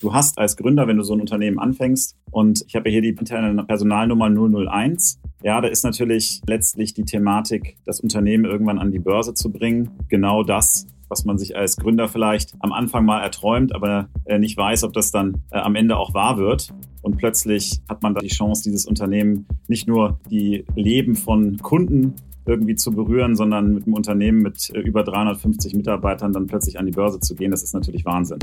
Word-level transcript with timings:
du 0.00 0.12
hast 0.12 0.38
als 0.38 0.56
Gründer, 0.56 0.86
wenn 0.86 0.96
du 0.96 1.02
so 1.02 1.14
ein 1.14 1.20
Unternehmen 1.20 1.58
anfängst, 1.58 2.16
und 2.30 2.64
ich 2.66 2.76
habe 2.76 2.90
hier 2.90 3.00
die 3.00 3.10
interne 3.10 3.64
Personalnummer 3.64 4.28
001, 4.28 5.20
ja, 5.42 5.60
da 5.60 5.68
ist 5.68 5.84
natürlich 5.84 6.42
letztlich 6.46 6.92
die 6.94 7.04
Thematik, 7.04 7.76
das 7.86 8.00
Unternehmen 8.00 8.44
irgendwann 8.44 8.78
an 8.78 8.90
die 8.90 8.98
Börse 8.98 9.34
zu 9.34 9.50
bringen, 9.50 9.90
genau 10.08 10.42
das, 10.42 10.86
was 11.08 11.24
man 11.24 11.38
sich 11.38 11.56
als 11.56 11.76
Gründer 11.76 12.08
vielleicht 12.08 12.54
am 12.58 12.72
Anfang 12.72 13.04
mal 13.04 13.22
erträumt, 13.22 13.74
aber 13.74 14.08
äh, 14.24 14.38
nicht 14.38 14.56
weiß, 14.56 14.84
ob 14.84 14.92
das 14.92 15.12
dann 15.12 15.42
äh, 15.50 15.58
am 15.58 15.76
Ende 15.76 15.96
auch 15.96 16.14
wahr 16.14 16.36
wird. 16.36 16.74
Und 17.02 17.18
plötzlich 17.18 17.80
hat 17.88 18.02
man 18.02 18.14
da 18.14 18.20
die 18.20 18.28
Chance, 18.28 18.64
dieses 18.64 18.86
Unternehmen 18.86 19.46
nicht 19.68 19.86
nur 19.86 20.18
die 20.28 20.64
Leben 20.74 21.14
von 21.14 21.58
Kunden 21.58 22.14
irgendwie 22.46 22.74
zu 22.74 22.90
berühren, 22.90 23.36
sondern 23.36 23.74
mit 23.74 23.86
einem 23.86 23.94
Unternehmen 23.94 24.42
mit 24.42 24.70
äh, 24.74 24.80
über 24.80 25.04
350 25.04 25.74
Mitarbeitern 25.74 26.32
dann 26.32 26.46
plötzlich 26.46 26.78
an 26.78 26.86
die 26.86 26.92
Börse 26.92 27.20
zu 27.20 27.34
gehen. 27.34 27.50
Das 27.50 27.62
ist 27.62 27.74
natürlich 27.74 28.04
Wahnsinn. 28.04 28.38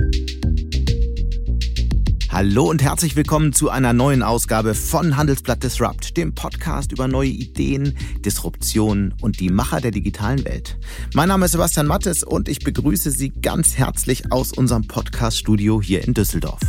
Hallo 2.34 2.68
und 2.68 2.82
herzlich 2.82 3.16
willkommen 3.16 3.54
zu 3.54 3.70
einer 3.70 3.94
neuen 3.94 4.24
Ausgabe 4.24 4.74
von 4.74 5.18
Handelsblatt 5.18 5.62
Disrupt, 5.62 6.18
dem 6.18 6.34
Podcast 6.34 6.92
über 6.92 7.08
neue 7.08 7.30
Ideen, 7.30 7.96
Disruption 8.26 9.14
und 9.22 9.40
die 9.40 9.52
Macher 9.52 9.82
der 9.82 9.92
digitalen 9.92 10.44
Welt. 10.44 10.80
Mein 11.14 11.28
Name 11.28 11.46
ist 11.46 11.52
Sebastian 11.52 11.86
Mattes 11.86 12.24
und 12.24 12.50
ich 12.50 12.64
begrüße 12.64 13.12
Sie 13.12 13.30
ganz 13.30 13.78
herzlich 13.78 14.32
aus 14.32 14.52
unserem 14.52 14.88
Podcast-Studio 14.88 15.80
hier 15.80 16.04
in 16.04 16.16
Düsseldorf. 16.16 16.60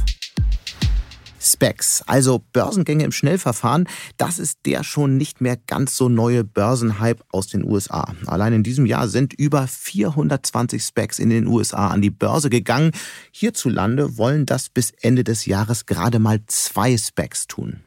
Specs, 1.44 2.02
also 2.06 2.42
Börsengänge 2.52 3.04
im 3.04 3.12
Schnellverfahren, 3.12 3.88
das 4.16 4.38
ist 4.38 4.60
der 4.66 4.82
schon 4.84 5.16
nicht 5.16 5.40
mehr 5.40 5.56
ganz 5.56 5.96
so 5.96 6.08
neue 6.08 6.44
Börsenhype 6.44 7.22
aus 7.30 7.48
den 7.48 7.64
USA. 7.64 8.14
Allein 8.26 8.52
in 8.52 8.62
diesem 8.62 8.86
Jahr 8.86 9.08
sind 9.08 9.34
über 9.34 9.66
420 9.66 10.82
Specs 10.82 11.18
in 11.18 11.30
den 11.30 11.46
USA 11.46 11.88
an 11.88 12.02
die 12.02 12.10
Börse 12.10 12.50
gegangen. 12.50 12.92
Hierzulande 13.32 14.16
wollen 14.16 14.46
das 14.46 14.68
bis 14.68 14.92
Ende 15.00 15.24
des 15.24 15.46
Jahres 15.46 15.86
gerade 15.86 16.18
mal 16.18 16.40
zwei 16.46 16.96
Specs 16.96 17.46
tun. 17.46 17.80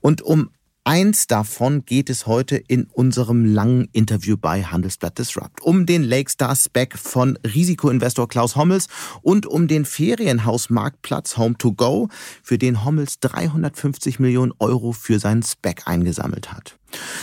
Und 0.00 0.22
um 0.22 0.50
Eins 0.84 1.26
davon 1.26 1.84
geht 1.84 2.08
es 2.08 2.26
heute 2.26 2.56
in 2.56 2.84
unserem 2.84 3.44
langen 3.44 3.90
Interview 3.92 4.38
bei 4.38 4.64
Handelsblatt 4.64 5.18
Disrupt. 5.18 5.60
Um 5.60 5.84
den 5.84 6.02
Lakestar 6.02 6.56
Spec 6.56 6.96
von 6.96 7.38
Risikoinvestor 7.44 8.26
Klaus 8.28 8.56
Hommels 8.56 8.88
und 9.20 9.44
um 9.44 9.68
den 9.68 9.84
Ferienhausmarktplatz 9.84 11.36
Home2Go, 11.36 12.10
für 12.42 12.56
den 12.56 12.82
Hommels 12.82 13.20
350 13.20 14.20
Millionen 14.20 14.52
Euro 14.58 14.92
für 14.92 15.18
seinen 15.18 15.42
Spec 15.42 15.82
eingesammelt 15.84 16.50
hat. 16.50 16.78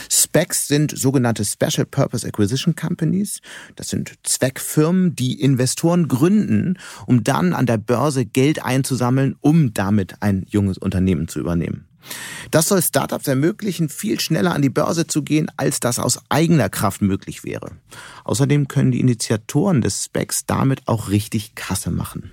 Specs 0.08 0.68
sind 0.68 0.96
sogenannte 0.96 1.44
Special 1.44 1.88
Purpose 1.88 2.28
Acquisition 2.28 2.76
Companies. 2.76 3.40
Das 3.76 3.88
sind 3.88 4.14
Zweckfirmen, 4.22 5.16
die 5.16 5.42
Investoren 5.42 6.08
gründen, 6.08 6.78
um 7.08 7.24
dann 7.24 7.54
an 7.54 7.66
der 7.66 7.80
Börse 7.80 8.24
Geld 8.24 8.64
einzusammeln, 8.64 9.36
um 9.42 9.74
damit 9.74 10.22
ein 10.22 10.46
junges 10.48 10.78
Unternehmen 10.78 11.28
zu 11.28 11.40
übernehmen. 11.40 11.88
Das 12.52 12.68
soll 12.68 12.82
Startups 12.82 13.28
ermöglichen, 13.28 13.90
viel 13.90 14.20
schneller 14.20 14.54
an 14.54 14.62
die 14.62 14.70
Börse 14.70 15.08
zu 15.08 15.22
gehen, 15.22 15.52
als 15.58 15.80
das 15.80 16.00
aus 16.00 16.20
eigener 16.30 16.70
Kraft 16.70 17.02
möglich 17.02 17.44
wäre. 17.44 17.72
Außerdem 18.24 18.68
können 18.68 18.92
die 18.92 19.00
Initiatoren 19.00 19.82
des 19.82 20.06
Specs 20.06 20.46
damit 20.46 20.88
auch 20.88 21.10
richtig 21.10 21.56
Kasse 21.56 21.92
machen. 21.92 22.32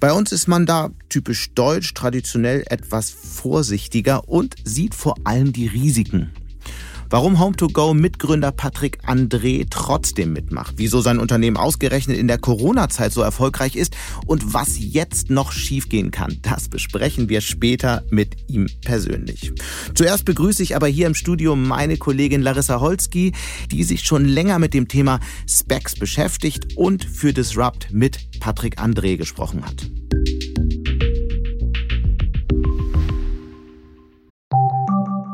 Bei 0.00 0.12
uns 0.12 0.32
ist 0.32 0.48
man 0.48 0.64
da 0.66 0.90
typisch 1.08 1.52
deutsch, 1.54 1.92
traditionell 1.94 2.64
etwas 2.68 3.10
vorsichtiger 3.10 4.28
und 4.28 4.54
sieht 4.64 4.94
vor 4.94 5.16
allem 5.24 5.52
die 5.52 5.66
Risiken. 5.66 6.32
Warum 7.12 7.38
Home2Go 7.38 7.92
Mitgründer 7.92 8.52
Patrick 8.52 9.04
André 9.06 9.66
trotzdem 9.68 10.32
mitmacht, 10.32 10.76
wieso 10.78 11.02
sein 11.02 11.18
Unternehmen 11.18 11.58
ausgerechnet 11.58 12.16
in 12.16 12.26
der 12.26 12.38
Corona-Zeit 12.38 13.12
so 13.12 13.20
erfolgreich 13.20 13.76
ist 13.76 13.94
und 14.24 14.54
was 14.54 14.78
jetzt 14.78 15.28
noch 15.28 15.52
schiefgehen 15.52 16.10
kann, 16.10 16.38
das 16.40 16.70
besprechen 16.70 17.28
wir 17.28 17.42
später 17.42 18.02
mit 18.08 18.48
ihm 18.48 18.66
persönlich. 18.82 19.52
Zuerst 19.94 20.24
begrüße 20.24 20.62
ich 20.62 20.74
aber 20.74 20.86
hier 20.86 21.06
im 21.06 21.14
Studio 21.14 21.54
meine 21.54 21.98
Kollegin 21.98 22.40
Larissa 22.40 22.80
Holski, 22.80 23.32
die 23.70 23.84
sich 23.84 24.04
schon 24.04 24.24
länger 24.24 24.58
mit 24.58 24.72
dem 24.72 24.88
Thema 24.88 25.20
Specs 25.46 25.96
beschäftigt 25.96 26.78
und 26.78 27.04
für 27.04 27.34
Disrupt 27.34 27.92
mit 27.92 28.40
Patrick 28.40 28.80
André 28.80 29.18
gesprochen 29.18 29.66
hat. 29.66 29.86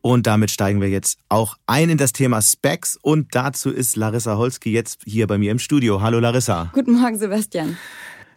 Und 0.00 0.26
damit 0.28 0.52
steigen 0.52 0.80
wir 0.80 0.88
jetzt 0.88 1.18
auch 1.28 1.56
ein 1.66 1.90
in 1.90 1.98
das 1.98 2.12
Thema 2.12 2.40
Specs 2.40 2.96
und 3.02 3.34
dazu 3.34 3.70
ist 3.70 3.96
Larissa 3.96 4.36
Holski 4.36 4.70
jetzt 4.70 5.02
hier 5.04 5.26
bei 5.26 5.36
mir 5.36 5.50
im 5.50 5.58
Studio. 5.58 6.00
Hallo 6.00 6.20
Larissa. 6.20 6.70
Guten 6.74 6.92
Morgen, 6.92 7.18
Sebastian. 7.18 7.76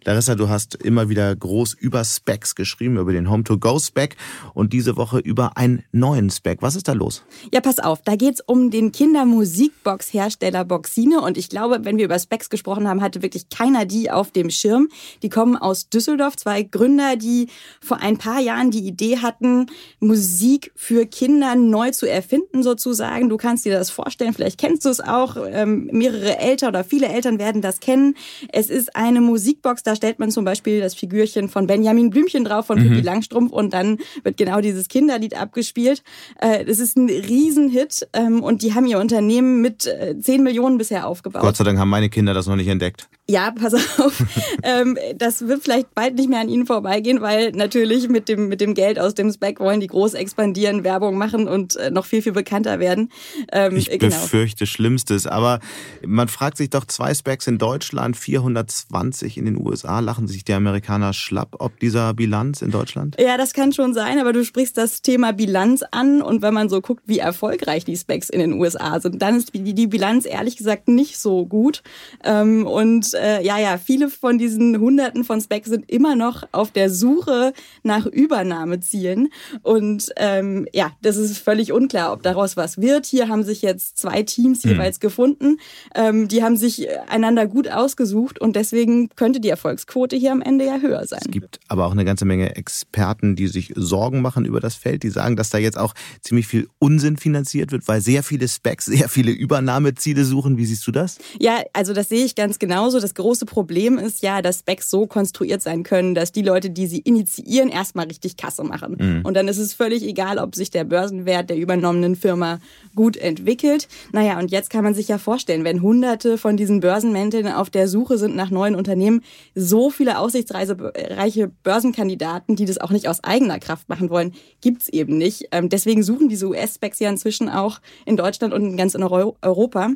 Larissa, 0.06 0.36
du 0.36 0.50
hast 0.50 0.76
immer 0.76 1.10
wieder 1.10 1.36
groß 1.36 1.74
über 1.74 2.04
Specs 2.04 2.56
geschrieben, 2.56 2.98
über 2.98 3.12
den 3.12 3.30
Home-to-Go-Spec 3.30 4.16
und 4.54 4.74
diese 4.74 4.96
Woche 4.96 5.20
über 5.20 5.58
einen 5.58 5.84
neuen 5.92 6.30
Spec. 6.30 6.62
Was 6.62 6.76
ist 6.76 6.88
da 6.88 6.94
los? 6.94 7.24
Ja, 7.54 7.62
pass 7.62 7.80
auf, 7.80 8.02
da 8.04 8.16
geht's 8.16 8.42
um 8.46 8.72
den 8.72 8.92
Kindermusikbox-Hersteller 8.92 10.64
Boxine 10.66 11.22
und 11.22 11.38
ich 11.38 11.50
glaube, 11.50 11.80
wenn 11.84 11.98
wir 11.98 12.06
über 12.06 12.18
Specs 12.18 12.50
gesprochen 12.50 12.88
haben, 12.88 13.02
hatte 13.02 13.22
wirklich 13.22 13.50
keiner 13.50 13.86
die 13.86 14.09
auf 14.09 14.32
dem 14.32 14.50
Schirm. 14.50 14.90
Die 15.22 15.30
kommen 15.30 15.58
aus 15.58 15.90
Düsseldorf, 15.90 16.38
zwei 16.38 16.64
Gründer, 16.64 17.18
die 17.18 17.48
vor 17.82 17.98
ein 17.98 18.18
paar 18.18 18.40
Jahren 18.40 18.72
die 18.72 18.88
Idee 18.88 19.18
hatten, 19.18 19.68
Musik 20.00 20.72
für 20.76 21.06
Kinder 21.06 21.56
neu 21.56 21.92
zu 21.92 22.06
erfinden 22.06 22.64
sozusagen. 22.64 23.30
Du 23.30 23.38
kannst 23.38 23.66
dir 23.66 23.74
das 23.74 23.90
vorstellen, 23.90 24.34
vielleicht 24.34 24.58
kennst 24.58 24.86
du 24.86 24.90
es 24.90 25.02
auch. 25.02 25.36
Ähm, 25.52 25.90
mehrere 25.92 26.38
Eltern 26.38 26.70
oder 26.70 26.84
viele 26.84 27.08
Eltern 27.08 27.40
werden 27.40 27.62
das 27.62 27.80
kennen. 27.80 28.16
Es 28.52 28.70
ist 28.70 28.96
eine 28.96 29.22
Musikbox, 29.22 29.84
da 29.90 29.96
stellt 29.96 30.20
man 30.20 30.30
zum 30.30 30.46
Beispiel 30.46 30.82
das 30.82 30.94
Figürchen 30.94 31.50
von 31.50 31.66
Benjamin 31.66 32.12
Blümchen 32.12 32.44
drauf 32.44 32.68
von 32.68 32.78
mhm. 32.78 32.90
Pippi 32.90 33.02
Langstrumpf 33.02 33.52
und 33.52 33.74
dann 33.74 33.98
wird 34.24 34.38
genau 34.38 34.62
dieses 34.62 34.88
Kinderlied 34.88 35.36
abgespielt. 35.36 36.04
Äh, 36.40 36.64
das 36.64 36.80
ist 36.80 36.96
ein 36.96 37.10
Riesenhit 37.10 38.08
ähm, 38.14 38.44
und 38.44 38.62
die 38.62 38.76
haben 38.76 38.86
ihr 38.86 39.00
Unternehmen 39.00 39.62
mit 39.62 39.88
äh, 39.88 40.16
10 40.20 40.44
Millionen 40.44 40.78
bisher 40.78 41.08
aufgebaut. 41.08 41.42
Gott 41.42 41.58
sei 41.58 41.64
Dank 41.64 41.80
haben 41.80 41.90
meine 41.90 42.10
Kinder 42.10 42.36
das 42.36 42.46
noch 42.46 42.56
nicht 42.56 42.68
entdeckt. 42.68 43.10
Ja, 43.29 43.51
pass 43.51 43.75
auf. 43.75 44.23
ähm, 44.63 44.97
das 45.16 45.47
wird 45.47 45.62
vielleicht 45.62 45.94
bald 45.94 46.16
nicht 46.16 46.29
mehr 46.29 46.40
an 46.40 46.50
ihnen 46.50 46.66
vorbeigehen, 46.66 47.22
weil 47.22 47.51
natürlich 47.51 48.09
mit 48.09 48.28
dem, 48.28 48.47
mit 48.47 48.59
dem 48.59 48.73
Geld 48.73 49.00
aus 49.00 49.13
dem 49.13 49.31
Spec 49.31 49.59
wollen 49.59 49.79
die 49.79 49.85
groß 49.85 50.16
expandieren, 50.16 50.84
Werbung 50.84 51.16
machen 51.16 51.47
und 51.47 51.75
äh, 51.75 51.91
noch 51.91 52.07
viel, 52.07 52.23
viel 52.23 52.31
bekannter 52.31 52.79
werden. 52.79 53.12
Ähm, 53.51 53.75
ich 53.75 53.88
genau. 53.91 54.16
befürchte 54.16 54.66
Schlimmstes. 54.66 55.28
Aber 55.28 55.59
man 56.03 56.28
fragt 56.28 56.57
sich 56.57 56.72
doch, 56.72 56.85
zwei 56.85 57.13
Specs 57.13 57.45
in 57.45 57.59
Deutschland, 57.59 58.17
420 58.17 59.38
in 59.38 59.46
den 59.46 59.63
USA. 59.63 60.00
Lachen 60.00 60.28
sich 60.28 60.44
die 60.44 60.53
Amerikaner 60.53 61.13
schlapp 61.13 61.57
ob 61.59 61.79
dieser 61.79 62.16
Bilanz 62.16 62.63
in 62.63 62.72
Deutschland? 62.72 63.16
Ja, 63.19 63.38
das 63.38 63.53
kann 63.53 63.73
schon 63.73 63.94
sein, 63.94 64.17
aber 64.17 64.34
du 64.34 64.44
sprichst 64.44 64.75
das 64.75 65.03
Thema 65.03 65.34
Bilanz 65.34 65.84
an 65.91 66.23
und 66.23 66.41
wenn 66.41 66.55
man 66.55 66.67
so 66.67 66.82
guckt, 66.82 67.03
wie 67.05 67.20
erfolgreich 67.20 67.85
die 67.85 67.96
Specs 67.96 68.32
in 68.32 68.40
den 68.40 68.53
USA 68.53 68.99
sind, 68.99 69.22
dann 69.22 69.37
ist 69.37 69.53
die, 69.53 69.75
die 69.75 69.87
Bilanz 69.87 70.25
ehrlich 70.25 70.58
gesagt 70.58 70.87
nicht 70.87 71.20
so 71.20 71.46
gut. 71.46 71.84
Ähm, 72.23 72.66
und 72.66 73.19
äh, 73.20 73.44
ja, 73.44 73.58
ja, 73.58 73.78
viele 73.78 74.10
von 74.10 74.38
diesen 74.38 74.80
Hunderten 74.80 75.24
von 75.24 75.42
Specs 75.42 75.70
sind 75.70 75.90
immer 75.90 76.16
noch 76.16 76.44
auf 76.52 76.72
der 76.72 76.90
Suche 76.90 77.54
nach 77.84 78.06
Übernahmezielen. 78.06 79.30
Und 79.62 80.10
ähm, 80.18 80.68
ja, 80.74 80.92
das 81.02 81.18
ist 81.18 81.38
völlig 81.38 81.72
unklar, 81.72 82.14
ob 82.14 82.24
daraus 82.24 82.58
was 82.58 82.80
wird. 82.80 83.06
Hier 83.06 83.28
haben 83.28 83.44
sich 83.44 83.62
jetzt 83.62 83.98
zwei 83.98 84.24
Teams 84.24 84.64
hm. 84.64 84.72
jeweils 84.72 84.98
mhm. 84.98 85.02
gefunden. 85.02 85.58
Ähm, 85.96 86.28
die 86.28 86.44
haben 86.44 86.58
sich 86.58 86.88
einander 87.08 87.48
gut 87.48 87.70
ausgesucht 87.70 88.40
und 88.40 88.56
deswegen 88.56 89.10
könnte 89.10 89.40
die 89.40 89.50
Erfolgsquote 89.50 90.16
hier 90.16 90.32
am 90.32 90.42
Ende 90.42 90.66
ja 90.66 90.80
höher 90.80 91.06
sein. 91.06 91.20
Es 91.24 91.32
gibt 91.32 91.60
aber 91.68 91.86
auch 91.86 91.92
eine 91.92 92.06
ganze 92.06 92.26
Menge 92.26 92.56
Experten, 92.56 93.36
die 93.36 93.48
sich 93.48 93.74
Sorgen 93.76 94.22
machen 94.22 94.46
über 94.46 94.60
das 94.60 94.76
Feld. 94.76 95.04
Die 95.04 95.10
sagen, 95.10 95.36
dass 95.36 95.50
da 95.50 95.58
jetzt 95.58 95.78
auch 95.78 95.94
ziemlich 96.22 96.48
viel 96.48 96.68
Unsinn 96.80 97.18
finanziert 97.18 97.72
wird, 97.72 97.88
weil 97.88 98.02
sehr 98.02 98.24
viele 98.24 98.48
Specs 98.48 98.86
sehr 98.86 99.10
viele 99.10 99.32
Übernahmeziele 99.32 100.26
suchen. 100.26 100.58
Wie 100.58 100.66
siehst 100.66 100.86
du 100.88 100.92
das? 100.92 101.18
Ja, 101.40 101.62
also 101.74 101.94
das 101.94 102.10
sehe 102.10 102.26
ich 102.26 102.36
ganz 102.36 102.60
genauso. 102.60 103.00
Das 103.00 103.09
das 103.09 103.16
große 103.16 103.47
Problem 103.47 103.97
ist 103.97 104.22
ja, 104.22 104.44
dass 104.44 104.59
Specs 104.59 104.90
so 104.91 105.08
konstruiert 105.08 105.64
sein 105.64 105.82
können, 105.82 106.14
dass 106.14 106.32
die 106.32 106.44
Leute, 106.44 106.70
die 106.70 106.85
sie 106.85 107.00
initiieren, 107.00 107.70
erstmal 107.70 108.06
richtig 108.06 108.38
Kasse 108.38 108.64
machen. 108.64 108.97
Mhm. 109.00 109.22
Und 109.26 109.34
dann 109.34 109.47
ist 109.47 109.58
es 109.58 109.73
völlig 109.73 110.03
egal, 110.03 110.38
ob 110.38 110.53
sich 110.53 110.70
der 110.70 110.84
Börsenwert 110.84 111.50
der 111.50 111.58
übernommenen 111.58 112.16
Firma 112.16 112.59
gut 112.96 113.17
entwickelt. 113.17 113.88
Naja, 114.11 114.38
und 114.38 114.52
jetzt 114.52 114.70
kann 114.70 114.84
man 114.84 114.94
sich 114.94 115.08
ja 115.08 115.17
vorstellen, 115.17 115.64
wenn 115.64 115.82
hunderte 115.82 116.38
von 116.38 116.56
diesen 116.56 116.82
Börsenmänteln 116.82 117.47
auf 117.47 117.72
der 117.72 117.88
Suche 117.88 118.20
sind 118.20 118.35
nach 118.35 118.52
neuen 118.52 118.76
Unternehmen, 118.76 119.22
so 119.56 119.90
viele 119.90 120.20
aussichtsreiche 120.20 121.52
Börsenkandidaten, 121.64 122.56
die 122.56 122.66
das 122.66 122.78
auch 122.78 122.91
nicht 122.91 123.08
aus 123.08 123.23
eigener 123.23 123.58
Kraft 123.58 123.90
machen 123.90 124.11
wollen, 124.11 124.34
gibt's 124.61 124.88
eben 124.88 125.17
nicht. 125.17 125.47
Ähm, 125.52 125.70
deswegen 125.70 126.03
suchen 126.03 126.29
diese 126.29 126.47
US-Specs 126.47 127.00
ja 127.00 127.09
inzwischen 127.09 127.50
auch 127.50 127.79
in 128.06 128.17
Deutschland 128.17 128.53
und 128.53 128.78
ganz 128.78 128.94
in 128.94 129.02
Europa. 129.02 129.90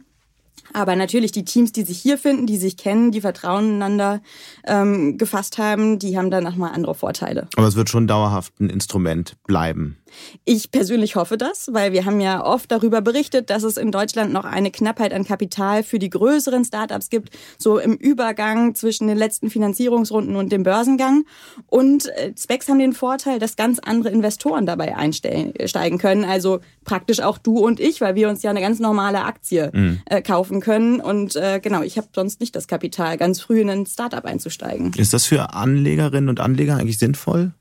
Aber 0.71 0.95
natürlich 0.95 1.31
die 1.31 1.43
Teams, 1.43 1.71
die 1.71 1.83
sich 1.83 1.99
hier 1.99 2.17
finden, 2.17 2.45
die 2.45 2.57
sich 2.57 2.77
kennen, 2.77 3.11
die 3.11 3.21
Vertrauen 3.21 3.75
einander 3.75 4.21
ähm, 4.65 5.17
gefasst 5.17 5.57
haben, 5.57 5.99
die 5.99 6.17
haben 6.17 6.31
dann 6.31 6.43
nochmal 6.43 6.71
andere 6.73 6.95
Vorteile. 6.95 7.47
Aber 7.55 7.67
es 7.67 7.75
wird 7.75 7.89
schon 7.89 8.07
dauerhaft 8.07 8.59
ein 8.59 8.69
Instrument 8.69 9.35
bleiben. 9.45 9.97
Ich 10.45 10.71
persönlich 10.71 11.15
hoffe 11.15 11.37
das, 11.37 11.69
weil 11.71 11.93
wir 11.93 12.05
haben 12.05 12.19
ja 12.19 12.43
oft 12.43 12.71
darüber 12.71 13.01
berichtet, 13.01 13.49
dass 13.49 13.63
es 13.63 13.77
in 13.77 13.91
Deutschland 13.91 14.33
noch 14.33 14.45
eine 14.45 14.71
Knappheit 14.71 15.13
an 15.13 15.25
Kapital 15.25 15.83
für 15.83 15.99
die 15.99 16.09
größeren 16.09 16.65
Startups 16.65 17.09
gibt, 17.09 17.29
so 17.57 17.79
im 17.79 17.95
Übergang 17.95 18.75
zwischen 18.75 19.07
den 19.07 19.17
letzten 19.17 19.49
Finanzierungsrunden 19.49 20.35
und 20.35 20.51
dem 20.51 20.63
Börsengang. 20.63 21.25
Und 21.67 22.07
äh, 22.09 22.33
Specs 22.37 22.69
haben 22.69 22.79
den 22.79 22.93
Vorteil, 22.93 23.39
dass 23.39 23.55
ganz 23.55 23.79
andere 23.79 24.09
Investoren 24.09 24.65
dabei 24.65 24.95
einsteigen 24.95 25.97
können. 25.97 26.25
Also 26.25 26.59
praktisch 26.83 27.19
auch 27.19 27.37
du 27.37 27.59
und 27.59 27.79
ich, 27.79 28.01
weil 28.01 28.15
wir 28.15 28.29
uns 28.29 28.43
ja 28.43 28.49
eine 28.49 28.61
ganz 28.61 28.79
normale 28.79 29.23
Aktie 29.23 29.71
mhm. 29.73 29.99
äh, 30.05 30.21
kaufen 30.21 30.61
können. 30.61 30.99
Und 30.99 31.35
äh, 31.35 31.59
genau, 31.61 31.81
ich 31.81 31.97
habe 31.97 32.07
sonst 32.13 32.39
nicht 32.39 32.55
das 32.55 32.67
Kapital, 32.67 33.17
ganz 33.17 33.41
früh 33.41 33.61
in 33.61 33.69
ein 33.69 33.85
Startup 33.85 34.25
einzusteigen. 34.25 34.93
Ist 34.97 35.13
das 35.13 35.25
für 35.25 35.53
Anlegerinnen 35.53 36.29
und 36.29 36.39
Anleger 36.39 36.77
eigentlich 36.77 36.99
sinnvoll? 36.99 37.53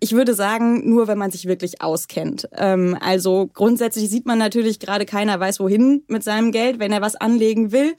Ich 0.00 0.12
würde 0.12 0.34
sagen, 0.34 0.88
nur 0.88 1.08
wenn 1.08 1.18
man 1.18 1.30
sich 1.30 1.46
wirklich 1.46 1.80
auskennt. 1.82 2.48
Ähm, 2.56 2.96
also 3.00 3.48
grundsätzlich 3.52 4.08
sieht 4.08 4.26
man 4.26 4.38
natürlich 4.38 4.80
gerade 4.80 5.06
keiner 5.06 5.38
weiß 5.38 5.60
wohin 5.60 6.02
mit 6.08 6.24
seinem 6.24 6.52
Geld, 6.52 6.78
wenn 6.78 6.92
er 6.92 7.00
was 7.00 7.16
anlegen 7.16 7.72
will. 7.72 7.94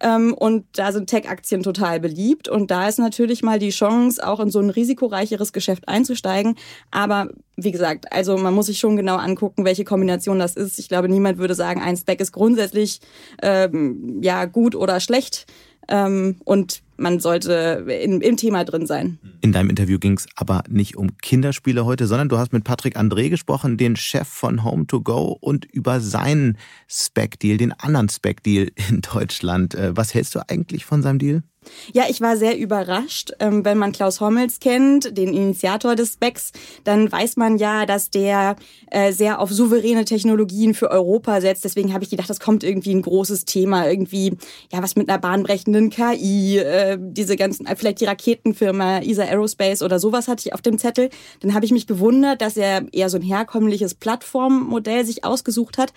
Ähm, 0.00 0.34
und 0.34 0.66
da 0.74 0.92
sind 0.92 1.08
Tech-Aktien 1.08 1.62
total 1.62 2.00
beliebt. 2.00 2.48
Und 2.48 2.70
da 2.70 2.88
ist 2.88 2.98
natürlich 2.98 3.42
mal 3.42 3.58
die 3.58 3.70
Chance, 3.70 4.26
auch 4.26 4.40
in 4.40 4.50
so 4.50 4.60
ein 4.60 4.70
risikoreicheres 4.70 5.52
Geschäft 5.52 5.88
einzusteigen. 5.88 6.56
Aber 6.90 7.28
wie 7.56 7.72
gesagt, 7.72 8.12
also 8.12 8.36
man 8.36 8.54
muss 8.54 8.66
sich 8.66 8.78
schon 8.78 8.96
genau 8.96 9.16
angucken, 9.16 9.64
welche 9.64 9.84
Kombination 9.84 10.38
das 10.38 10.56
ist. 10.56 10.78
Ich 10.78 10.88
glaube, 10.88 11.08
niemand 11.08 11.38
würde 11.38 11.54
sagen, 11.54 11.80
ein 11.80 11.96
Spec 11.96 12.20
ist 12.20 12.32
grundsätzlich 12.32 13.00
ähm, 13.42 14.20
ja 14.22 14.44
gut 14.44 14.74
oder 14.74 15.00
schlecht. 15.00 15.46
Ähm, 15.88 16.36
und 16.44 16.82
man 16.96 17.20
sollte 17.20 17.84
in, 18.02 18.20
im 18.20 18.36
Thema 18.36 18.64
drin 18.64 18.86
sein. 18.86 19.18
In 19.40 19.52
deinem 19.52 19.70
Interview 19.70 19.98
ging 19.98 20.16
es 20.16 20.26
aber 20.36 20.62
nicht 20.68 20.96
um 20.96 21.16
Kinderspiele 21.18 21.84
heute, 21.84 22.06
sondern 22.06 22.28
du 22.28 22.38
hast 22.38 22.52
mit 22.52 22.64
Patrick 22.64 22.96
André 22.96 23.28
gesprochen, 23.28 23.76
den 23.76 23.96
Chef 23.96 24.28
von 24.28 24.64
Home 24.64 24.86
to 24.86 25.00
Go 25.00 25.36
und 25.40 25.64
über 25.64 26.00
seinen 26.00 26.58
Spec-Deal, 26.88 27.56
den 27.56 27.72
anderen 27.72 28.08
Spec-Deal 28.08 28.70
in 28.88 29.00
Deutschland. 29.00 29.74
Äh, 29.74 29.96
was 29.96 30.14
hältst 30.14 30.34
du 30.34 30.40
eigentlich 30.48 30.84
von 30.84 31.02
seinem 31.02 31.18
Deal? 31.18 31.42
Ja, 31.92 32.04
ich 32.08 32.20
war 32.20 32.36
sehr 32.36 32.58
überrascht. 32.58 33.32
Ähm, 33.40 33.64
wenn 33.64 33.78
man 33.78 33.92
Klaus 33.92 34.20
Hommels 34.20 34.60
kennt, 34.60 35.16
den 35.16 35.32
Initiator 35.34 35.94
des 35.94 36.14
Specs, 36.14 36.52
dann 36.84 37.10
weiß 37.10 37.36
man 37.36 37.58
ja, 37.58 37.86
dass 37.86 38.10
der 38.10 38.56
äh, 38.90 39.12
sehr 39.12 39.40
auf 39.40 39.50
souveräne 39.50 40.04
Technologien 40.04 40.74
für 40.74 40.90
Europa 40.90 41.40
setzt. 41.40 41.64
Deswegen 41.64 41.92
habe 41.92 42.04
ich 42.04 42.10
gedacht, 42.10 42.30
das 42.30 42.40
kommt 42.40 42.64
irgendwie 42.64 42.94
ein 42.94 43.02
großes 43.02 43.44
Thema, 43.44 43.88
irgendwie 43.88 44.36
ja 44.72 44.82
was 44.82 44.96
mit 44.96 45.08
einer 45.08 45.18
bahnbrechenden 45.18 45.90
KI, 45.90 46.58
äh, 46.58 46.98
diese 47.00 47.36
ganzen, 47.36 47.66
äh, 47.66 47.76
vielleicht 47.76 48.00
die 48.00 48.06
Raketenfirma 48.06 49.00
ESA 49.00 49.24
Aerospace 49.24 49.82
oder 49.82 49.98
sowas 49.98 50.28
hatte 50.28 50.42
ich 50.46 50.54
auf 50.54 50.62
dem 50.62 50.78
Zettel. 50.78 51.10
Dann 51.40 51.54
habe 51.54 51.64
ich 51.64 51.72
mich 51.72 51.86
gewundert, 51.86 52.40
dass 52.40 52.56
er 52.56 52.92
eher 52.92 53.10
so 53.10 53.18
ein 53.18 53.22
herkömmliches 53.22 53.94
Plattformmodell 53.94 55.04
sich 55.04 55.24
ausgesucht 55.24 55.78
hat. 55.78 55.92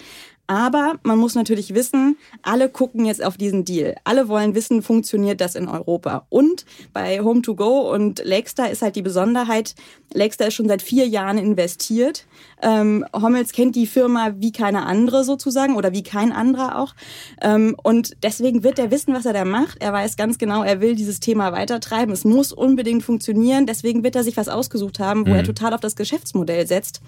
Aber 0.48 0.96
man 1.04 1.18
muss 1.18 1.36
natürlich 1.36 1.74
wissen, 1.74 2.18
alle 2.42 2.70
gucken 2.70 3.06
jetzt 3.06 3.24
auf 3.24 3.36
diesen 3.36 3.66
Deal. 3.66 3.96
Alle 4.06 4.30
wollen 4.30 4.56
wissen, 4.56 4.82
funktioniert 4.82 5.42
das 5.42 5.56
in 5.56 5.68
Europa. 5.68 6.26
Und 6.30 6.66
bei 6.94 7.20
Home2Go 7.20 7.92
und 7.94 8.24
Lakestar 8.24 8.70
ist 8.72 8.82
halt 8.82 8.96
die 8.96 9.02
Besonderheit, 9.02 9.76
Lakestar 10.14 10.48
ist 10.48 10.54
schon 10.54 10.70
seit 10.70 10.82
vier 10.82 11.06
Jahren 11.06 11.38
investiert. 11.38 12.26
Ähm, 12.62 13.06
Hommels 13.14 13.52
kennt 13.52 13.76
die 13.76 13.88
Firma 13.88 14.36
wie 14.38 14.54
keine 14.54 14.86
andere 14.86 15.26
sozusagen 15.26 15.76
oder 15.76 15.92
wie 15.92 16.04
kein 16.04 16.32
anderer 16.32 16.80
auch. 16.80 16.96
Ähm, 17.42 17.76
und 17.84 18.16
deswegen 18.24 18.64
wird 18.64 18.80
er 18.80 18.90
wissen, 18.90 19.14
was 19.14 19.26
er 19.26 19.34
da 19.34 19.44
macht. 19.44 19.82
Er 19.82 19.92
weiß 19.92 20.16
ganz 20.16 20.38
genau, 20.38 20.64
er 20.64 20.80
will 20.80 20.96
dieses 20.96 21.20
Thema 21.20 21.52
weitertreiben. 21.52 22.14
Es 22.14 22.24
muss 22.24 22.54
unbedingt 22.54 23.04
funktionieren. 23.04 23.66
Deswegen 23.66 24.04
wird 24.04 24.16
er 24.16 24.24
sich 24.24 24.38
was 24.38 24.48
ausgesucht 24.48 25.00
haben, 25.00 25.26
wo 25.26 25.32
mhm. 25.32 25.36
er 25.36 25.44
total 25.44 25.74
auf 25.74 25.82
das 25.82 25.98
Geschäftsmodell 25.98 26.66
setzt. 26.66 27.02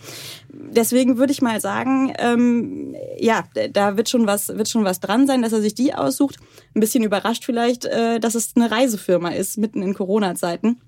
Deswegen 0.52 1.18
würde 1.18 1.32
ich 1.32 1.42
mal 1.42 1.62
sagen, 1.62 2.14
ähm, 2.18 2.96
ja, 3.18 3.44
da 3.72 3.98
wird 3.98 4.10
schon 4.10 4.26
was, 4.26 4.50
wird 4.50 4.68
schon 4.68 4.84
was 4.84 5.00
dran 5.00 5.28
sein, 5.28 5.42
dass 5.42 5.54
er 5.54 5.62
sich 5.62 5.76
die 5.76 5.94
aussucht. 5.94 6.38
Ein 6.76 6.80
bisschen 6.80 7.04
überrascht 7.04 7.46
vielleicht, 7.46 7.86
äh, 7.86 8.20
dass 8.20 8.36
es 8.36 8.54
eine 8.56 8.72
Reisefirma 8.72 9.30
ist, 9.30 9.58
mitten 9.58 9.84
in 9.84 9.94
Corona-Zeiten. 9.94 10.82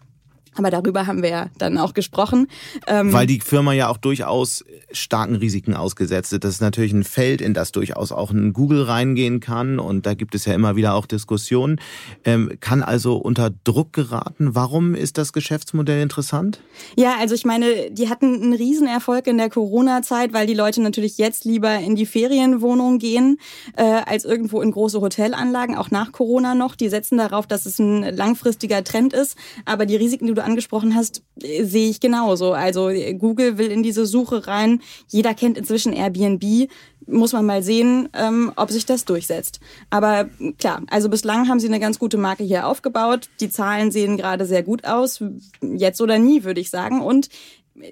Aber 0.56 0.70
darüber 0.70 1.08
haben 1.08 1.24
wir 1.24 1.30
ja 1.30 1.50
dann 1.58 1.78
auch 1.78 1.94
gesprochen. 1.94 2.48
Ähm 2.88 3.14
Weil 3.14 3.26
die 3.26 3.40
Firma 3.40 3.74
ja 3.74 3.88
auch 3.88 3.98
durchaus 3.98 4.66
starken 4.92 5.36
Risiken 5.36 5.74
ausgesetzt 5.74 6.34
ist. 6.34 6.44
Das 6.44 6.56
ist 6.56 6.62
natürlich 6.62 6.92
ein 6.92 7.04
Feld, 7.04 7.40
in 7.40 7.54
das 7.54 7.72
durchaus 7.72 8.12
auch 8.12 8.32
ein 8.32 8.52
Google 8.52 8.84
reingehen 8.84 9.40
kann. 9.40 9.80
Und 9.80 10.06
da 10.06 10.14
gibt 10.14 10.36
es 10.36 10.46
ja 10.46 10.54
immer 10.54 10.76
wieder 10.76 10.94
auch 10.94 11.06
Diskussionen. 11.06 11.80
Ähm, 12.26 12.58
kann 12.60 12.84
also 12.84 13.16
unter 13.16 13.50
Druck 13.64 13.94
geraten. 13.94 14.54
Warum 14.54 14.94
ist 14.94 15.18
das 15.18 15.32
Geschäftsmodell 15.32 16.02
interessant? 16.02 16.60
Ja, 16.98 17.16
also 17.20 17.34
ich 17.34 17.46
meine, 17.46 17.90
die 17.92 18.10
hatten 18.10 18.42
einen 18.42 18.54
Riesenerfolg 18.54 19.28
in 19.28 19.38
der 19.38 19.50
Corona-Zeit, 19.50 20.34
weil 20.34 20.48
die 20.48 20.54
Leute 20.54 20.82
natürlich 20.82 21.18
jetzt 21.18 21.46
lieber 21.46 21.78
in 21.78 21.96
die 21.96 22.06
Ferienwohnung 22.06 23.00
gehen, 23.00 23.38
äh, 23.78 23.84
als 23.84 24.26
irgendwo 24.26 24.62
in 24.62 24.72
große 24.72 25.00
Hotelanlagen, 25.00 25.78
auch 25.78 25.92
nach 25.92 26.12
Corona 26.12 26.56
noch. 26.56 26.76
Die 26.76 26.90
setzen 26.90 27.18
darauf, 27.18 27.48
dass 27.48 27.66
es 27.66 27.80
ein 27.80 28.16
langfristiger 28.16 28.84
Trend 28.84 29.14
ist. 29.14 29.38
Aber 29.66 29.86
die 29.86 29.96
Risiken, 29.96 30.28
die 30.28 30.34
du 30.34 30.41
angesprochen 30.44 30.96
hast, 30.96 31.24
äh, 31.42 31.64
sehe 31.64 31.90
ich 31.90 32.00
genauso. 32.00 32.54
Also 32.54 32.90
Google 33.18 33.58
will 33.58 33.72
in 33.72 33.84
diese 33.84 34.06
Suche 34.06 34.48
rein. 34.48 34.82
Jeder 35.08 35.34
kennt 35.34 35.58
inzwischen 35.58 35.94
Airbnb. 35.94 36.70
Muss 37.08 37.34
man 37.34 37.46
mal 37.46 37.64
sehen, 37.64 38.10
ähm, 38.14 38.52
ob 38.56 38.70
sich 38.72 38.86
das 38.86 39.06
durchsetzt. 39.06 39.60
Aber 39.90 40.30
klar, 40.60 40.84
also 40.90 41.10
bislang 41.10 41.50
haben 41.50 41.60
sie 41.60 41.68
eine 41.68 41.80
ganz 41.80 41.98
gute 41.98 42.18
Marke 42.18 42.44
hier 42.44 42.68
aufgebaut. 42.68 43.30
Die 43.40 43.50
Zahlen 43.50 43.92
sehen 43.92 44.18
gerade 44.18 44.46
sehr 44.46 44.64
gut 44.64 44.86
aus. 44.86 45.24
Jetzt 45.62 46.00
oder 46.00 46.20
nie, 46.20 46.44
würde 46.44 46.62
ich 46.62 46.70
sagen. 46.70 47.02
Und 47.02 47.30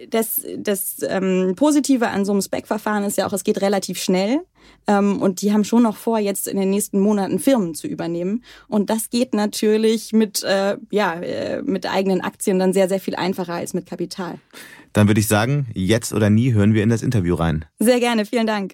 das, 0.10 0.46
das 0.58 0.98
ähm, 1.08 1.54
Positive 1.56 2.08
an 2.10 2.26
so 2.26 2.32
einem 2.32 2.42
Spec-Verfahren 2.42 3.04
ist 3.04 3.18
ja 3.18 3.28
auch, 3.28 3.34
es 3.34 3.44
geht 3.44 3.62
relativ 3.62 4.02
schnell. 4.02 4.42
Ähm, 4.88 5.22
und 5.22 5.42
die 5.42 5.54
haben 5.54 5.64
schon 5.64 5.84
noch 5.84 5.96
vor, 5.96 6.20
jetzt 6.20 6.48
in 6.48 6.58
den 6.58 6.70
nächsten 6.70 7.00
Monaten 7.00 7.40
Firmen 7.40 7.76
zu 7.76 7.88
übernehmen. 7.88 8.44
Und 8.68 8.90
das 8.90 9.10
geht 9.10 9.34
natürlich 9.34 10.14
mit, 10.14 10.44
äh, 10.44 10.78
ja, 10.92 11.14
äh, 11.14 11.62
mit 11.62 11.90
eigenen 11.90 12.22
Aktien 12.22 12.60
dann 12.60 12.74
sehr, 12.74 12.90
sehr 12.90 13.00
viel 13.00 13.16
einfacher 13.16 13.54
als 13.54 13.74
mit 13.74 13.86
Kapital. 13.86 14.40
Dann 14.94 15.08
würde 15.08 15.20
ich 15.20 15.28
sagen, 15.28 15.68
jetzt 15.74 16.14
oder 16.14 16.30
nie 16.30 16.54
hören 16.54 16.74
wir 16.74 16.84
in 16.84 16.90
das 16.90 17.04
Interview 17.04 17.36
rein. 17.36 17.66
Sehr 17.80 18.00
gerne, 18.00 18.26
vielen 18.26 18.48
Dank. 18.48 18.74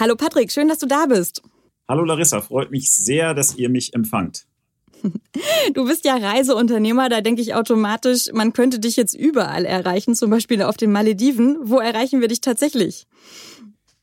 Hallo 0.00 0.16
Patrick, 0.16 0.50
schön, 0.50 0.68
dass 0.68 0.78
du 0.78 0.86
da 0.86 1.06
bist. 1.06 1.42
Hallo 1.88 2.04
Larissa, 2.04 2.40
freut 2.40 2.70
mich 2.70 2.92
sehr, 2.92 3.34
dass 3.34 3.56
ihr 3.56 3.68
mich 3.68 3.94
empfangt. 3.94 4.46
Du 5.74 5.86
bist 5.86 6.04
ja 6.04 6.16
Reiseunternehmer, 6.16 7.08
da 7.08 7.20
denke 7.20 7.42
ich 7.42 7.54
automatisch, 7.54 8.30
man 8.32 8.52
könnte 8.52 8.78
dich 8.78 8.96
jetzt 8.96 9.14
überall 9.14 9.64
erreichen, 9.64 10.14
zum 10.14 10.30
Beispiel 10.30 10.62
auf 10.62 10.76
den 10.76 10.92
Malediven. 10.92 11.58
Wo 11.62 11.78
erreichen 11.78 12.20
wir 12.20 12.28
dich 12.28 12.40
tatsächlich? 12.40 13.06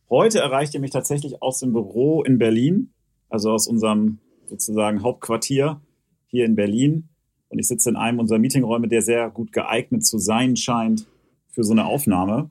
Heute 0.10 0.40
erreicht 0.40 0.74
ihr 0.74 0.80
mich 0.80 0.92
tatsächlich 0.92 1.42
aus 1.42 1.60
dem 1.60 1.72
Büro 1.74 2.24
in 2.24 2.38
Berlin, 2.38 2.92
also 3.30 3.52
aus 3.52 3.68
unserem 3.68 4.20
sozusagen 4.48 5.04
Hauptquartier 5.04 5.82
hier 6.28 6.46
in 6.46 6.56
Berlin. 6.56 7.10
Und 7.50 7.60
ich 7.60 7.68
sitze 7.68 7.90
in 7.90 7.96
einem 7.96 8.20
unserer 8.20 8.40
Meetingräume, 8.40 8.88
der 8.88 9.02
sehr 9.02 9.30
gut 9.30 9.52
geeignet 9.52 10.06
zu 10.06 10.18
sein 10.18 10.56
scheint 10.56 11.06
für 11.50 11.64
so 11.64 11.74
eine 11.74 11.86
Aufnahme. 11.86 12.50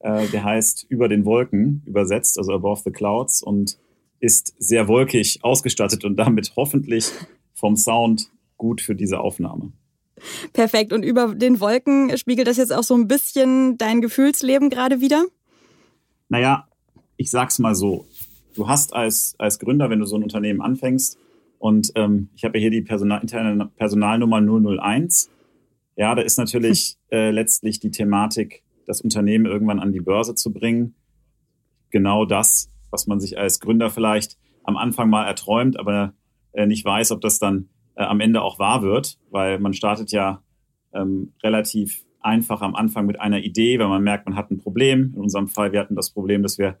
Äh, 0.00 0.28
der 0.28 0.44
heißt 0.44 0.86
Über 0.88 1.08
den 1.08 1.24
Wolken 1.24 1.82
übersetzt, 1.86 2.38
also 2.38 2.52
Above 2.52 2.82
the 2.84 2.90
Clouds 2.90 3.42
und 3.42 3.78
ist 4.20 4.54
sehr 4.58 4.86
wolkig 4.86 5.40
ausgestattet 5.42 6.04
und 6.04 6.16
damit 6.16 6.52
hoffentlich 6.56 7.10
vom 7.60 7.76
Sound 7.76 8.30
gut 8.56 8.80
für 8.80 8.94
diese 8.94 9.20
Aufnahme. 9.20 9.72
Perfekt. 10.52 10.92
Und 10.92 11.02
über 11.02 11.34
den 11.34 11.60
Wolken 11.60 12.16
spiegelt 12.18 12.48
das 12.48 12.56
jetzt 12.56 12.72
auch 12.72 12.82
so 12.82 12.94
ein 12.94 13.08
bisschen 13.08 13.78
dein 13.78 14.00
Gefühlsleben 14.00 14.68
gerade 14.68 15.00
wieder? 15.00 15.24
Naja, 16.28 16.68
ich 17.16 17.30
sag's 17.30 17.58
mal 17.58 17.74
so. 17.74 18.06
Du 18.54 18.68
hast 18.68 18.94
als, 18.94 19.34
als 19.38 19.58
Gründer, 19.58 19.88
wenn 19.88 20.00
du 20.00 20.06
so 20.06 20.16
ein 20.16 20.22
Unternehmen 20.22 20.60
anfängst, 20.60 21.18
und 21.60 21.92
ähm, 21.94 22.30
ich 22.34 22.44
habe 22.44 22.56
ja 22.56 22.62
hier 22.62 22.70
die 22.70 22.80
Personal, 22.80 23.20
interne 23.20 23.70
Personalnummer 23.76 24.40
001. 24.40 25.30
Ja, 25.94 26.14
da 26.14 26.22
ist 26.22 26.38
natürlich 26.38 26.96
äh, 27.12 27.30
letztlich 27.30 27.78
die 27.78 27.90
Thematik, 27.90 28.62
das 28.86 29.02
Unternehmen 29.02 29.44
irgendwann 29.44 29.78
an 29.78 29.92
die 29.92 30.00
Börse 30.00 30.34
zu 30.34 30.54
bringen. 30.54 30.94
Genau 31.90 32.24
das, 32.24 32.70
was 32.90 33.06
man 33.06 33.20
sich 33.20 33.36
als 33.38 33.60
Gründer 33.60 33.90
vielleicht 33.90 34.38
am 34.64 34.78
Anfang 34.78 35.10
mal 35.10 35.26
erträumt, 35.26 35.78
aber 35.78 36.14
nicht 36.66 36.84
weiß, 36.84 37.12
ob 37.12 37.20
das 37.20 37.38
dann 37.38 37.68
äh, 37.96 38.02
am 38.02 38.20
Ende 38.20 38.42
auch 38.42 38.58
wahr 38.58 38.82
wird, 38.82 39.18
weil 39.30 39.58
man 39.58 39.72
startet 39.74 40.10
ja 40.10 40.42
ähm, 40.92 41.32
relativ 41.42 42.04
einfach 42.20 42.60
am 42.62 42.74
Anfang 42.74 43.06
mit 43.06 43.20
einer 43.20 43.38
Idee, 43.38 43.78
wenn 43.78 43.88
man 43.88 44.02
merkt, 44.02 44.26
man 44.26 44.36
hat 44.36 44.50
ein 44.50 44.58
Problem. 44.58 45.12
In 45.14 45.20
unserem 45.20 45.48
Fall, 45.48 45.72
wir 45.72 45.80
hatten 45.80 45.96
das 45.96 46.10
Problem, 46.10 46.42
dass 46.42 46.58
wir 46.58 46.78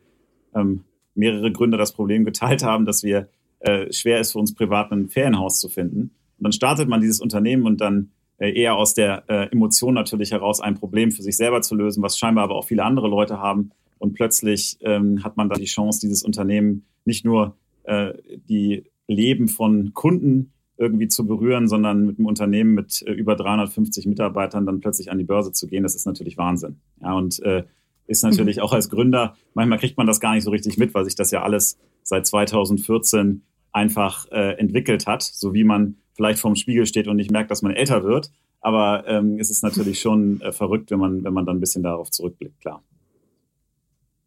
ähm, 0.54 0.84
mehrere 1.14 1.52
Gründer 1.52 1.78
das 1.78 1.92
Problem 1.92 2.24
geteilt 2.24 2.62
haben, 2.62 2.84
dass 2.84 3.02
wir 3.02 3.28
äh, 3.60 3.92
schwer 3.92 4.20
ist 4.20 4.32
für 4.32 4.38
uns 4.38 4.54
privat 4.54 4.90
ein 4.92 5.08
Ferienhaus 5.08 5.60
zu 5.60 5.68
finden. 5.68 6.14
Und 6.38 6.44
dann 6.44 6.52
startet 6.52 6.88
man 6.88 7.00
dieses 7.00 7.20
Unternehmen 7.20 7.66
und 7.66 7.80
dann 7.80 8.10
äh, 8.38 8.52
eher 8.52 8.76
aus 8.76 8.94
der 8.94 9.24
äh, 9.28 9.52
Emotion 9.52 9.94
natürlich 9.94 10.32
heraus 10.32 10.60
ein 10.60 10.74
Problem 10.74 11.10
für 11.10 11.22
sich 11.22 11.36
selber 11.36 11.60
zu 11.60 11.74
lösen, 11.74 12.02
was 12.02 12.18
scheinbar 12.18 12.44
aber 12.44 12.56
auch 12.56 12.66
viele 12.66 12.84
andere 12.84 13.08
Leute 13.08 13.38
haben. 13.38 13.70
Und 13.98 14.14
plötzlich 14.14 14.78
ähm, 14.80 15.22
hat 15.22 15.36
man 15.36 15.50
dann 15.50 15.58
die 15.58 15.66
Chance, 15.66 16.00
dieses 16.00 16.22
Unternehmen 16.22 16.86
nicht 17.04 17.24
nur 17.24 17.56
äh, 17.84 18.14
die 18.48 18.89
Leben 19.10 19.48
von 19.48 19.92
Kunden 19.92 20.52
irgendwie 20.76 21.08
zu 21.08 21.26
berühren, 21.26 21.68
sondern 21.68 22.06
mit 22.06 22.18
einem 22.18 22.26
Unternehmen 22.26 22.74
mit 22.74 23.02
äh, 23.06 23.12
über 23.12 23.36
350 23.36 24.06
Mitarbeitern 24.06 24.64
dann 24.64 24.80
plötzlich 24.80 25.10
an 25.10 25.18
die 25.18 25.24
Börse 25.24 25.52
zu 25.52 25.66
gehen, 25.66 25.82
das 25.82 25.94
ist 25.94 26.06
natürlich 26.06 26.38
Wahnsinn. 26.38 26.80
Ja, 27.02 27.12
und 27.12 27.40
äh, 27.42 27.64
ist 28.06 28.22
natürlich 28.22 28.60
auch 28.62 28.72
als 28.72 28.88
Gründer, 28.88 29.36
manchmal 29.52 29.78
kriegt 29.78 29.98
man 29.98 30.06
das 30.06 30.20
gar 30.20 30.34
nicht 30.34 30.44
so 30.44 30.50
richtig 30.50 30.78
mit, 30.78 30.94
weil 30.94 31.04
sich 31.04 31.14
das 31.14 31.30
ja 31.30 31.42
alles 31.42 31.78
seit 32.02 32.26
2014 32.26 33.42
einfach 33.72 34.26
äh, 34.32 34.58
entwickelt 34.58 35.06
hat, 35.06 35.22
so 35.22 35.52
wie 35.54 35.64
man 35.64 35.96
vielleicht 36.14 36.40
vorm 36.40 36.56
Spiegel 36.56 36.86
steht 36.86 37.08
und 37.08 37.16
nicht 37.16 37.30
merkt, 37.30 37.50
dass 37.50 37.62
man 37.62 37.72
älter 37.72 38.02
wird. 38.02 38.30
Aber 38.60 39.04
ähm, 39.06 39.38
es 39.38 39.50
ist 39.50 39.62
natürlich 39.62 40.00
schon 40.00 40.40
äh, 40.40 40.52
verrückt, 40.52 40.90
wenn 40.90 40.98
man, 40.98 41.24
wenn 41.24 41.32
man 41.32 41.46
dann 41.46 41.58
ein 41.58 41.60
bisschen 41.60 41.82
darauf 41.82 42.10
zurückblickt, 42.10 42.60
klar. 42.60 42.82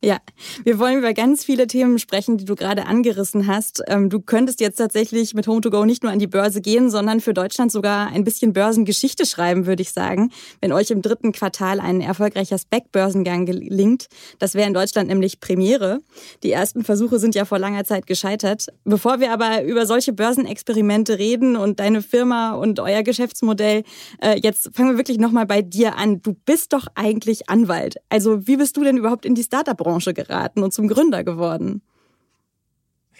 Ja, 0.04 0.18
wir 0.66 0.80
wollen 0.80 0.98
über 0.98 1.14
ganz 1.14 1.46
viele 1.46 1.66
Themen 1.66 1.98
sprechen, 1.98 2.36
die 2.38 2.44
du 2.44 2.56
gerade 2.56 2.88
angerissen 2.88 3.48
hast. 3.48 3.82
Ähm, 3.88 4.10
du 4.10 4.20
könntest 4.20 4.60
jetzt 4.60 4.76
tatsächlich 4.76 5.34
mit 5.34 5.48
Home2Go 5.48 5.86
nicht 5.86 6.04
nur 6.04 6.12
an 6.12 6.20
die 6.20 6.28
Börse 6.28 6.60
gehen, 6.60 6.90
sondern 6.90 7.22
für 7.22 7.34
Deutschland 7.34 7.72
sogar 7.72 8.08
ein 8.08 8.26
bisschen 8.26 8.52
Börsengeschichte 8.52 9.26
schreiben, 9.26 9.66
würde 9.66 9.82
ich 9.82 9.94
sagen, 9.94 10.34
wenn 10.60 10.74
euch 10.74 10.92
im 10.92 11.02
dritten 11.02 11.32
Quartal 11.32 11.80
ein 11.80 12.02
erfolgreicher 12.02 12.58
Spec-Börsengang 12.58 13.46
gelingt. 13.46 14.08
Das 14.40 14.56
wäre 14.56 14.68
in 14.68 14.74
Deutschland 14.74 15.08
nämlich 15.08 15.40
Premiere. 15.40 16.02
Die 16.44 16.52
ersten 16.52 16.84
Versuche 16.84 17.18
sind 17.18 17.34
ja 17.34 17.46
vor 17.46 17.58
langer 17.58 17.86
Zeit 17.86 18.06
gescheitert. 18.06 18.68
Bevor 18.84 19.22
wir 19.22 19.32
aber 19.32 19.64
über 19.64 19.86
solche 19.86 20.12
Börsenexperimente 20.12 21.18
reden 21.18 21.56
und 21.56 21.80
deine 21.80 22.02
Firma 22.02 22.56
und 22.56 22.82
euer 22.82 23.04
Geschäftsmodell, 23.04 23.84
äh, 24.22 24.38
jetzt 24.38 24.72
fangen 24.76 24.90
wir 24.90 24.98
wirklich 24.98 25.18
nochmal 25.18 25.46
bei 25.46 25.62
dir 25.62 25.96
an. 25.96 26.22
Du 26.22 26.36
bist 26.46 26.74
doch 26.74 26.88
eigentlich 26.96 27.50
Anwalt. 27.50 27.96
Also 28.10 28.46
wie 28.48 28.58
bist 28.58 28.76
du 28.76 28.84
denn 28.84 28.98
überhaupt 28.98 29.26
in 29.26 29.34
die 29.34 29.44
Startup-Branche 29.44 29.93
Branche 29.94 30.14
geraten 30.14 30.64
und 30.64 30.74
zum 30.74 30.88
Gründer 30.88 31.24
geworden? 31.24 31.82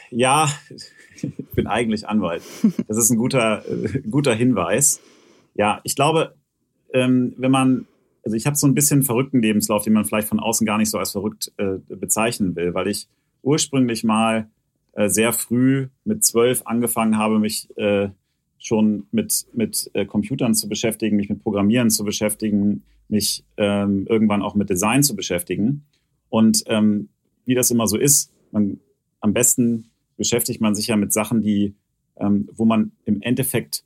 Ja, 0.10 0.50
ich 1.16 1.32
bin 1.56 1.68
eigentlich 1.68 2.08
Anwalt. 2.08 2.42
Das 2.88 2.98
ist 2.98 3.12
ein 3.12 3.18
guter, 3.18 3.64
äh, 3.70 4.02
guter 4.10 4.34
Hinweis. 4.34 5.00
Ja, 5.54 5.82
ich 5.84 5.96
glaube, 5.96 6.36
ähm, 6.94 7.34
wenn 7.38 7.52
man, 7.52 7.88
also 8.24 8.36
ich 8.36 8.48
habe 8.48 8.56
so 8.56 8.66
ein 8.66 8.74
bisschen 8.74 9.04
verrückten 9.04 9.42
Lebenslauf, 9.42 9.84
den 9.84 9.94
man 9.94 10.06
vielleicht 10.06 10.28
von 10.28 10.40
außen 10.40 10.66
gar 10.66 10.80
nicht 10.80 10.90
so 10.90 10.98
als 10.98 11.12
verrückt 11.12 11.52
äh, 11.58 11.78
bezeichnen 11.88 12.56
will, 12.56 12.74
weil 12.74 12.88
ich 12.88 13.08
ursprünglich 13.44 14.04
mal 14.04 14.50
äh, 14.94 15.10
sehr 15.10 15.32
früh 15.32 15.90
mit 16.06 16.24
zwölf 16.24 16.64
angefangen 16.66 17.18
habe, 17.18 17.40
mich 17.40 17.70
äh, 17.78 18.10
schon 18.58 19.06
mit, 19.12 19.46
mit 19.54 19.92
äh, 19.94 20.06
Computern 20.06 20.56
zu 20.56 20.68
beschäftigen, 20.68 21.18
mich 21.18 21.30
mit 21.30 21.44
Programmieren 21.44 21.90
zu 21.92 22.04
beschäftigen, 22.04 22.84
mich 23.10 23.44
ähm, 23.58 24.08
irgendwann 24.08 24.42
auch 24.42 24.56
mit 24.56 24.70
Design 24.70 25.04
zu 25.04 25.16
beschäftigen. 25.16 25.86
Und 26.34 26.64
ähm, 26.66 27.10
wie 27.46 27.54
das 27.54 27.70
immer 27.70 27.86
so 27.86 27.96
ist, 27.96 28.34
man, 28.50 28.80
am 29.20 29.34
besten 29.34 29.92
beschäftigt 30.18 30.62
man 30.62 30.74
sich 30.74 30.88
ja 30.88 30.96
mit 30.96 31.14
Sachen, 31.14 31.44
die, 31.44 31.76
ähm, 32.16 32.50
wo 32.56 32.66
man 32.66 32.94
im 33.06 33.22
Endeffekt 33.22 33.84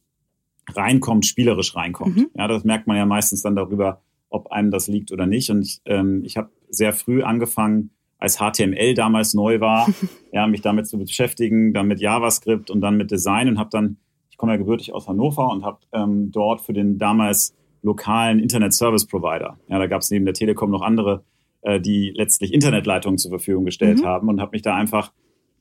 reinkommt, 0.70 1.26
spielerisch 1.26 1.76
reinkommt. 1.76 2.16
Mhm. 2.16 2.30
Ja, 2.36 2.48
das 2.48 2.64
merkt 2.64 2.88
man 2.88 2.96
ja 2.96 3.06
meistens 3.06 3.42
dann 3.42 3.58
darüber, 3.58 4.02
ob 4.30 4.50
einem 4.50 4.72
das 4.72 4.88
liegt 4.88 5.12
oder 5.12 5.26
nicht. 5.26 5.50
Und 5.50 5.64
ich, 5.64 5.82
ähm, 5.84 6.24
ich 6.24 6.38
habe 6.38 6.50
sehr 6.70 6.94
früh 6.94 7.22
angefangen, 7.22 7.90
als 8.18 8.38
HTML 8.38 8.94
damals 8.94 9.34
neu 9.34 9.60
war, 9.60 9.90
ja, 10.32 10.48
mich 10.48 10.62
damit 10.62 10.88
zu 10.88 10.98
beschäftigen, 10.98 11.74
dann 11.74 11.88
mit 11.88 12.00
JavaScript 12.00 12.70
und 12.70 12.80
dann 12.80 12.96
mit 12.96 13.12
Design 13.12 13.50
und 13.50 13.60
habe 13.60 13.72
dann, 13.74 13.98
ich 14.30 14.38
komme 14.38 14.54
ja 14.54 14.58
gebürtig 14.58 14.94
aus 14.94 15.10
Hannover 15.10 15.50
und 15.50 15.66
habe 15.66 15.80
ähm, 15.92 16.32
dort 16.32 16.62
für 16.62 16.72
den 16.72 16.98
damals 16.98 17.54
lokalen 17.82 18.40
Internet 18.40 18.74
Service 18.74 19.06
Provider, 19.06 19.60
ja, 19.68 19.80
da 19.80 19.88
gab 19.88 20.02
es 20.02 20.10
neben 20.12 20.24
der 20.24 20.34
Telekom 20.34 20.72
noch 20.72 20.82
andere 20.82 21.26
äh, 21.68 21.82
die 21.82 22.14
letztlich 22.16 22.54
Internetleitungen 22.54 23.18
zur 23.18 23.30
Verfügung 23.30 23.66
gestellt 23.66 24.00
mhm. 24.00 24.06
haben 24.06 24.30
und 24.30 24.40
habe 24.40 24.52
mich 24.54 24.62
da 24.62 24.74
einfach 24.74 25.12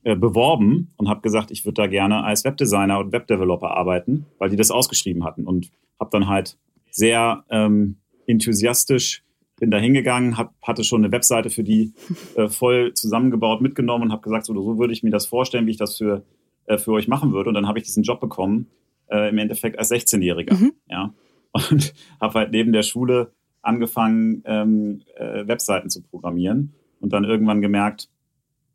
äh, 0.03 0.15
beworben 0.15 0.93
und 0.95 1.09
habe 1.09 1.19
gesagt, 1.19 1.51
ich 1.51 1.65
würde 1.65 1.81
da 1.81 1.87
gerne 1.87 2.23
als 2.23 2.45
Webdesigner 2.45 2.97
und 2.97 3.11
Webdeveloper 3.11 3.71
arbeiten, 3.71 4.25
weil 4.37 4.49
die 4.49 4.55
das 4.55 4.71
ausgeschrieben 4.71 5.25
hatten 5.25 5.45
und 5.45 5.69
habe 5.99 6.09
dann 6.11 6.27
halt 6.27 6.57
sehr 6.91 7.43
ähm, 7.49 7.97
enthusiastisch 8.25 9.23
bin 9.59 9.71
da 9.71 9.79
hingegangen, 9.79 10.37
hab, 10.37 10.53
hatte 10.61 10.83
schon 10.83 11.03
eine 11.03 11.11
Webseite 11.11 11.49
für 11.49 11.63
die 11.63 11.93
äh, 12.35 12.47
voll 12.47 12.93
zusammengebaut, 12.93 13.59
mitgenommen 13.59 14.05
und 14.05 14.11
habe 14.11 14.21
gesagt, 14.21 14.45
so, 14.45 14.53
so 14.53 14.77
würde 14.77 14.93
ich 14.93 15.03
mir 15.03 15.09
das 15.09 15.25
vorstellen, 15.25 15.65
wie 15.65 15.71
ich 15.71 15.77
das 15.77 15.97
für, 15.97 16.23
äh, 16.67 16.77
für 16.77 16.91
euch 16.91 17.07
machen 17.07 17.33
würde. 17.33 17.49
Und 17.49 17.55
dann 17.55 17.67
habe 17.67 17.79
ich 17.79 17.85
diesen 17.85 18.03
Job 18.03 18.19
bekommen, 18.19 18.67
äh, 19.09 19.29
im 19.29 19.37
Endeffekt 19.39 19.79
als 19.79 19.91
16-Jähriger. 19.91 20.53
Mhm. 20.53 20.73
Ja? 20.87 21.13
Und 21.51 21.93
habe 22.21 22.39
halt 22.39 22.51
neben 22.51 22.71
der 22.71 22.83
Schule 22.83 23.31
angefangen, 23.67 24.43
ähm, 24.45 25.01
äh, 25.15 25.47
Webseiten 25.47 25.89
zu 25.89 26.01
programmieren 26.01 26.73
und 26.99 27.13
dann 27.13 27.23
irgendwann 27.23 27.61
gemerkt, 27.61 28.09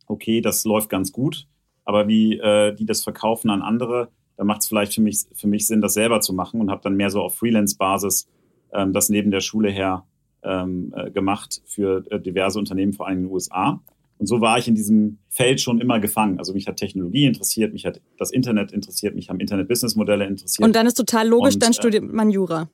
okay, 0.07 0.41
das 0.41 0.65
läuft 0.65 0.91
ganz 0.91 1.13
gut, 1.13 1.49
aber 1.85 2.09
wie 2.09 2.39
äh, 2.39 2.75
die 2.75 2.87
das 2.87 3.03
verkaufen 3.03 3.51
an 3.51 3.63
andere, 3.63 4.11
da 4.37 4.45
macht 4.45 4.63
es 4.63 4.69
vielleicht 4.69 4.95
für 4.95 5.01
mich, 5.01 5.25
für 5.33 5.49
mich 5.49 5.67
Sinn, 5.67 5.81
das 5.81 5.95
selber 5.95 6.21
zu 6.21 6.33
machen 6.33 6.61
und 6.61 6.71
habe 6.71 6.83
dann 6.83 6.97
mehr 6.97 7.11
so 7.11 7.21
auf 7.21 7.37
Freelance-Basis 7.37 8.29
ähm, 8.73 8.93
das 8.93 9.09
neben 9.09 9.31
der 9.31 9.41
Schule 9.41 9.71
her 9.71 10.05
ähm, 10.43 10.93
äh, 10.97 11.11
gemacht 11.11 11.63
für 11.67 12.05
äh, 12.11 12.21
diverse 12.21 12.59
Unternehmen, 12.59 12.93
vor 12.93 13.07
allem 13.07 13.19
in 13.19 13.25
den 13.25 13.33
USA. 13.33 13.81
Und 14.19 14.27
so 14.27 14.41
war 14.41 14.59
ich 14.59 14.69
in 14.69 14.75
diesem 14.75 15.19
Feld 15.29 15.61
schon 15.61 15.81
immer 15.81 15.99
gefangen. 15.99 16.39
Also 16.39 16.53
mich 16.53 16.69
hat 16.69 16.77
Technologie 16.77 17.27
interessiert, 17.27 17.73
mich 17.73 17.85
hat 17.87 18.01
das 18.19 18.31
Internet 18.31 18.73
interessiert, 18.73 19.15
mich 19.15 19.29
haben 19.29 19.41
Internet-Business-Modelle 19.41 20.27
interessiert. 20.27 20.67
Und 20.67 20.77
dann 20.77 20.87
ist 20.87 20.95
total 20.95 21.27
logisch, 21.27 21.55
und, 21.55 21.63
dann 21.63 21.73
äh, 21.73 21.75
studiert 21.75 22.05
man 22.05 22.31
Jura. 22.31 22.71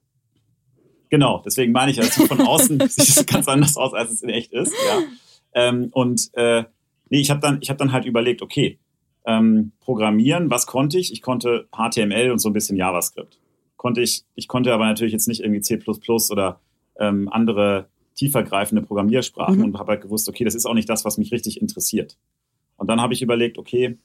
Genau, 1.10 1.42
deswegen 1.44 1.72
meine 1.72 1.90
ich, 1.90 2.00
also 2.00 2.26
von 2.26 2.40
außen 2.40 2.80
sieht 2.88 3.08
es 3.08 3.26
ganz 3.26 3.48
anders 3.48 3.76
aus, 3.76 3.94
als 3.94 4.10
es 4.10 4.22
in 4.22 4.28
echt 4.28 4.52
ist. 4.52 4.74
Ja. 4.86 5.02
Ähm, 5.54 5.88
und 5.92 6.30
äh, 6.34 6.64
nee, 7.08 7.20
ich 7.20 7.30
habe 7.30 7.40
dann, 7.40 7.58
ich 7.60 7.70
hab 7.70 7.78
dann 7.78 7.92
halt 7.92 8.04
überlegt, 8.04 8.42
okay, 8.42 8.78
ähm, 9.26 9.72
programmieren, 9.80 10.50
was 10.50 10.66
konnte 10.66 10.98
ich? 10.98 11.12
Ich 11.12 11.22
konnte 11.22 11.68
HTML 11.72 12.30
und 12.30 12.38
so 12.38 12.48
ein 12.48 12.52
bisschen 12.52 12.76
JavaScript. 12.76 13.40
Konnte 13.76 14.00
ich, 14.00 14.24
ich 14.34 14.48
konnte 14.48 14.72
aber 14.72 14.86
natürlich 14.86 15.12
jetzt 15.12 15.28
nicht 15.28 15.40
irgendwie 15.40 15.60
C 15.60 15.78
oder 16.30 16.60
ähm, 16.98 17.28
andere 17.30 17.88
tiefergreifende 18.14 18.82
Programmiersprachen 18.82 19.58
mhm. 19.58 19.64
und 19.64 19.78
habe 19.78 19.92
halt 19.92 20.02
gewusst, 20.02 20.28
okay, 20.28 20.44
das 20.44 20.54
ist 20.54 20.66
auch 20.66 20.74
nicht 20.74 20.88
das, 20.88 21.04
was 21.04 21.18
mich 21.18 21.30
richtig 21.30 21.60
interessiert. 21.60 22.18
Und 22.76 22.88
dann 22.88 23.00
habe 23.00 23.12
ich 23.12 23.22
überlegt, 23.22 23.58
okay, 23.58 23.98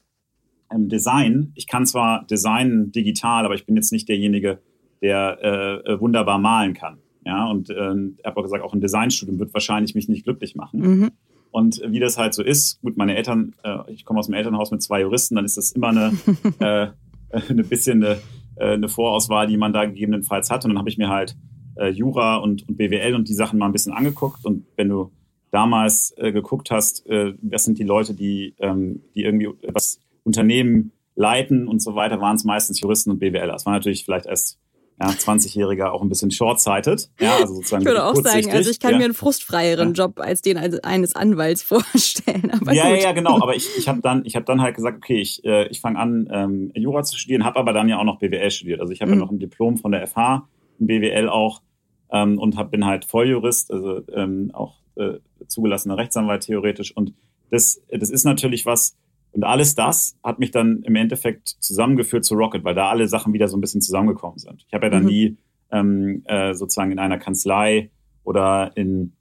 ähm, 0.70 0.88
Design, 0.88 1.52
ich 1.54 1.66
kann 1.66 1.86
zwar 1.86 2.26
Design 2.26 2.92
digital, 2.92 3.44
aber 3.44 3.54
ich 3.54 3.66
bin 3.66 3.76
jetzt 3.76 3.92
nicht 3.92 4.08
derjenige, 4.08 4.60
der 5.02 5.38
äh, 5.42 5.92
äh, 5.92 6.00
wunderbar 6.00 6.38
malen 6.38 6.74
kann. 6.74 6.98
Ja, 7.24 7.46
und 7.46 7.70
äh, 7.70 7.74
er 7.74 8.30
hat 8.30 8.36
auch 8.36 8.42
gesagt, 8.42 8.62
auch 8.62 8.74
ein 8.74 8.80
Designstudium 8.80 9.38
wird 9.38 9.54
wahrscheinlich 9.54 9.94
mich 9.94 10.08
nicht 10.08 10.24
glücklich 10.24 10.54
machen. 10.54 10.80
Mhm. 10.80 11.10
Und 11.50 11.80
wie 11.86 12.00
das 12.00 12.18
halt 12.18 12.34
so 12.34 12.42
ist, 12.42 12.80
gut, 12.82 12.96
meine 12.96 13.16
Eltern, 13.16 13.54
äh, 13.62 13.78
ich 13.92 14.04
komme 14.04 14.18
aus 14.18 14.26
dem 14.26 14.34
Elternhaus 14.34 14.70
mit 14.70 14.82
zwei 14.82 15.02
Juristen, 15.02 15.36
dann 15.36 15.44
ist 15.44 15.56
das 15.56 15.72
immer 15.72 15.88
eine, 15.88 16.12
äh, 16.58 16.88
eine 17.48 17.64
bisschen 17.64 18.02
eine, 18.04 18.18
äh, 18.56 18.74
eine 18.74 18.88
Vorauswahl, 18.88 19.46
die 19.46 19.56
man 19.56 19.72
da 19.72 19.84
gegebenenfalls 19.84 20.50
hat. 20.50 20.64
Und 20.64 20.72
dann 20.72 20.78
habe 20.78 20.88
ich 20.88 20.98
mir 20.98 21.08
halt 21.08 21.36
äh, 21.76 21.88
Jura 21.88 22.36
und, 22.36 22.68
und 22.68 22.76
BWL 22.76 23.14
und 23.14 23.28
die 23.28 23.34
Sachen 23.34 23.58
mal 23.58 23.66
ein 23.66 23.72
bisschen 23.72 23.92
angeguckt. 23.92 24.44
Und 24.44 24.66
wenn 24.76 24.88
du 24.88 25.12
damals 25.50 26.12
äh, 26.16 26.32
geguckt 26.32 26.70
hast, 26.72 27.06
äh, 27.06 27.34
was 27.40 27.64
sind 27.64 27.78
die 27.78 27.84
Leute, 27.84 28.14
die, 28.14 28.54
ähm, 28.58 29.02
die 29.14 29.22
irgendwie 29.22 29.50
was 29.72 30.00
Unternehmen 30.24 30.90
leiten 31.14 31.68
und 31.68 31.80
so 31.80 31.94
weiter, 31.94 32.20
waren 32.20 32.34
es 32.34 32.44
meistens 32.44 32.80
Juristen 32.80 33.12
und 33.12 33.20
BWLer. 33.20 33.52
Das 33.52 33.64
war 33.64 33.72
natürlich 33.72 34.04
vielleicht 34.04 34.26
erst 34.26 34.58
ja, 35.00 35.08
20-Jähriger 35.08 35.90
auch 35.90 36.02
ein 36.02 36.08
bisschen 36.08 36.30
short-sighted. 36.30 37.10
Ja, 37.18 37.36
also 37.36 37.54
sozusagen 37.54 37.82
ich 37.82 37.88
würde 37.88 38.04
auch 38.04 38.14
sagen, 38.14 38.50
also 38.50 38.70
ich 38.70 38.78
kann 38.78 38.92
ja. 38.92 38.98
mir 38.98 39.04
einen 39.06 39.14
frustfreieren 39.14 39.94
ja. 39.94 40.04
Job 40.04 40.20
als 40.20 40.40
den 40.40 40.56
eines 40.56 41.16
Anwalts 41.16 41.62
vorstellen. 41.64 42.52
Aber 42.52 42.72
ja, 42.72 42.88
gut. 42.90 43.02
ja, 43.02 43.12
genau. 43.12 43.40
Aber 43.42 43.56
ich, 43.56 43.68
ich 43.76 43.88
habe 43.88 44.00
dann, 44.00 44.24
ich 44.24 44.36
hab 44.36 44.46
dann 44.46 44.60
halt 44.60 44.76
gesagt, 44.76 44.98
okay, 44.98 45.20
ich, 45.20 45.44
äh, 45.44 45.66
ich 45.68 45.80
fange 45.80 45.98
an, 45.98 46.28
ähm, 46.30 46.70
Jura 46.74 47.02
zu 47.02 47.18
studieren, 47.18 47.44
habe 47.44 47.58
aber 47.58 47.72
dann 47.72 47.88
ja 47.88 47.98
auch 47.98 48.04
noch 48.04 48.20
BWL 48.20 48.50
studiert. 48.50 48.80
Also 48.80 48.92
ich 48.92 49.00
habe 49.00 49.10
mhm. 49.10 49.18
ja 49.18 49.24
noch 49.24 49.32
ein 49.32 49.38
Diplom 49.40 49.78
von 49.78 49.90
der 49.90 50.06
FH, 50.06 50.48
ein 50.80 50.86
BWL 50.86 51.28
auch 51.28 51.62
ähm, 52.12 52.38
und 52.38 52.56
hab, 52.56 52.70
bin 52.70 52.86
halt 52.86 53.04
Volljurist, 53.04 53.72
also 53.72 54.02
ähm, 54.12 54.50
auch 54.52 54.76
äh, 54.96 55.14
zugelassener 55.48 55.96
Rechtsanwalt 55.96 56.44
theoretisch. 56.44 56.96
Und 56.96 57.14
das, 57.50 57.82
das 57.90 58.10
ist 58.10 58.24
natürlich 58.24 58.64
was, 58.64 58.96
und 59.34 59.42
alles 59.42 59.74
das 59.74 60.16
hat 60.22 60.38
mich 60.38 60.52
dann 60.52 60.82
im 60.84 60.94
Endeffekt 60.94 61.48
zusammengeführt 61.58 62.24
zu 62.24 62.34
Rocket, 62.36 62.62
weil 62.62 62.76
da 62.76 62.88
alle 62.88 63.08
Sachen 63.08 63.32
wieder 63.32 63.48
so 63.48 63.56
ein 63.56 63.60
bisschen 63.60 63.80
zusammengekommen 63.80 64.38
sind. 64.38 64.64
Ich 64.68 64.72
habe 64.72 64.86
ja 64.86 64.90
dann 64.90 65.02
mhm. 65.02 65.08
nie 65.08 65.36
ähm, 65.72 66.22
äh, 66.26 66.54
sozusagen 66.54 66.92
in 66.92 67.00
einer 67.00 67.18
Kanzlei 67.18 67.90
oder 68.22 68.70
in, 68.76 69.12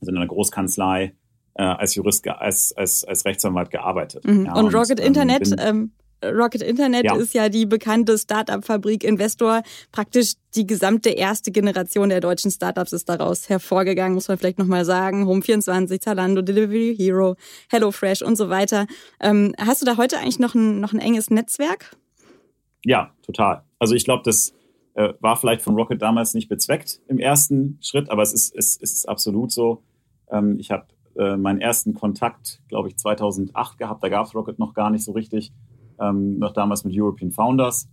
also 0.00 0.12
in 0.12 0.16
einer 0.16 0.28
Großkanzlei 0.28 1.12
äh, 1.54 1.62
als 1.62 1.96
Jurist, 1.96 2.26
als, 2.28 2.72
als, 2.76 3.02
als 3.02 3.24
Rechtsanwalt 3.24 3.70
gearbeitet. 3.70 4.24
Mhm. 4.24 4.46
Ja, 4.46 4.54
und 4.54 4.72
Rocket 4.72 5.00
und, 5.00 5.00
ähm, 5.00 5.06
Internet, 5.06 5.54
ähm, 5.58 5.90
Rocket 6.24 6.62
Internet 6.62 7.04
ja. 7.04 7.16
ist 7.16 7.34
ja 7.34 7.48
die 7.48 7.66
bekannte 7.66 8.18
Startup-Fabrik 8.18 9.04
Investor. 9.04 9.62
Praktisch 9.92 10.34
die 10.54 10.66
gesamte 10.66 11.10
erste 11.10 11.50
Generation 11.50 12.08
der 12.08 12.20
deutschen 12.20 12.50
Startups 12.50 12.92
ist 12.92 13.08
daraus 13.08 13.48
hervorgegangen, 13.48 14.14
muss 14.14 14.28
man 14.28 14.38
vielleicht 14.38 14.58
nochmal 14.58 14.84
sagen. 14.84 15.24
Home24, 15.24 16.00
Zalando, 16.00 16.42
Delivery 16.42 16.94
Hero, 16.96 17.36
HelloFresh 17.70 18.22
und 18.22 18.36
so 18.36 18.48
weiter. 18.48 18.86
Ähm, 19.20 19.54
hast 19.58 19.82
du 19.82 19.86
da 19.86 19.96
heute 19.96 20.18
eigentlich 20.18 20.38
noch 20.38 20.54
ein, 20.54 20.80
noch 20.80 20.92
ein 20.92 20.98
enges 20.98 21.30
Netzwerk? 21.30 21.96
Ja, 22.84 23.12
total. 23.22 23.62
Also 23.78 23.94
ich 23.94 24.04
glaube, 24.04 24.22
das 24.24 24.54
äh, 24.94 25.12
war 25.20 25.36
vielleicht 25.36 25.62
von 25.62 25.74
Rocket 25.74 26.02
damals 26.02 26.34
nicht 26.34 26.48
bezweckt 26.48 27.00
im 27.06 27.18
ersten 27.18 27.78
Schritt, 27.80 28.10
aber 28.10 28.22
es 28.22 28.32
ist, 28.32 28.54
es, 28.56 28.78
es 28.80 28.92
ist 28.92 29.08
absolut 29.08 29.52
so. 29.52 29.82
Ähm, 30.30 30.56
ich 30.58 30.70
habe 30.70 30.86
äh, 31.16 31.36
meinen 31.36 31.60
ersten 31.60 31.94
Kontakt, 31.94 32.60
glaube 32.68 32.88
ich, 32.88 32.96
2008 32.96 33.78
gehabt. 33.78 34.02
Da 34.02 34.08
gab 34.08 34.26
es 34.26 34.34
Rocket 34.34 34.58
noch 34.58 34.74
gar 34.74 34.90
nicht 34.90 35.04
so 35.04 35.12
richtig 35.12 35.52
ähm, 36.00 36.38
noch 36.38 36.52
damals 36.52 36.84
mit 36.84 36.94
European 36.96 37.32
Founders 37.32 37.88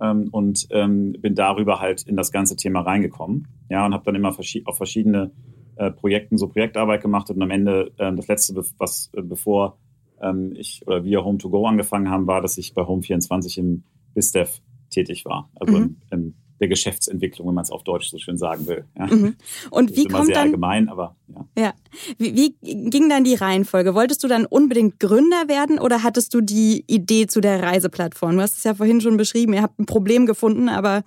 ähm, 0.00 0.28
und 0.30 0.66
ähm, 0.70 1.12
bin 1.20 1.34
darüber 1.34 1.80
halt 1.80 2.02
in 2.02 2.16
das 2.16 2.32
ganze 2.32 2.56
Thema 2.56 2.80
reingekommen. 2.80 3.48
Ja, 3.68 3.84
und 3.86 3.94
habe 3.94 4.04
dann 4.04 4.14
immer 4.14 4.32
verschi 4.32 4.62
auf 4.66 4.76
verschiedene 4.76 5.32
äh, 5.76 5.90
Projekten 5.90 6.38
so 6.38 6.48
Projektarbeit 6.48 7.02
gemacht 7.02 7.30
und 7.30 7.42
am 7.42 7.50
Ende 7.50 7.92
äh, 7.98 8.14
das 8.14 8.28
letzte, 8.28 8.56
was 8.78 9.10
äh, 9.14 9.22
bevor 9.22 9.78
ähm, 10.20 10.54
ich 10.56 10.86
oder 10.86 11.04
wir 11.04 11.20
Home2Go 11.20 11.68
angefangen 11.68 12.10
haben, 12.10 12.26
war, 12.26 12.40
dass 12.40 12.58
ich 12.58 12.74
bei 12.74 12.82
Home24 12.82 13.58
im 13.58 13.84
BizDev 14.14 14.60
tätig 14.90 15.24
war, 15.24 15.50
also 15.56 15.76
mhm. 15.76 15.96
im, 16.10 16.18
im 16.18 16.34
der 16.60 16.68
Geschäftsentwicklung, 16.68 17.48
wenn 17.48 17.54
man 17.54 17.64
es 17.64 17.70
auf 17.70 17.84
Deutsch 17.84 18.08
so 18.08 18.18
schön 18.18 18.38
sagen 18.38 18.66
will. 18.66 18.84
Ja. 18.96 19.06
Mhm. 19.06 19.36
Und 19.70 19.96
wie 19.96 20.06
kommt 20.06 20.26
sehr 20.26 20.36
dann 20.36 20.46
allgemein, 20.46 20.88
aber 20.88 21.16
ja. 21.28 21.46
Ja. 21.58 21.74
Wie, 22.18 22.34
wie 22.34 22.90
ging 22.90 23.08
dann 23.08 23.24
die 23.24 23.34
Reihenfolge? 23.34 23.94
Wolltest 23.94 24.24
du 24.24 24.28
dann 24.28 24.46
unbedingt 24.46 24.98
Gründer 25.00 25.48
werden 25.48 25.78
oder 25.78 26.02
hattest 26.02 26.32
du 26.34 26.40
die 26.40 26.84
Idee 26.86 27.26
zu 27.26 27.40
der 27.40 27.62
Reiseplattform? 27.62 28.36
Du 28.36 28.42
hast 28.42 28.56
es 28.56 28.64
ja 28.64 28.74
vorhin 28.74 29.00
schon 29.00 29.16
beschrieben, 29.16 29.52
ihr 29.52 29.62
habt 29.62 29.78
ein 29.78 29.86
Problem 29.86 30.26
gefunden, 30.26 30.68
aber 30.68 31.04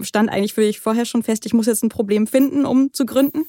stand 0.00 0.30
eigentlich 0.30 0.54
für 0.54 0.62
dich 0.62 0.80
vorher 0.80 1.04
schon 1.04 1.22
fest, 1.22 1.46
ich 1.46 1.54
muss 1.54 1.66
jetzt 1.66 1.84
ein 1.84 1.88
Problem 1.88 2.26
finden, 2.26 2.64
um 2.64 2.92
zu 2.92 3.06
gründen? 3.06 3.44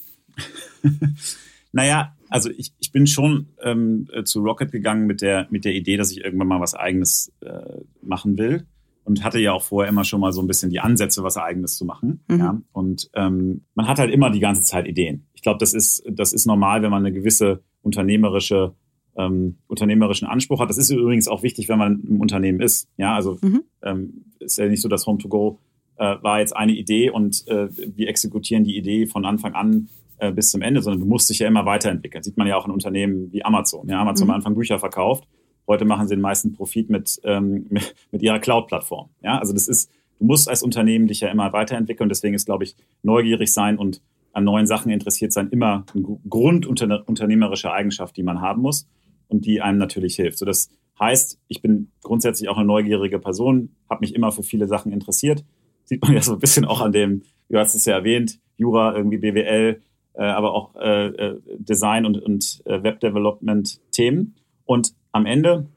naja, 1.72 2.15
also 2.30 2.50
ich, 2.50 2.74
ich 2.80 2.92
bin 2.92 3.08
schon 3.08 3.48
ähm, 3.62 4.08
zu 4.25 4.42
Rocket 4.42 4.72
gegangen 4.72 5.08
mit 5.08 5.22
der, 5.22 5.48
mit 5.50 5.65
der 5.65 5.74
Idee, 5.74 5.98
dass 5.98 6.12
ich 6.12 6.24
irgendwann 6.24 6.48
mal 6.48 6.60
was 6.60 6.75
eigenes 6.75 7.32
äh, 7.42 7.82
machen 8.01 8.38
will 8.38 8.68
und 9.03 9.24
hatte 9.24 9.39
ja 9.39 9.53
auch 9.53 9.63
vorher 9.63 9.89
immer 9.89 10.03
schon 10.03 10.22
mal 10.22 10.31
so 10.31 10.41
ein 10.41 10.48
bisschen 10.48 10.69
die 10.69 10.79
Ansätze, 10.79 11.24
was 11.24 11.38
Eigenes 11.38 11.75
zu 11.75 11.86
machen. 11.86 12.24
Mhm. 12.27 12.39
Ja? 12.39 12.62
Und 12.72 13.10
ähm, 13.15 13.65
man 13.75 13.88
hat 13.88 14.00
halt 14.00 14.12
immer 14.12 14.29
die 14.29 14.39
ganze 14.39 14.62
Zeit 14.62 14.88
Ideen. 14.88 15.27
Ich 15.33 15.41
glaube, 15.41 15.60
das 15.60 15.74
ist, 15.74 16.03
das 16.10 16.33
ist 16.33 16.45
normal, 16.45 16.81
wenn 16.81 16.91
man 16.91 17.05
eine 17.05 17.13
gewisse 17.13 17.63
unternehmerische 17.81 18.75
ähm, 19.15 19.57
unternehmerischen 19.67 20.27
Anspruch 20.27 20.60
hat. 20.60 20.69
Das 20.69 20.77
ist 20.77 20.89
übrigens 20.89 21.27
auch 21.27 21.43
wichtig, 21.43 21.69
wenn 21.69 21.77
man 21.77 22.01
im 22.01 22.19
Unternehmen 22.19 22.60
ist. 22.62 22.89
Ja, 22.98 23.13
also 23.13 23.38
mhm. 23.41 23.62
ähm, 23.83 24.25
ist 24.39 24.57
ja 24.57 24.67
nicht 24.67 24.81
so, 24.81 24.89
dass 24.89 25.05
Home2Go 25.05 25.57
äh, 25.98 26.15
war 26.22 26.39
jetzt 26.39 26.55
eine 26.55 26.72
Idee 26.72 27.12
und 27.12 27.48
äh, 27.48 27.67
wir 27.95 28.07
exekutieren 28.07 28.63
die 28.63 28.75
Idee 28.75 29.05
von 29.05 29.25
Anfang 29.25 29.53
an 29.53 29.89
äh, 30.17 30.31
bis 30.31 30.50
zum 30.50 30.62
Ende, 30.63 30.81
sondern 30.81 31.01
du 31.01 31.05
musst 31.05 31.29
dich 31.29 31.39
ja 31.39 31.48
immer 31.48 31.65
weiterentwickeln. 31.65 32.24
Sieht 32.24 32.38
man 32.38 32.48
ja 32.48 32.57
auch 32.57 32.65
in 32.65 32.72
Unternehmen 32.72 33.31
wie 33.31 33.45
Amazon. 33.45 33.88
Ja, 33.88 34.01
Amazon 34.01 34.27
mhm. 34.27 34.31
am 34.31 34.36
Anfang 34.38 34.55
Bücher 34.55 34.79
verkauft 34.79 35.27
Heute 35.67 35.86
machen 35.86 36.08
sie 36.08 36.15
den 36.15 36.22
meisten 36.22 36.53
Profit 36.53 36.89
mit, 36.89 37.20
ähm, 37.24 37.70
mit 38.12 38.22
ihrer 38.22 38.39
Cloud-Plattform. 38.39 39.10
Ja, 39.22 39.39
also 39.39 39.53
das 39.53 39.67
ist, 39.67 39.89
du 40.20 40.25
musst 40.25 40.50
als 40.50 40.63
Unternehmen 40.63 41.08
dich 41.08 41.22
ja 41.22 41.29
immer 41.29 41.53
weiterentwickeln. 41.53 42.10
Deswegen 42.10 42.36
ist, 42.36 42.46
glaube 42.46 42.63
ich, 42.63 42.75
neugierig 43.01 43.53
sein 43.53 43.77
und 43.77 44.01
an 44.34 44.43
neuen 44.43 44.65
Sachen 44.65 44.91
interessiert 44.91 45.32
sein 45.32 45.50
immer 45.50 45.86
eine 45.93 46.20
grundunternehmerische 46.27 47.72
Eigenschaft, 47.72 48.17
die 48.17 48.24
man 48.24 48.41
haben 48.41 48.62
muss 48.62 48.88
und 49.27 49.46
die 49.46 49.62
einem 49.62 49.77
natürlich 49.77 50.15
hilft. 50.15 50.39
So 50.39 50.46
das 50.46 50.70
heißt, 51.00 51.39
ich 51.48 51.62
bin 51.62 51.91
grundsätzlich 52.01 52.50
auch 52.50 52.58
eine 52.58 52.65
neugierige 52.65 53.20
Person, 53.20 53.75
habe 53.89 54.01
mich 54.01 54.15
immer 54.15 54.32
für 54.32 54.43
viele 54.43 54.67
Sachen 54.67 54.91
interessiert. 54.91 55.43
Sieht 55.86 56.01
man 56.01 56.13
ja 56.13 56.22
so 56.22 56.34
ein 56.34 56.39
bisschen 56.39 56.65
auch 56.65 56.82
an 56.82 56.91
dem, 56.91 57.24
du 57.50 57.60
hast 57.60 57.75
es 57.75 57.86
ja 57.86 57.96
erwähnt, 57.96 58.39
Jura, 58.58 58.96
irgendwie 58.96 59.17
BWL, 59.17 59.82
äh, 60.13 60.24
aber 60.24 60.53
auch 60.53 60.75
äh, 60.75 61.08
äh, 61.08 61.41
Design 61.58 62.05
und, 62.05 62.22
und 62.22 62.62
äh, 62.65 62.84
Web-Development-Themen. 62.84 64.36
Und 64.65 64.93
am 65.13 65.26
Ende 65.26 65.67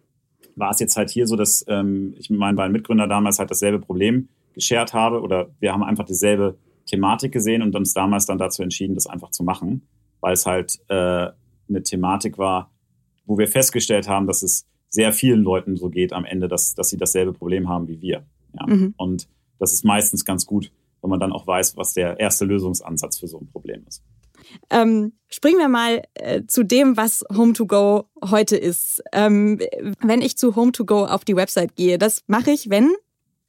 war 0.57 0.70
es 0.70 0.81
jetzt 0.81 0.96
halt 0.96 1.11
hier 1.11 1.27
so, 1.27 1.37
dass 1.37 1.64
ähm, 1.68 2.14
ich 2.18 2.31
mit 2.31 2.40
meinen 2.40 2.57
beiden 2.57 2.72
Mitgründern 2.72 3.09
damals 3.09 3.38
halt 3.38 3.51
dasselbe 3.51 3.79
Problem 3.79 4.29
geschert 4.55 4.94
habe 4.94 5.20
oder 5.20 5.51
wir 5.61 5.72
haben 5.72 5.85
einfach 5.85 6.05
dieselbe 6.05 6.57
Thematik 6.87 7.33
gesehen 7.33 7.62
und 7.62 7.77
uns 7.77 7.92
damals 7.92 8.27
dann 8.27 8.38
dazu 8.38 8.62
entschieden, 8.62 8.94
das 8.94 9.07
einfach 9.07 9.31
zu 9.31 9.44
machen, 9.44 9.83
weil 10.20 10.33
es 10.33 10.46
halt 10.46 10.81
äh, 10.88 11.29
eine 11.68 11.83
Thematik 11.83 12.38
war, 12.38 12.70
wo 13.27 13.38
wir 13.38 13.49
festgestellt 13.49 14.09
haben, 14.09 14.27
dass 14.27 14.42
es 14.42 14.66
sehr 14.88 15.12
vielen 15.12 15.42
Leuten 15.42 15.77
so 15.77 15.90
geht 15.90 16.12
am 16.12 16.25
Ende, 16.25 16.49
dass, 16.49 16.75
dass 16.75 16.88
sie 16.88 16.96
dasselbe 16.96 17.33
Problem 17.33 17.68
haben 17.68 17.87
wie 17.88 18.01
wir. 18.01 18.25
Ja? 18.59 18.66
Mhm. 18.66 18.94
Und 18.96 19.29
das 19.59 19.72
ist 19.72 19.85
meistens 19.85 20.25
ganz 20.25 20.46
gut, 20.46 20.72
wenn 21.03 21.11
man 21.11 21.20
dann 21.20 21.33
auch 21.33 21.46
weiß, 21.46 21.77
was 21.77 21.92
der 21.92 22.18
erste 22.18 22.44
Lösungsansatz 22.44 23.18
für 23.18 23.27
so 23.27 23.38
ein 23.38 23.49
Problem 23.49 23.85
ist. 23.87 24.03
Ähm, 24.70 25.12
springen 25.28 25.59
wir 25.59 25.68
mal 25.68 26.02
äh, 26.14 26.42
zu 26.46 26.64
dem, 26.64 26.96
was 26.96 27.24
Home2Go 27.28 28.06
heute 28.30 28.56
ist. 28.56 29.02
Ähm, 29.12 29.61
wenn 30.00 30.22
ich 30.22 30.37
zu 30.37 30.52
Home2Go 30.52 31.06
auf 31.06 31.24
die 31.24 31.37
Website 31.37 31.76
gehe, 31.76 31.98
das 31.98 32.22
mache 32.26 32.50
ich, 32.50 32.70
wenn? 32.70 32.92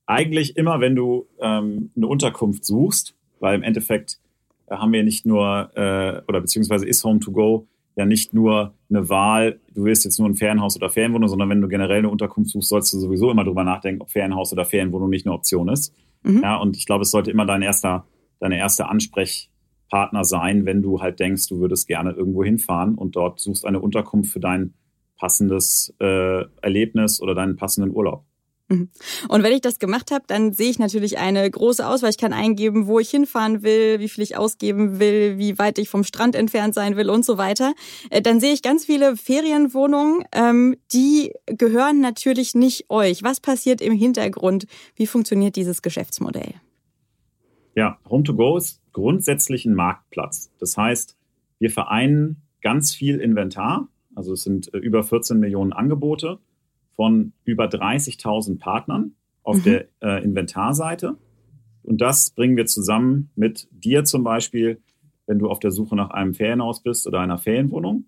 Eigentlich 0.05 0.57
immer, 0.57 0.79
wenn 0.79 0.95
du 0.95 1.27
ähm, 1.39 1.91
eine 1.95 2.07
Unterkunft 2.07 2.65
suchst, 2.65 3.15
weil 3.39 3.55
im 3.55 3.63
Endeffekt 3.63 4.19
äh, 4.67 4.75
haben 4.75 4.93
wir 4.93 5.03
nicht 5.03 5.25
nur, 5.25 5.71
äh, 5.75 6.21
oder 6.27 6.41
beziehungsweise 6.41 6.87
ist 6.87 7.03
Home2Go 7.03 7.65
ja 7.97 8.05
nicht 8.05 8.33
nur 8.33 8.75
eine 8.89 9.09
Wahl, 9.09 9.59
du 9.73 9.83
willst 9.83 10.05
jetzt 10.05 10.19
nur 10.19 10.29
ein 10.29 10.35
Ferienhaus 10.35 10.77
oder 10.77 10.89
Ferienwohnung, 10.89 11.27
sondern 11.27 11.49
wenn 11.49 11.61
du 11.61 11.67
generell 11.67 11.97
eine 11.97 12.09
Unterkunft 12.09 12.51
suchst, 12.51 12.69
sollst 12.69 12.93
du 12.93 12.99
sowieso 12.99 13.31
immer 13.31 13.43
drüber 13.43 13.63
nachdenken, 13.63 14.01
ob 14.01 14.11
Ferienhaus 14.11 14.53
oder 14.53 14.65
Ferienwohnung 14.65 15.09
nicht 15.09 15.25
eine 15.25 15.33
Option 15.33 15.67
ist. 15.67 15.93
Mhm. 16.23 16.41
Ja, 16.43 16.57
und 16.57 16.77
ich 16.77 16.85
glaube, 16.85 17.01
es 17.01 17.11
sollte 17.11 17.31
immer 17.31 17.45
dein 17.45 17.63
erster, 17.63 18.05
deine 18.39 18.57
erste 18.57 18.87
Ansprech, 18.87 19.49
Partner 19.89 20.23
sein, 20.23 20.65
wenn 20.65 20.81
du 20.81 21.01
halt 21.01 21.19
denkst, 21.19 21.47
du 21.47 21.59
würdest 21.59 21.87
gerne 21.87 22.11
irgendwo 22.11 22.43
hinfahren 22.43 22.95
und 22.95 23.15
dort 23.15 23.39
suchst 23.39 23.65
eine 23.65 23.79
Unterkunft 23.79 24.31
für 24.31 24.39
dein 24.39 24.73
passendes 25.17 25.93
äh, 25.99 26.43
Erlebnis 26.61 27.21
oder 27.21 27.35
deinen 27.35 27.55
passenden 27.55 27.95
Urlaub. 27.95 28.23
Mhm. 28.69 28.89
Und 29.29 29.43
wenn 29.43 29.53
ich 29.53 29.61
das 29.61 29.79
gemacht 29.79 30.11
habe, 30.11 30.25
dann 30.27 30.51
sehe 30.51 30.69
ich 30.69 30.79
natürlich 30.79 31.17
eine 31.17 31.49
große 31.49 31.87
Auswahl. 31.87 32.09
Ich 32.09 32.17
kann 32.17 32.33
eingeben, 32.33 32.87
wo 32.87 32.99
ich 32.99 33.09
hinfahren 33.09 33.63
will, 33.63 33.99
wie 33.99 34.09
viel 34.09 34.23
ich 34.23 34.35
ausgeben 34.35 34.99
will, 34.99 35.37
wie 35.37 35.57
weit 35.57 35.77
ich 35.77 35.89
vom 35.89 36.03
Strand 36.03 36.35
entfernt 36.35 36.73
sein 36.73 36.97
will 36.97 37.09
und 37.09 37.23
so 37.23 37.37
weiter. 37.37 37.73
Äh, 38.09 38.21
dann 38.21 38.39
sehe 38.39 38.53
ich 38.53 38.61
ganz 38.61 38.85
viele 38.85 39.15
Ferienwohnungen, 39.15 40.23
ähm, 40.33 40.75
die 40.91 41.33
gehören 41.45 42.01
natürlich 42.01 42.55
nicht 42.55 42.89
euch. 42.89 43.23
Was 43.23 43.39
passiert 43.39 43.81
im 43.81 43.93
Hintergrund? 43.93 44.67
Wie 44.95 45.07
funktioniert 45.07 45.55
dieses 45.55 45.81
Geschäftsmodell? 45.81 46.55
Ja, 47.75 47.99
Home2Go 48.09 48.57
ist 48.57 48.81
grundsätzlich 48.97 49.63
ein 49.67 49.75
Marktplatz. 49.75 50.51
Das 50.57 50.75
heißt, 50.75 51.15
wir 51.59 51.69
vereinen 51.69 52.41
ganz 52.63 52.95
viel 52.95 53.19
Inventar. 53.19 53.89
Also 54.15 54.33
es 54.33 54.41
sind 54.41 54.73
äh, 54.73 54.79
über 54.79 55.03
14 55.03 55.39
Millionen 55.39 55.71
Angebote 55.71 56.39
von 56.95 57.31
über 57.43 57.65
30.000 57.65 58.57
Partnern 58.57 59.11
auf 59.43 59.57
mhm. 59.57 59.63
der 59.63 59.85
äh, 60.01 60.23
Inventarseite. 60.23 61.15
Und 61.83 62.01
das 62.01 62.31
bringen 62.31 62.57
wir 62.57 62.65
zusammen 62.65 63.29
mit 63.35 63.67
dir 63.69 64.03
zum 64.03 64.23
Beispiel, 64.23 64.81
wenn 65.27 65.37
du 65.37 65.47
auf 65.47 65.59
der 65.59 65.69
Suche 65.69 65.95
nach 65.95 66.09
einem 66.09 66.33
Ferienhaus 66.33 66.81
bist 66.81 67.05
oder 67.05 67.19
einer 67.19 67.37
Ferienwohnung. 67.37 68.05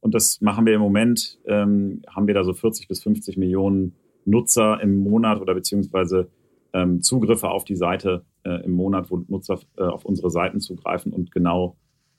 Und 0.00 0.12
das 0.12 0.40
machen 0.40 0.66
wir 0.66 0.74
im 0.74 0.80
Moment, 0.80 1.38
ähm, 1.46 2.02
haben 2.08 2.26
wir 2.26 2.34
da 2.34 2.42
so 2.42 2.52
40 2.52 2.88
bis 2.88 3.00
50 3.04 3.36
Millionen 3.36 3.94
Nutzer 4.24 4.80
im 4.82 4.96
Monat 4.96 5.40
oder 5.40 5.54
beziehungsweise 5.54 6.30
ähm, 6.72 7.02
Zugriffe 7.02 7.50
auf 7.50 7.64
die 7.64 7.76
Seite 7.76 8.24
äh, 8.44 8.64
im 8.64 8.72
Monat, 8.72 9.10
wo 9.10 9.18
Nutzer 9.28 9.60
äh, 9.76 9.82
auf 9.82 10.04
unsere 10.04 10.30
Seiten 10.30 10.60
zugreifen 10.60 11.12
und 11.12 11.30
genau 11.30 11.76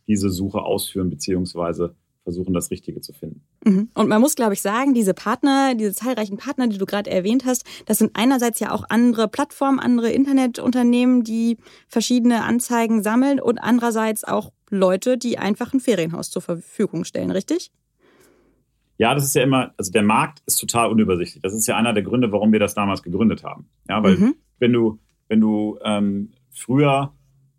diese 0.07 0.29
Suche 0.29 0.61
ausführen 0.61 1.09
beziehungsweise 1.09 1.95
versuchen, 2.23 2.53
das 2.53 2.71
Richtige 2.71 3.01
zu 3.01 3.13
finden. 3.13 3.41
Mhm. 3.65 3.89
Und 3.93 4.07
man 4.07 4.21
muss, 4.21 4.35
glaube 4.35 4.53
ich, 4.53 4.61
sagen, 4.61 4.93
diese 4.93 5.13
Partner, 5.13 5.75
diese 5.75 5.93
zahlreichen 5.93 6.37
Partner, 6.37 6.67
die 6.67 6.77
du 6.77 6.85
gerade 6.85 7.09
erwähnt 7.09 7.45
hast, 7.45 7.65
das 7.85 7.97
sind 7.97 8.11
einerseits 8.13 8.59
ja 8.59 8.71
auch 8.71 8.85
andere 8.89 9.27
Plattformen, 9.27 9.79
andere 9.79 10.09
Internetunternehmen, 10.11 11.23
die 11.23 11.57
verschiedene 11.87 12.43
Anzeigen 12.43 13.03
sammeln 13.03 13.39
und 13.39 13.57
andererseits 13.59 14.23
auch 14.23 14.51
Leute, 14.69 15.17
die 15.17 15.37
einfach 15.37 15.73
ein 15.73 15.79
Ferienhaus 15.79 16.31
zur 16.31 16.41
Verfügung 16.41 17.03
stellen, 17.03 17.31
richtig? 17.31 17.71
Ja, 18.97 19.13
das 19.15 19.25
ist 19.25 19.35
ja 19.35 19.43
immer, 19.43 19.73
also 19.77 19.91
der 19.91 20.03
Markt 20.03 20.41
ist 20.45 20.57
total 20.57 20.89
unübersichtlich. 20.89 21.41
Das 21.41 21.53
ist 21.53 21.67
ja 21.67 21.75
einer 21.75 21.93
der 21.93 22.03
Gründe, 22.03 22.31
warum 22.31 22.51
wir 22.51 22.59
das 22.59 22.75
damals 22.75 23.01
gegründet 23.03 23.43
haben. 23.43 23.67
Ja, 23.89 24.03
weil 24.03 24.17
mhm. 24.17 24.35
wenn 24.59 24.73
du 24.73 24.99
wenn 25.27 25.41
du 25.41 25.79
ähm, 25.83 26.29
früher 26.51 27.13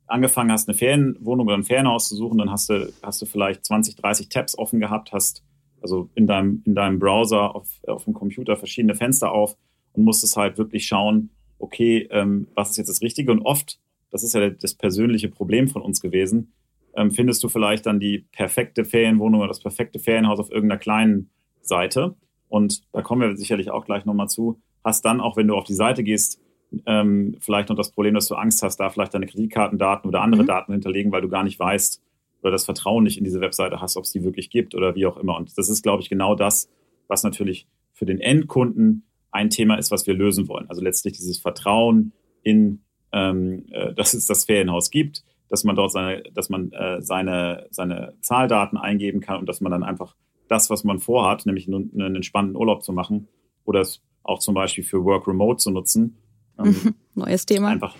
angefangen 0.07 0.53
hast, 0.53 0.69
eine 0.69 0.77
Ferienwohnung 0.77 1.47
oder 1.47 1.57
ein 1.57 1.65
Ferienhaus 1.65 2.09
zu 2.09 2.15
suchen, 2.15 2.39
dann 2.39 2.51
hast 2.51 2.69
du, 2.69 2.93
hast 3.03 3.21
du 3.21 3.27
vielleicht 3.27 3.65
20, 3.65 3.97
30 3.97 4.29
Tabs 4.29 4.57
offen 4.57 4.81
gehabt, 4.81 5.13
hast 5.13 5.43
also 5.83 6.09
in 6.15 6.27
deinem, 6.27 6.63
in 6.65 6.75
deinem 6.75 6.99
Browser 6.99 7.55
auf, 7.55 7.69
auf 7.87 8.05
dem 8.05 8.15
Computer 8.15 8.57
verschiedene 8.57 8.95
Fenster 8.95 9.33
auf 9.33 9.57
und 9.93 10.05
musstest 10.05 10.37
halt 10.37 10.57
wirklich 10.57 10.87
schauen, 10.87 11.31
okay, 11.59 12.07
ähm, 12.11 12.49
was 12.55 12.71
ist 12.71 12.77
jetzt 12.77 12.89
das 12.89 13.03
Richtige? 13.03 13.33
Und 13.33 13.43
oft, 13.43 13.81
das 14.11 14.23
ist 14.23 14.35
ja 14.35 14.49
das 14.51 14.75
persönliche 14.75 15.29
Problem 15.29 15.69
von 15.69 15.83
uns 15.83 16.01
gewesen, 16.01 16.53
ähm, 16.97 17.11
findest 17.11 17.43
du 17.43 17.49
vielleicht 17.49 17.87
dann 17.87 18.01
die 18.01 18.27
perfekte 18.33 18.85
Ferienwohnung 18.85 19.41
oder 19.41 19.49
das 19.49 19.61
perfekte 19.61 19.99
Ferienhaus 19.99 20.39
auf 20.39 20.51
irgendeiner 20.51 20.79
kleinen 20.79 21.31
Seite. 21.61 22.15
Und 22.49 22.83
da 22.93 23.03
kommen 23.03 23.23
wir 23.23 23.37
sicherlich 23.37 23.71
auch 23.71 23.85
gleich 23.85 24.05
nochmal 24.05 24.29
zu. 24.29 24.61
Hast 24.85 25.05
dann 25.05 25.21
auch, 25.21 25.37
wenn 25.37 25.49
du 25.49 25.55
auf 25.55 25.65
die 25.65 25.75
Seite 25.75 26.05
gehst, 26.05 26.41
ähm, 26.87 27.37
vielleicht 27.41 27.69
noch 27.69 27.77
das 27.77 27.93
Problem, 27.93 28.15
dass 28.15 28.29
du 28.29 28.35
Angst 28.35 28.63
hast, 28.63 28.77
da 28.79 28.91
vielleicht 28.91 29.15
deine 29.15 29.27
Kreditkartendaten 29.27 30.09
oder 30.09 30.23
andere 30.23 30.43
mhm. 30.43 30.47
Daten 30.47 30.73
hinterlegen, 30.73 31.13
weil 31.13 31.23
du 31.23 31.29
gar 31.29 31.45
nicht 31.45 31.59
weißt 31.59 32.03
oder 32.43 32.51
das 32.51 32.65
Vertrauen 32.65 33.05
nicht 33.05 33.17
in 33.17 33.25
diese 33.25 33.41
Webseite 33.41 33.81
hast, 33.81 33.97
ob 33.97 34.05
es 34.05 34.13
die 34.13 34.23
wirklich 34.23 34.51
gibt 34.51 34.75
oder 34.75 34.95
wie 34.95 35.07
auch 35.07 35.17
immer. 35.17 35.37
Und 35.37 35.57
das 35.57 35.69
ist, 35.69 35.83
glaube 35.83 36.03
ich, 36.03 36.11
genau 36.11 36.35
das, 36.35 36.69
was 37.09 37.23
natürlich 37.23 37.67
für 37.93 38.07
den 38.07 38.21
Endkunden 38.21 39.05
ein 39.31 39.51
Thema 39.51 39.77
ist, 39.77 39.91
was 39.91 40.07
wir 40.07 40.15
lösen 40.15 40.47
wollen. 40.47 40.69
Also 40.69 40.83
letztlich 40.83 41.15
dieses 41.15 41.39
Vertrauen 41.39 42.13
in, 42.43 42.83
ähm, 43.13 43.65
äh, 43.71 43.95
dass 43.95 44.15
es 44.15 44.27
das 44.27 44.45
Ferienhaus 44.45 44.91
gibt, 44.91 45.25
dass 45.55 45.63
man 45.63 45.77
dort 45.77 45.93
seine, 45.93 46.25
dass 46.35 46.49
man 46.49 46.73
äh, 46.73 47.01
seine, 47.01 47.69
seine 47.71 48.15
Zahldaten 48.21 48.77
eingeben 48.77 49.21
kann 49.21 49.39
und 49.39 49.49
dass 49.49 49.61
man 49.61 49.71
dann 49.71 49.85
einfach 49.85 50.17
das, 50.49 50.69
was 50.69 50.83
man 50.83 50.99
vorhat, 50.99 51.47
nämlich 51.47 51.69
einen, 51.69 51.93
einen 51.95 52.17
entspannten 52.17 52.57
Urlaub 52.57 52.83
zu 52.83 52.93
machen 52.93 53.29
oder 53.65 53.81
es 53.81 54.03
auch 54.25 54.41
zum 54.41 54.55
Beispiel 54.55 54.83
für 54.83 55.05
Work 55.05 55.29
Remote 55.29 55.59
zu 55.59 55.71
nutzen. 55.71 56.17
Ähm, 56.59 56.97
Neues 57.15 57.47
Thema. 57.47 57.69
Einfach, 57.69 57.95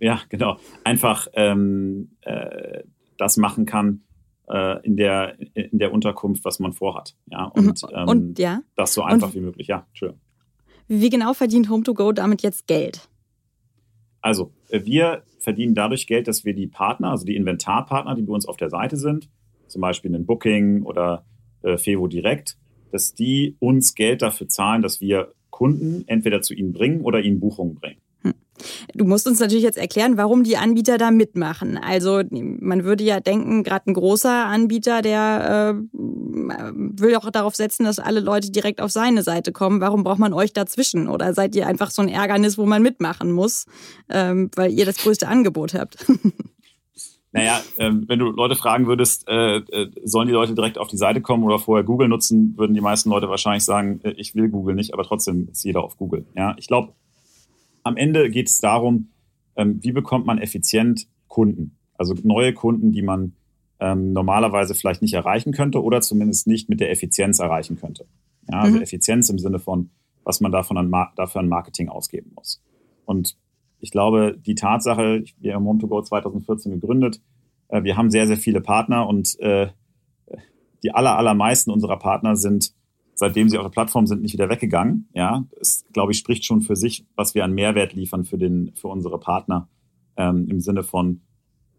ja, 0.00 0.20
genau. 0.30 0.56
Einfach 0.82 1.28
ähm, 1.34 2.10
äh, 2.22 2.82
das 3.18 3.36
machen 3.36 3.66
kann 3.66 4.02
äh, 4.48 4.84
in, 4.84 4.96
der, 4.96 5.38
in 5.54 5.78
der 5.78 5.92
Unterkunft, 5.92 6.44
was 6.44 6.58
man 6.58 6.72
vorhat. 6.72 7.14
Ja, 7.30 7.44
und, 7.44 7.82
ähm, 7.94 8.08
und 8.08 8.38
ja. 8.40 8.62
das 8.74 8.94
so 8.94 9.02
einfach 9.04 9.28
und, 9.28 9.34
wie 9.36 9.40
möglich. 9.40 9.68
Ja, 9.68 9.86
Entschuldigung. 9.90 10.20
Wie 10.88 11.08
genau 11.08 11.34
verdient 11.34 11.68
Home2Go 11.68 12.12
damit 12.12 12.42
jetzt 12.42 12.66
Geld? 12.66 13.08
Also, 14.22 14.52
äh, 14.70 14.84
wir 14.84 15.22
verdienen 15.40 15.74
dadurch 15.74 16.06
Geld, 16.06 16.28
dass 16.28 16.44
wir 16.44 16.54
die 16.54 16.66
Partner, 16.66 17.10
also 17.10 17.24
die 17.24 17.36
Inventarpartner, 17.36 18.14
die 18.14 18.22
bei 18.22 18.32
uns 18.32 18.46
auf 18.46 18.56
der 18.56 18.70
Seite 18.70 18.96
sind, 18.96 19.28
zum 19.66 19.80
Beispiel 19.80 20.14
ein 20.14 20.26
Booking 20.26 20.82
oder 20.82 21.24
äh, 21.62 21.76
Fevo 21.76 22.06
Direkt, 22.06 22.56
dass 22.92 23.14
die 23.14 23.56
uns 23.58 23.94
Geld 23.94 24.22
dafür 24.22 24.48
zahlen, 24.48 24.82
dass 24.82 25.00
wir 25.00 25.32
Kunden 25.50 26.04
entweder 26.06 26.42
zu 26.42 26.54
ihnen 26.54 26.72
bringen 26.72 27.02
oder 27.02 27.20
ihnen 27.20 27.40
Buchungen 27.40 27.74
bringen. 27.74 28.00
Du 28.94 29.04
musst 29.04 29.26
uns 29.26 29.40
natürlich 29.40 29.64
jetzt 29.64 29.78
erklären, 29.78 30.16
warum 30.16 30.44
die 30.44 30.56
Anbieter 30.56 30.98
da 30.98 31.10
mitmachen. 31.10 31.78
Also 31.78 32.22
man 32.30 32.84
würde 32.84 33.04
ja 33.04 33.20
denken, 33.20 33.62
gerade 33.62 33.90
ein 33.90 33.94
großer 33.94 34.46
Anbieter, 34.46 35.02
der 35.02 35.74
äh, 35.74 35.80
will 35.92 37.16
auch 37.16 37.30
darauf 37.30 37.54
setzen, 37.54 37.84
dass 37.84 37.98
alle 37.98 38.20
Leute 38.20 38.50
direkt 38.50 38.80
auf 38.80 38.90
seine 38.90 39.22
Seite 39.22 39.52
kommen. 39.52 39.80
Warum 39.80 40.04
braucht 40.04 40.18
man 40.18 40.32
euch 40.32 40.52
dazwischen? 40.52 41.08
Oder 41.08 41.34
seid 41.34 41.54
ihr 41.54 41.66
einfach 41.66 41.90
so 41.90 42.02
ein 42.02 42.08
Ärgernis, 42.08 42.58
wo 42.58 42.66
man 42.66 42.82
mitmachen 42.82 43.32
muss, 43.32 43.66
ähm, 44.08 44.50
weil 44.54 44.72
ihr 44.72 44.86
das 44.86 44.98
größte 44.98 45.28
Angebot 45.28 45.74
habt? 45.74 46.06
Naja, 47.32 47.60
ähm, 47.78 48.04
wenn 48.08 48.18
du 48.18 48.26
Leute 48.30 48.56
fragen 48.56 48.88
würdest, 48.88 49.28
äh, 49.28 49.58
äh, 49.58 49.90
sollen 50.02 50.26
die 50.26 50.34
Leute 50.34 50.54
direkt 50.54 50.78
auf 50.78 50.88
die 50.88 50.96
Seite 50.96 51.20
kommen 51.20 51.44
oder 51.44 51.60
vorher 51.60 51.84
Google 51.84 52.08
nutzen, 52.08 52.54
würden 52.56 52.74
die 52.74 52.80
meisten 52.80 53.08
Leute 53.08 53.28
wahrscheinlich 53.28 53.64
sagen, 53.64 54.00
äh, 54.02 54.14
ich 54.16 54.34
will 54.34 54.48
Google 54.48 54.74
nicht, 54.74 54.92
aber 54.92 55.04
trotzdem 55.04 55.48
ist 55.48 55.64
jeder 55.64 55.84
auf 55.84 55.96
Google. 55.96 56.26
Ja, 56.34 56.56
ich 56.58 56.66
glaube, 56.66 56.92
am 57.82 57.96
Ende 57.96 58.30
geht 58.30 58.48
es 58.48 58.58
darum, 58.58 59.08
ähm, 59.56 59.78
wie 59.82 59.92
bekommt 59.92 60.26
man 60.26 60.38
effizient 60.38 61.08
Kunden, 61.28 61.76
also 61.94 62.14
neue 62.22 62.52
Kunden, 62.52 62.92
die 62.92 63.02
man 63.02 63.34
ähm, 63.78 64.12
normalerweise 64.12 64.74
vielleicht 64.74 65.02
nicht 65.02 65.14
erreichen 65.14 65.52
könnte 65.52 65.82
oder 65.82 66.00
zumindest 66.00 66.46
nicht 66.46 66.68
mit 66.68 66.80
der 66.80 66.90
Effizienz 66.90 67.38
erreichen 67.38 67.76
könnte. 67.76 68.06
Ja, 68.50 68.60
also 68.60 68.76
mhm. 68.76 68.82
Effizienz 68.82 69.28
im 69.30 69.38
Sinne 69.38 69.58
von, 69.58 69.90
was 70.24 70.40
man 70.40 70.52
davon 70.52 70.76
an, 70.76 70.92
dafür 71.16 71.40
an 71.40 71.48
Marketing 71.48 71.88
ausgeben 71.88 72.32
muss. 72.34 72.62
Und 73.04 73.36
ich 73.80 73.90
glaube, 73.90 74.38
die 74.38 74.54
Tatsache, 74.54 75.24
wir 75.38 75.54
haben 75.54 75.66
Home2Go 75.66 76.04
2014 76.04 76.72
gegründet, 76.72 77.20
äh, 77.68 77.82
wir 77.82 77.96
haben 77.96 78.10
sehr, 78.10 78.26
sehr 78.26 78.36
viele 78.36 78.60
Partner 78.60 79.08
und 79.08 79.38
äh, 79.40 79.68
die 80.82 80.92
aller, 80.92 81.16
allermeisten 81.16 81.70
unserer 81.70 81.98
Partner 81.98 82.36
sind, 82.36 82.74
seitdem 83.20 83.50
sie 83.50 83.58
auf 83.58 83.64
der 83.64 83.70
Plattform 83.70 84.06
sind, 84.06 84.22
nicht 84.22 84.32
wieder 84.32 84.48
weggegangen. 84.48 85.06
Ja, 85.12 85.44
es, 85.60 85.84
glaube 85.92 86.12
ich, 86.12 86.18
spricht 86.18 86.42
schon 86.46 86.62
für 86.62 86.74
sich, 86.74 87.04
was 87.16 87.34
wir 87.34 87.44
an 87.44 87.52
Mehrwert 87.52 87.92
liefern 87.92 88.24
für 88.24 88.38
den, 88.38 88.72
für 88.74 88.88
unsere 88.88 89.20
Partner 89.20 89.68
ähm, 90.16 90.48
im 90.48 90.60
Sinne 90.60 90.82
von 90.82 91.20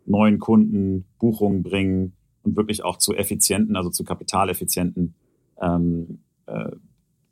neuen 0.05 0.37
Kunden, 0.37 1.05
Buchungen 1.17 1.63
bringen 1.63 2.13
und 2.43 2.55
wirklich 2.55 2.83
auch 2.83 2.97
zu 2.97 3.15
effizienten, 3.15 3.75
also 3.75 3.89
zu 3.89 4.03
kapitaleffizienten 4.03 5.15
ähm, 5.59 6.19
äh, 6.45 6.73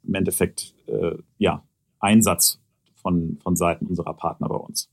im 0.03 0.13
Endeffekt 0.15 0.73
äh, 0.87 1.15
ja 1.37 1.63
Einsatz 1.99 2.59
von, 2.95 3.37
von 3.43 3.55
Seiten 3.55 3.85
unserer 3.85 4.15
Partner 4.15 4.49
bei 4.49 4.55
uns. 4.55 4.89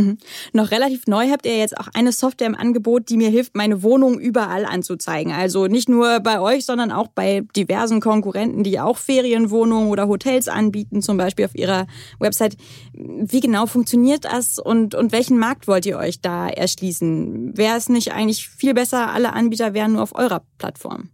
Mhm. 0.00 0.18
Noch 0.52 0.70
relativ 0.70 1.06
neu 1.06 1.30
habt 1.30 1.46
ihr 1.46 1.56
jetzt 1.56 1.76
auch 1.78 1.88
eine 1.94 2.12
Software 2.12 2.46
im 2.46 2.54
Angebot, 2.54 3.08
die 3.08 3.16
mir 3.16 3.28
hilft, 3.28 3.56
meine 3.56 3.82
Wohnung 3.82 4.18
überall 4.18 4.64
anzuzeigen. 4.64 5.32
Also 5.32 5.66
nicht 5.66 5.88
nur 5.88 6.20
bei 6.20 6.40
euch, 6.40 6.64
sondern 6.64 6.92
auch 6.92 7.08
bei 7.08 7.42
diversen 7.56 8.00
Konkurrenten, 8.00 8.62
die 8.62 8.80
auch 8.80 8.98
Ferienwohnungen 8.98 9.88
oder 9.88 10.08
Hotels 10.08 10.48
anbieten, 10.48 11.02
zum 11.02 11.16
Beispiel 11.16 11.44
auf 11.44 11.54
ihrer 11.54 11.86
Website. 12.18 12.56
Wie 12.92 13.40
genau 13.40 13.66
funktioniert 13.66 14.24
das 14.24 14.58
und, 14.58 14.94
und 14.94 15.12
welchen 15.12 15.38
Markt 15.38 15.68
wollt 15.68 15.86
ihr 15.86 15.98
euch 15.98 16.20
da 16.20 16.48
erschließen? 16.48 17.56
Wäre 17.56 17.76
es 17.76 17.88
nicht 17.88 18.12
eigentlich 18.12 18.48
viel 18.48 18.74
besser, 18.74 19.12
alle 19.12 19.32
Anbieter 19.32 19.74
wären 19.74 19.92
nur 19.92 20.02
auf 20.02 20.14
eurer 20.14 20.42
Plattform? 20.58 21.10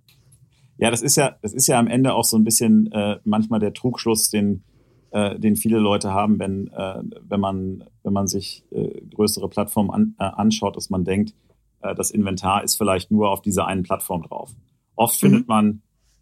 Ja, 0.79 0.91
das 0.91 1.03
ist 1.03 1.17
ja, 1.17 1.37
das 1.43 1.55
ist 1.55 1.67
ja 1.69 1.79
am 1.79 1.87
Ende 1.87 2.13
auch 2.13 2.25
so 2.25 2.37
ein 2.37 2.45
bisschen 2.45 2.91
äh, 2.93 3.17
manchmal 3.25 3.61
der 3.61 3.73
Trugschluss, 3.73 4.29
den 4.29 4.63
äh, 5.17 5.39
den 5.39 5.57
viele 5.57 5.79
Leute 5.79 6.13
haben, 6.13 6.39
wenn, 6.39 6.69
äh, 6.69 7.03
wenn, 7.27 7.41
man, 7.41 7.85
wenn 8.03 8.13
man 8.13 8.27
sich 8.27 8.65
äh, 8.71 9.01
größere 9.15 9.49
Plattformen 9.49 9.91
an, 9.91 10.15
äh, 10.19 10.25
anschaut, 10.25 10.77
dass 10.77 10.91
man 10.91 11.05
denkt, 11.05 11.33
äh, 11.81 11.95
das 11.95 12.11
Inventar 12.11 12.63
ist 12.63 12.77
vielleicht 12.77 13.11
nur 13.11 13.31
auf 13.31 13.41
dieser 13.41 13.67
einen 13.67 13.83
Plattform 13.83 14.23
drauf. 14.23 14.55
Oft 14.95 15.15
mhm. 15.15 15.27
findet 15.27 15.49
man, 15.49 15.81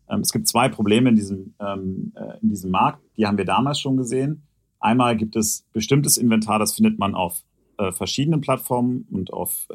ähm, 0.08 0.20
es 0.20 0.30
gibt 0.30 0.46
zwei 0.46 0.68
Probleme 0.68 1.08
in 1.08 1.16
diesem, 1.16 1.54
ähm, 1.58 2.12
äh, 2.14 2.38
in 2.40 2.50
diesem 2.50 2.70
Markt, 2.70 3.02
die 3.16 3.26
haben 3.26 3.36
wir 3.36 3.44
damals 3.44 3.80
schon 3.80 3.96
gesehen. 3.96 4.44
Einmal 4.78 5.16
gibt 5.16 5.34
es 5.34 5.66
bestimmtes 5.72 6.16
Inventar, 6.16 6.60
das 6.60 6.74
findet 6.74 6.98
man 6.98 7.14
auf 7.14 7.42
verschiedenen 7.76 8.40
Plattformen 8.40 9.08
und 9.10 9.32
auf 9.32 9.66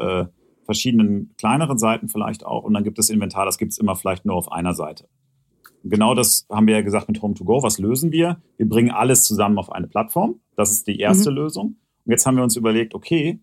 verschiedenen 0.63 1.34
kleineren 1.38 1.77
Seiten 1.77 2.08
vielleicht 2.08 2.45
auch. 2.45 2.63
Und 2.63 2.73
dann 2.73 2.86
gibt 2.86 2.97
es 2.97 3.10
Inventar, 3.10 3.43
das 3.43 3.58
gibt 3.58 3.73
es 3.73 3.77
immer 3.77 3.97
vielleicht 3.97 4.23
nur 4.23 4.36
auf 4.36 4.53
einer 4.53 4.73
Seite 4.73 5.10
genau 5.89 6.13
das 6.13 6.45
haben 6.49 6.67
wir 6.67 6.75
ja 6.75 6.82
gesagt 6.82 7.08
mit 7.08 7.19
Home2Go. 7.19 7.63
Was 7.63 7.80
lösen 7.80 8.12
wir? 8.12 8.41
Wir 8.58 8.67
bringen 8.67 8.91
alles 8.91 9.23
zusammen 9.23 9.58
auf 9.58 9.71
eine 9.71 9.88
Plattform. 9.88 10.39
Das 10.56 10.71
ist 10.71 10.88
die 10.88 10.99
erste 10.99 11.32
mhm. 11.32 11.38
Lösung. 11.38 11.65
Und 12.06 12.12
jetzt 12.12 12.25
haben 12.25 12.38
wir 12.38 12.43
uns 12.43 12.56
überlegt, 12.56 12.95
okay, 12.95 13.39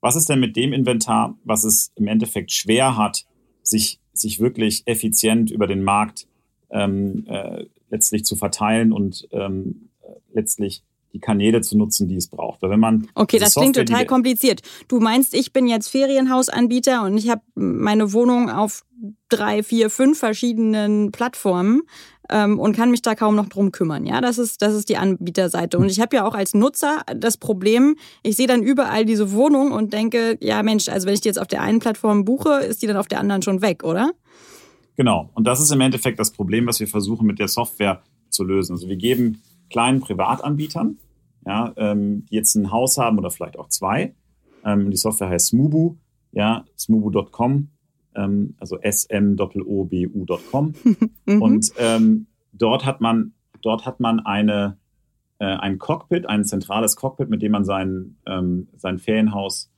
was 0.00 0.16
ist 0.16 0.28
denn 0.28 0.40
mit 0.40 0.56
dem 0.56 0.72
Inventar, 0.72 1.36
was 1.44 1.64
es 1.64 1.92
im 1.94 2.08
Endeffekt 2.08 2.52
schwer 2.52 2.96
hat, 2.96 3.24
sich, 3.62 4.00
sich 4.12 4.40
wirklich 4.40 4.82
effizient 4.86 5.50
über 5.50 5.66
den 5.66 5.82
Markt 5.82 6.26
ähm, 6.70 7.24
äh, 7.28 7.66
letztlich 7.90 8.24
zu 8.24 8.34
verteilen 8.34 8.92
und 8.92 9.28
ähm, 9.32 9.90
letztlich 10.32 10.82
die 11.12 11.20
Kanäle 11.20 11.60
zu 11.60 11.76
nutzen, 11.76 12.08
die 12.08 12.16
es 12.16 12.28
braucht. 12.28 12.62
Weil 12.62 12.70
wenn 12.70 12.80
man 12.80 13.08
okay, 13.14 13.38
das 13.38 13.52
Software, 13.52 13.72
klingt 13.72 13.88
total 13.88 14.06
kompliziert. 14.06 14.62
Du 14.88 15.00
meinst, 15.00 15.34
ich 15.34 15.52
bin 15.52 15.66
jetzt 15.66 15.88
Ferienhausanbieter 15.88 17.04
und 17.04 17.18
ich 17.18 17.28
habe 17.28 17.42
meine 17.54 18.12
Wohnung 18.12 18.50
auf 18.50 18.84
drei, 19.28 19.62
vier, 19.62 19.90
fünf 19.90 20.18
verschiedenen 20.18 21.12
Plattformen 21.12 21.82
ähm, 22.30 22.58
und 22.58 22.74
kann 22.76 22.90
mich 22.90 23.02
da 23.02 23.14
kaum 23.14 23.34
noch 23.34 23.48
drum 23.48 23.72
kümmern. 23.72 24.06
Ja, 24.06 24.20
das 24.20 24.38
ist 24.38 24.62
das 24.62 24.74
ist 24.74 24.88
die 24.88 24.96
Anbieterseite. 24.96 25.78
Und 25.78 25.90
ich 25.90 26.00
habe 26.00 26.16
ja 26.16 26.24
auch 26.24 26.34
als 26.34 26.54
Nutzer 26.54 27.02
das 27.14 27.36
Problem, 27.36 27.96
ich 28.22 28.36
sehe 28.36 28.46
dann 28.46 28.62
überall 28.62 29.04
diese 29.04 29.32
Wohnung 29.32 29.72
und 29.72 29.92
denke, 29.92 30.38
ja 30.40 30.62
Mensch, 30.62 30.88
also 30.88 31.06
wenn 31.06 31.14
ich 31.14 31.20
die 31.20 31.28
jetzt 31.28 31.40
auf 31.40 31.48
der 31.48 31.62
einen 31.62 31.80
Plattform 31.80 32.24
buche, 32.24 32.60
ist 32.60 32.82
die 32.82 32.86
dann 32.86 32.96
auf 32.96 33.08
der 33.08 33.20
anderen 33.20 33.42
schon 33.42 33.60
weg, 33.60 33.84
oder? 33.84 34.12
Genau. 34.96 35.30
Und 35.34 35.46
das 35.46 35.60
ist 35.60 35.70
im 35.72 35.80
Endeffekt 35.80 36.18
das 36.18 36.30
Problem, 36.30 36.66
was 36.66 36.80
wir 36.80 36.86
versuchen 36.86 37.26
mit 37.26 37.38
der 37.38 37.48
Software 37.48 38.02
zu 38.28 38.44
lösen. 38.44 38.72
Also 38.72 38.88
wir 38.88 38.96
geben 38.96 39.42
kleinen 39.72 40.00
Privatanbietern, 40.00 40.98
ja, 41.44 41.72
ähm, 41.76 42.26
die 42.26 42.36
jetzt 42.36 42.54
ein 42.54 42.70
Haus 42.70 42.98
haben 42.98 43.18
oder 43.18 43.30
vielleicht 43.30 43.58
auch 43.58 43.68
zwei. 43.68 44.14
Ähm, 44.64 44.90
die 44.90 44.96
Software 44.96 45.28
heißt 45.28 45.48
Smubu, 45.48 45.96
ja, 46.30 46.64
smubu.com, 46.78 47.68
ähm, 48.14 48.54
also 48.58 48.78
s-m-o-b-u.com. 48.80 49.54
mhm. 51.26 51.42
Und 51.42 51.72
ähm, 51.78 52.26
dort 52.52 52.86
hat 52.86 53.00
man, 53.00 53.32
dort 53.62 53.84
hat 53.86 53.98
man 53.98 54.20
eine, 54.20 54.78
äh, 55.38 55.46
ein 55.46 55.78
Cockpit, 55.78 56.26
ein 56.26 56.44
zentrales 56.44 56.94
Cockpit, 56.96 57.28
mit 57.28 57.42
dem 57.42 57.52
man 57.52 57.64
sein, 57.64 58.16
ähm, 58.26 58.68
sein 58.76 58.98
Ferienhaus 58.98 59.70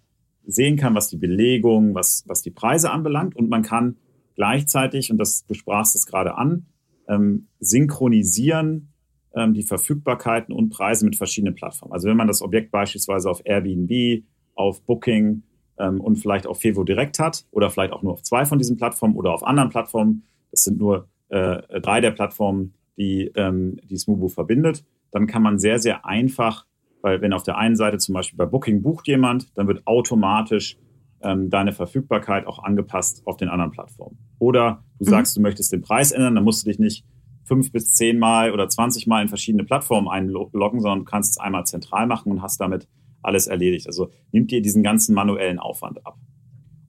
sehen 0.47 0.77
kann, 0.77 0.95
was 0.95 1.09
die 1.09 1.17
Belegung, 1.17 1.95
was, 1.95 2.25
was 2.27 2.43
die 2.43 2.51
Preise 2.51 2.91
anbelangt. 2.91 3.35
Und 3.35 3.49
man 3.49 3.63
kann 3.63 3.97
gleichzeitig, 4.35 5.11
und 5.11 5.17
das, 5.19 5.47
du 5.47 5.55
sprachst 5.55 5.95
es 5.95 6.05
gerade 6.05 6.37
an, 6.37 6.67
ähm, 7.09 7.49
synchronisieren 7.61 8.94
ähm, 9.35 9.55
die 9.55 9.63
Verfügbarkeiten 9.63 10.55
und 10.55 10.71
Preise 10.71 11.05
mit 11.05 11.17
verschiedenen 11.17 11.55
Plattformen. 11.55 11.93
Also 11.93 12.09
wenn 12.09 12.17
man 12.17 12.29
das 12.29 12.43
Objekt 12.43 12.71
beispielsweise 12.71 13.31
auf 13.31 13.43
Airbnb, 13.45 14.25
auf 14.55 14.83
Booking 14.83 15.43
ähm, 15.79 16.01
und 16.01 16.17
vielleicht 16.17 16.47
auf 16.47 16.61
Fevo 16.61 16.85
direkt 16.85 17.19
hat 17.19 17.45
oder 17.51 17.71
vielleicht 17.71 17.93
auch 17.93 18.03
nur 18.03 18.13
auf 18.13 18.23
zwei 18.23 18.45
von 18.45 18.59
diesen 18.59 18.77
Plattformen 18.77 19.17
oder 19.17 19.33
auf 19.33 19.45
anderen 19.45 19.71
Plattformen, 19.71 20.25
das 20.51 20.65
sind 20.65 20.79
nur 20.79 21.09
äh, 21.29 21.81
drei 21.81 22.01
der 22.01 22.13
Plattformen, 22.13 22.75
die, 22.97 23.33
ähm, 23.35 23.77
die 23.83 23.97
Smubo 23.97 24.29
verbindet, 24.29 24.85
dann 25.11 25.27
kann 25.27 25.43
man 25.43 25.59
sehr, 25.59 25.79
sehr 25.79 26.07
einfach, 26.07 26.67
weil 27.03 27.21
wenn 27.21 27.33
auf 27.33 27.43
der 27.43 27.59
einen 27.59 27.77
Seite 27.77 27.99
zum 27.99 28.15
Beispiel 28.15 28.37
bei 28.37 28.47
Booking 28.47 28.83
bucht 28.83 29.09
jemand, 29.09 29.57
dann 29.59 29.67
wird 29.67 29.87
automatisch 29.87 30.79
ähm, 31.23 31.51
deine 31.51 31.73
Verfügbarkeit 31.73 32.47
auch 32.47 32.63
angepasst 32.63 33.23
auf 33.25 33.37
den 33.37 33.49
anderen 33.49 33.73
Plattformen. 33.73 34.19
Oder 34.39 34.85
du 34.99 35.07
mhm. 35.07 35.11
sagst, 35.11 35.37
mhm. 35.37 35.41
du 35.41 35.43
möchtest 35.49 35.73
den 35.73 35.83
Preis 35.83 36.13
ändern, 36.13 36.37
dann 36.37 36.45
musst 36.45 36.65
du 36.65 36.71
dich 36.71 36.79
nicht 36.79 37.05
fünf 37.45 37.73
bis 37.73 37.95
zehn 37.95 38.19
Mal 38.19 38.53
oder 38.53 38.69
20 38.69 39.07
Mal 39.07 39.23
in 39.23 39.29
verschiedene 39.29 39.65
Plattformen 39.65 40.09
einloggen, 40.09 40.81
sondern 40.81 41.01
du 41.01 41.05
kannst 41.05 41.33
es 41.33 41.39
einmal 41.39 41.65
zentral 41.65 42.07
machen 42.07 42.33
und 42.33 42.43
hast 42.43 42.61
damit 42.61 42.89
alles 43.23 43.47
erledigt. 43.47 43.87
Also 43.87 44.11
nimmt 44.33 44.51
dir 44.51 44.63
diesen 44.63 44.83
ganzen 44.83 45.15
manuellen 45.15 45.59
Aufwand 45.59 46.05
ab. 46.07 46.19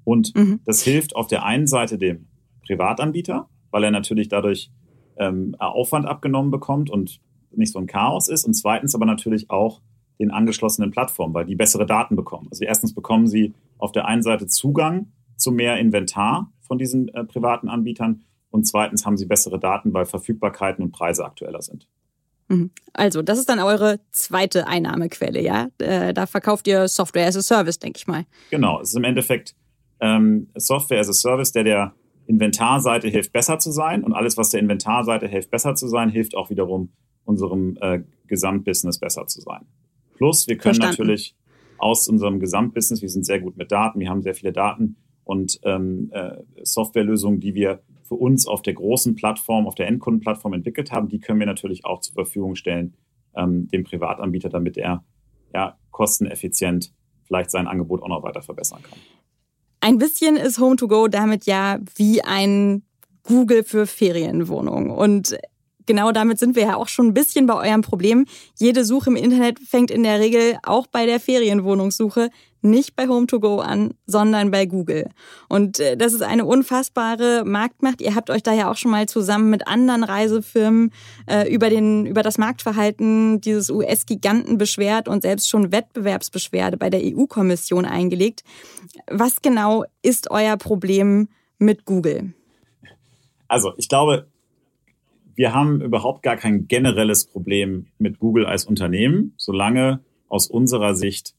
Und 0.03 0.35
mhm. 0.35 0.61
das 0.65 0.81
hilft 0.83 1.15
auf 1.15 1.27
der 1.27 1.43
einen 1.43 1.67
Seite 1.67 1.97
dem 1.97 2.27
Privatanbieter, 2.65 3.49
weil 3.71 3.83
er 3.83 3.91
natürlich 3.91 4.29
dadurch 4.29 4.71
ähm, 5.17 5.55
Aufwand 5.59 6.05
abgenommen 6.05 6.51
bekommt 6.51 6.89
und 6.89 7.21
nicht 7.51 7.71
so 7.71 7.79
ein 7.79 7.87
Chaos 7.87 8.27
ist. 8.27 8.45
Und 8.45 8.53
zweitens 8.53 8.95
aber 8.95 9.05
natürlich 9.05 9.49
auch 9.49 9.81
den 10.19 10.31
angeschlossenen 10.31 10.91
Plattformen, 10.91 11.33
weil 11.33 11.45
die 11.45 11.55
bessere 11.55 11.85
Daten 11.85 12.15
bekommen. 12.15 12.47
Also 12.49 12.63
erstens 12.63 12.93
bekommen 12.93 13.27
sie 13.27 13.53
auf 13.77 13.91
der 13.91 14.05
einen 14.05 14.21
Seite 14.21 14.47
Zugang 14.47 15.11
zu 15.35 15.51
mehr 15.51 15.77
Inventar 15.79 16.53
von 16.61 16.77
diesen 16.77 17.09
äh, 17.09 17.25
privaten 17.25 17.67
Anbietern 17.67 18.23
und 18.55 18.63
zweitens 18.63 19.05
haben 19.05 19.17
sie 19.17 19.25
bessere 19.25 19.59
Daten, 19.59 19.93
weil 19.93 20.05
Verfügbarkeiten 20.05 20.81
und 20.81 20.91
Preise 20.91 21.25
aktueller 21.25 21.61
sind. 21.61 21.89
Mhm. 22.47 22.71
Also, 22.93 23.21
das 23.21 23.37
ist 23.37 23.49
dann 23.49 23.59
eure 23.59 23.99
zweite 24.11 24.65
Einnahmequelle, 24.65 25.41
ja? 25.41 25.67
Äh, 25.77 26.13
da 26.13 26.25
verkauft 26.25 26.65
ihr 26.65 26.87
Software 26.87 27.27
as 27.27 27.35
a 27.35 27.41
Service, 27.41 27.79
denke 27.79 27.97
ich 27.97 28.07
mal. 28.07 28.23
Genau, 28.51 28.79
es 28.79 28.91
ist 28.91 28.95
im 28.95 29.03
Endeffekt 29.03 29.55
ähm, 29.99 30.47
Software 30.55 31.01
as 31.01 31.09
a 31.09 31.13
Service, 31.13 31.51
der 31.51 31.65
der 31.65 31.93
Inventarseite 32.27 33.09
hilft, 33.09 33.33
besser 33.33 33.59
zu 33.59 33.71
sein. 33.71 34.05
Und 34.05 34.13
alles, 34.13 34.37
was 34.37 34.51
der 34.51 34.61
Inventarseite 34.61 35.27
hilft, 35.27 35.51
besser 35.51 35.75
zu 35.75 35.89
sein, 35.89 36.09
hilft 36.09 36.37
auch 36.37 36.49
wiederum 36.49 36.93
unserem 37.25 37.77
äh, 37.81 38.03
Gesamtbusiness 38.27 38.99
besser 38.99 39.27
zu 39.27 39.41
sein. 39.41 39.65
Plus, 40.15 40.47
wir 40.47 40.55
können 40.55 40.75
Verstanden. 40.75 41.01
natürlich 41.01 41.35
aus 41.77 42.07
unserem 42.07 42.39
Gesamtbusiness, 42.39 43.01
wir 43.01 43.09
sind 43.09 43.25
sehr 43.25 43.41
gut 43.41 43.57
mit 43.57 43.73
Daten, 43.73 43.99
wir 43.99 44.09
haben 44.09 44.21
sehr 44.21 44.33
viele 44.33 44.53
Daten 44.53 44.95
und 45.25 45.59
ähm, 45.63 46.09
äh, 46.13 46.37
Softwarelösungen, 46.63 47.41
die 47.41 47.53
wir 47.53 47.81
für 48.07 48.15
uns 48.15 48.47
auf 48.47 48.61
der 48.61 48.73
großen 48.73 49.15
Plattform, 49.15 49.67
auf 49.67 49.75
der 49.75 49.87
Endkundenplattform 49.87 50.53
entwickelt 50.53 50.91
haben, 50.91 51.09
die 51.09 51.19
können 51.19 51.39
wir 51.39 51.47
natürlich 51.47 51.85
auch 51.85 51.99
zur 51.99 52.13
Verfügung 52.13 52.55
stellen, 52.55 52.95
ähm, 53.35 53.67
dem 53.69 53.83
Privatanbieter, 53.83 54.49
damit 54.49 54.77
er 54.77 55.03
ja, 55.53 55.77
kosteneffizient 55.91 56.93
vielleicht 57.23 57.51
sein 57.51 57.67
Angebot 57.67 58.03
auch 58.03 58.09
noch 58.09 58.23
weiter 58.23 58.41
verbessern 58.41 58.81
kann. 58.83 58.99
Ein 59.81 59.97
bisschen 59.97 60.35
ist 60.35 60.59
Home2Go 60.59 61.07
damit 61.07 61.45
ja 61.45 61.79
wie 61.95 62.21
ein 62.21 62.83
Google 63.23 63.63
für 63.63 63.87
Ferienwohnungen. 63.87 64.91
Und 64.91 65.37
genau 65.85 66.11
damit 66.11 66.39
sind 66.39 66.55
wir 66.55 66.63
ja 66.63 66.75
auch 66.75 66.87
schon 66.87 67.07
ein 67.07 67.13
bisschen 67.13 67.47
bei 67.47 67.69
eurem 67.69 67.81
Problem. 67.81 68.25
Jede 68.57 68.85
Suche 68.85 69.09
im 69.09 69.15
Internet 69.15 69.59
fängt 69.59 69.91
in 69.91 70.03
der 70.03 70.19
Regel 70.19 70.57
auch 70.63 70.87
bei 70.87 71.05
der 71.05 71.19
Ferienwohnungssuche 71.19 72.29
nicht 72.65 72.95
bei 72.95 73.05
Home2Go 73.05 73.59
an, 73.59 73.93
sondern 74.05 74.51
bei 74.51 74.65
Google. 74.65 75.09
Und 75.47 75.79
äh, 75.79 75.95
das 75.95 76.13
ist 76.13 76.21
eine 76.21 76.45
unfassbare 76.45 77.43
Marktmacht. 77.45 78.01
Ihr 78.01 78.15
habt 78.15 78.29
euch 78.29 78.43
da 78.43 78.53
ja 78.53 78.69
auch 78.69 78.75
schon 78.75 78.91
mal 78.91 79.07
zusammen 79.07 79.49
mit 79.49 79.67
anderen 79.67 80.03
Reisefirmen 80.03 80.91
äh, 81.27 81.51
über, 81.53 81.69
den, 81.69 82.05
über 82.05 82.23
das 82.23 82.37
Marktverhalten 82.37 83.41
dieses 83.41 83.69
US-Giganten 83.69 84.57
beschwert 84.57 85.07
und 85.07 85.21
selbst 85.21 85.49
schon 85.49 85.71
Wettbewerbsbeschwerde 85.71 86.77
bei 86.77 86.89
der 86.89 87.01
EU-Kommission 87.03 87.85
eingelegt. 87.85 88.43
Was 89.09 89.41
genau 89.41 89.85
ist 90.01 90.31
euer 90.31 90.57
Problem 90.57 91.29
mit 91.59 91.85
Google? 91.85 92.33
Also, 93.47 93.73
ich 93.77 93.87
glaube, 93.87 94.27
wir 95.35 95.53
haben 95.53 95.81
überhaupt 95.81 96.23
gar 96.23 96.37
kein 96.37 96.67
generelles 96.67 97.25
Problem 97.25 97.87
mit 97.99 98.19
Google 98.19 98.45
als 98.45 98.65
Unternehmen, 98.65 99.33
solange 99.37 99.99
aus 100.29 100.47
unserer 100.47 100.95
Sicht 100.95 101.34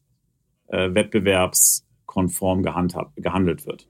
äh, 0.68 0.94
wettbewerbskonform 0.94 2.62
gehandhabt, 2.62 3.16
gehandelt 3.16 3.66
wird. 3.66 3.88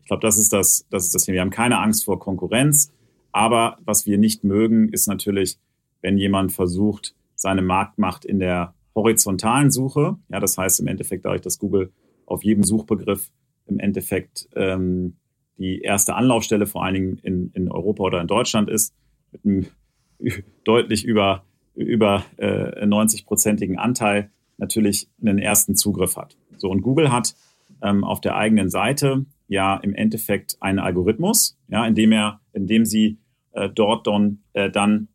Ich 0.00 0.06
glaube, 0.06 0.22
das 0.22 0.38
ist 0.38 0.52
das, 0.52 0.86
das 0.90 1.06
ist 1.06 1.14
das 1.14 1.24
Thema. 1.24 1.34
Wir 1.34 1.40
haben 1.42 1.50
keine 1.50 1.78
Angst 1.78 2.04
vor 2.04 2.18
Konkurrenz, 2.18 2.92
aber 3.32 3.78
was 3.84 4.06
wir 4.06 4.18
nicht 4.18 4.44
mögen, 4.44 4.88
ist 4.88 5.08
natürlich, 5.08 5.58
wenn 6.00 6.16
jemand 6.16 6.52
versucht, 6.52 7.14
seine 7.34 7.62
Marktmacht 7.62 8.24
in 8.24 8.38
der 8.38 8.74
horizontalen 8.94 9.70
Suche, 9.70 10.16
ja, 10.28 10.40
das 10.40 10.56
heißt 10.56 10.80
im 10.80 10.86
Endeffekt 10.86 11.24
dadurch, 11.24 11.42
dass 11.42 11.58
Google 11.58 11.92
auf 12.24 12.44
jedem 12.44 12.64
Suchbegriff 12.64 13.30
im 13.66 13.78
Endeffekt 13.78 14.48
ähm, 14.56 15.16
die 15.58 15.80
erste 15.80 16.14
Anlaufstelle 16.14 16.66
vor 16.66 16.84
allen 16.84 16.94
Dingen 16.94 17.18
in, 17.22 17.50
in 17.52 17.70
Europa 17.70 18.02
oder 18.04 18.20
in 18.20 18.26
Deutschland 18.26 18.68
ist, 18.68 18.94
mit 19.32 19.44
einem 19.44 19.66
deutlich 20.64 21.04
über, 21.04 21.44
über 21.74 22.24
äh, 22.36 22.84
90-prozentigen 22.86 23.76
Anteil 23.76 24.30
natürlich 24.58 25.08
einen 25.20 25.38
ersten 25.38 25.74
Zugriff 25.74 26.16
hat. 26.16 26.36
So, 26.58 26.70
und 26.70 26.82
Google 26.82 27.12
hat 27.12 27.34
ähm, 27.82 28.04
auf 28.04 28.20
der 28.20 28.36
eigenen 28.36 28.70
Seite 28.70 29.26
ja 29.48 29.76
im 29.76 29.94
Endeffekt 29.94 30.56
einen 30.60 30.78
Algorithmus, 30.78 31.58
ja, 31.68 31.86
indem 31.86 32.12
er, 32.12 32.40
indem 32.52 32.84
sie 32.84 33.18
äh, 33.52 33.68
dort 33.68 34.06
dann, 34.06 34.42
äh, 34.52 34.70
dann 34.70 35.08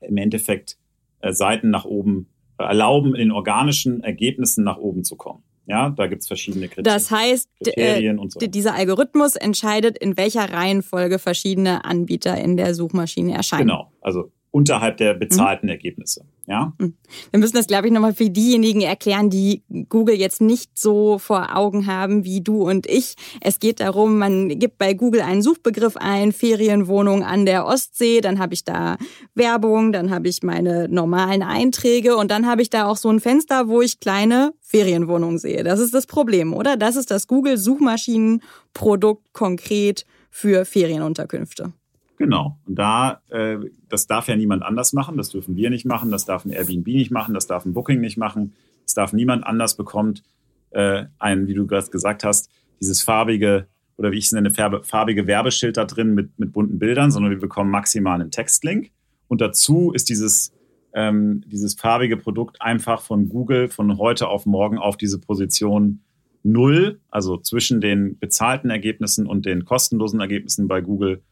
im 0.00 0.16
Endeffekt 0.16 0.78
äh, 1.20 1.32
Seiten 1.32 1.70
nach 1.70 1.84
oben 1.84 2.28
äh, 2.58 2.64
erlauben, 2.64 3.14
in 3.14 3.28
den 3.28 3.32
organischen 3.32 4.02
Ergebnissen 4.02 4.64
nach 4.64 4.78
oben 4.78 5.04
zu 5.04 5.16
kommen. 5.16 5.42
Ja, 5.66 5.90
da 5.90 6.06
gibt's 6.06 6.26
verschiedene 6.26 6.66
Kriterien. 6.66 6.84
Das 6.84 7.10
heißt, 7.10 7.48
Kriterien 7.62 8.18
äh, 8.18 8.28
so. 8.28 8.40
dieser 8.40 8.74
Algorithmus 8.74 9.36
entscheidet, 9.36 9.98
in 9.98 10.16
welcher 10.16 10.50
Reihenfolge 10.50 11.18
verschiedene 11.18 11.84
Anbieter 11.84 12.38
in 12.38 12.56
der 12.56 12.74
Suchmaschine 12.74 13.34
erscheinen. 13.34 13.68
Genau, 13.68 13.92
also 14.00 14.32
unterhalb 14.50 14.96
der 14.96 15.14
bezahlten 15.14 15.66
mhm. 15.66 15.72
Ergebnisse. 15.72 16.24
Ja? 16.46 16.72
Mhm. 16.78 16.94
Wir 17.30 17.40
müssen 17.40 17.56
das, 17.56 17.66
glaube 17.66 17.86
ich, 17.86 17.92
nochmal 17.92 18.14
für 18.14 18.30
diejenigen 18.30 18.80
erklären, 18.80 19.28
die 19.28 19.62
Google 19.88 20.16
jetzt 20.16 20.40
nicht 20.40 20.78
so 20.78 21.18
vor 21.18 21.54
Augen 21.56 21.86
haben 21.86 22.24
wie 22.24 22.40
du 22.40 22.62
und 22.62 22.86
ich. 22.86 23.16
Es 23.42 23.60
geht 23.60 23.80
darum, 23.80 24.16
man 24.18 24.58
gibt 24.58 24.78
bei 24.78 24.94
Google 24.94 25.20
einen 25.20 25.42
Suchbegriff 25.42 25.98
ein, 25.98 26.32
Ferienwohnung 26.32 27.22
an 27.22 27.44
der 27.44 27.66
Ostsee, 27.66 28.22
dann 28.22 28.38
habe 28.38 28.54
ich 28.54 28.64
da 28.64 28.96
Werbung, 29.34 29.92
dann 29.92 30.10
habe 30.10 30.28
ich 30.28 30.42
meine 30.42 30.88
normalen 30.88 31.42
Einträge 31.42 32.16
und 32.16 32.30
dann 32.30 32.46
habe 32.46 32.62
ich 32.62 32.70
da 32.70 32.86
auch 32.86 32.96
so 32.96 33.10
ein 33.10 33.20
Fenster, 33.20 33.68
wo 33.68 33.82
ich 33.82 34.00
kleine 34.00 34.54
Ferienwohnungen 34.62 35.38
sehe. 35.38 35.64
Das 35.64 35.80
ist 35.80 35.92
das 35.92 36.06
Problem, 36.06 36.54
oder? 36.54 36.78
Das 36.78 36.96
ist 36.96 37.10
das 37.10 37.26
Google-Suchmaschinenprodukt 37.26 39.34
konkret 39.34 40.06
für 40.30 40.64
Ferienunterkünfte. 40.64 41.74
Genau. 42.18 42.58
Und 42.66 42.78
da, 42.78 43.22
äh, 43.30 43.58
das 43.88 44.06
darf 44.06 44.28
ja 44.28 44.36
niemand 44.36 44.62
anders 44.64 44.92
machen. 44.92 45.16
Das 45.16 45.30
dürfen 45.30 45.56
wir 45.56 45.70
nicht 45.70 45.86
machen. 45.86 46.10
Das 46.10 46.24
darf 46.24 46.44
ein 46.44 46.50
Airbnb 46.50 46.86
nicht 46.86 47.12
machen. 47.12 47.32
Das 47.32 47.46
darf 47.46 47.64
ein 47.64 47.72
Booking 47.72 48.00
nicht 48.00 48.18
machen. 48.18 48.54
Das 48.84 48.94
darf 48.94 49.12
niemand 49.12 49.46
anders 49.46 49.76
bekommt 49.76 50.24
äh, 50.70 51.04
ein, 51.18 51.46
wie 51.46 51.54
du 51.54 51.66
gerade 51.66 51.88
gesagt 51.88 52.24
hast, 52.24 52.50
dieses 52.80 53.02
farbige 53.02 53.68
oder 53.96 54.12
wie 54.12 54.18
ich 54.18 54.26
es 54.26 54.32
nenne, 54.32 54.50
farbige 54.50 55.26
Werbeschild 55.26 55.76
da 55.76 55.84
drin 55.84 56.14
mit, 56.14 56.38
mit 56.38 56.52
bunten 56.52 56.78
Bildern, 56.78 57.10
sondern 57.10 57.32
wir 57.32 57.40
bekommen 57.40 57.70
maximal 57.70 58.20
einen 58.20 58.30
Textlink. 58.30 58.92
Und 59.26 59.40
dazu 59.40 59.90
ist 59.92 60.08
dieses, 60.08 60.52
ähm, 60.94 61.42
dieses 61.46 61.74
farbige 61.74 62.16
Produkt 62.16 62.62
einfach 62.62 63.02
von 63.02 63.28
Google 63.28 63.68
von 63.68 63.98
heute 63.98 64.28
auf 64.28 64.46
morgen 64.46 64.78
auf 64.78 64.96
diese 64.96 65.18
Position 65.18 66.00
null, 66.44 67.00
also 67.10 67.36
zwischen 67.38 67.80
den 67.80 68.18
bezahlten 68.18 68.70
Ergebnissen 68.70 69.26
und 69.26 69.46
den 69.46 69.64
kostenlosen 69.64 70.20
Ergebnissen 70.20 70.68
bei 70.68 70.80
Google 70.80 71.22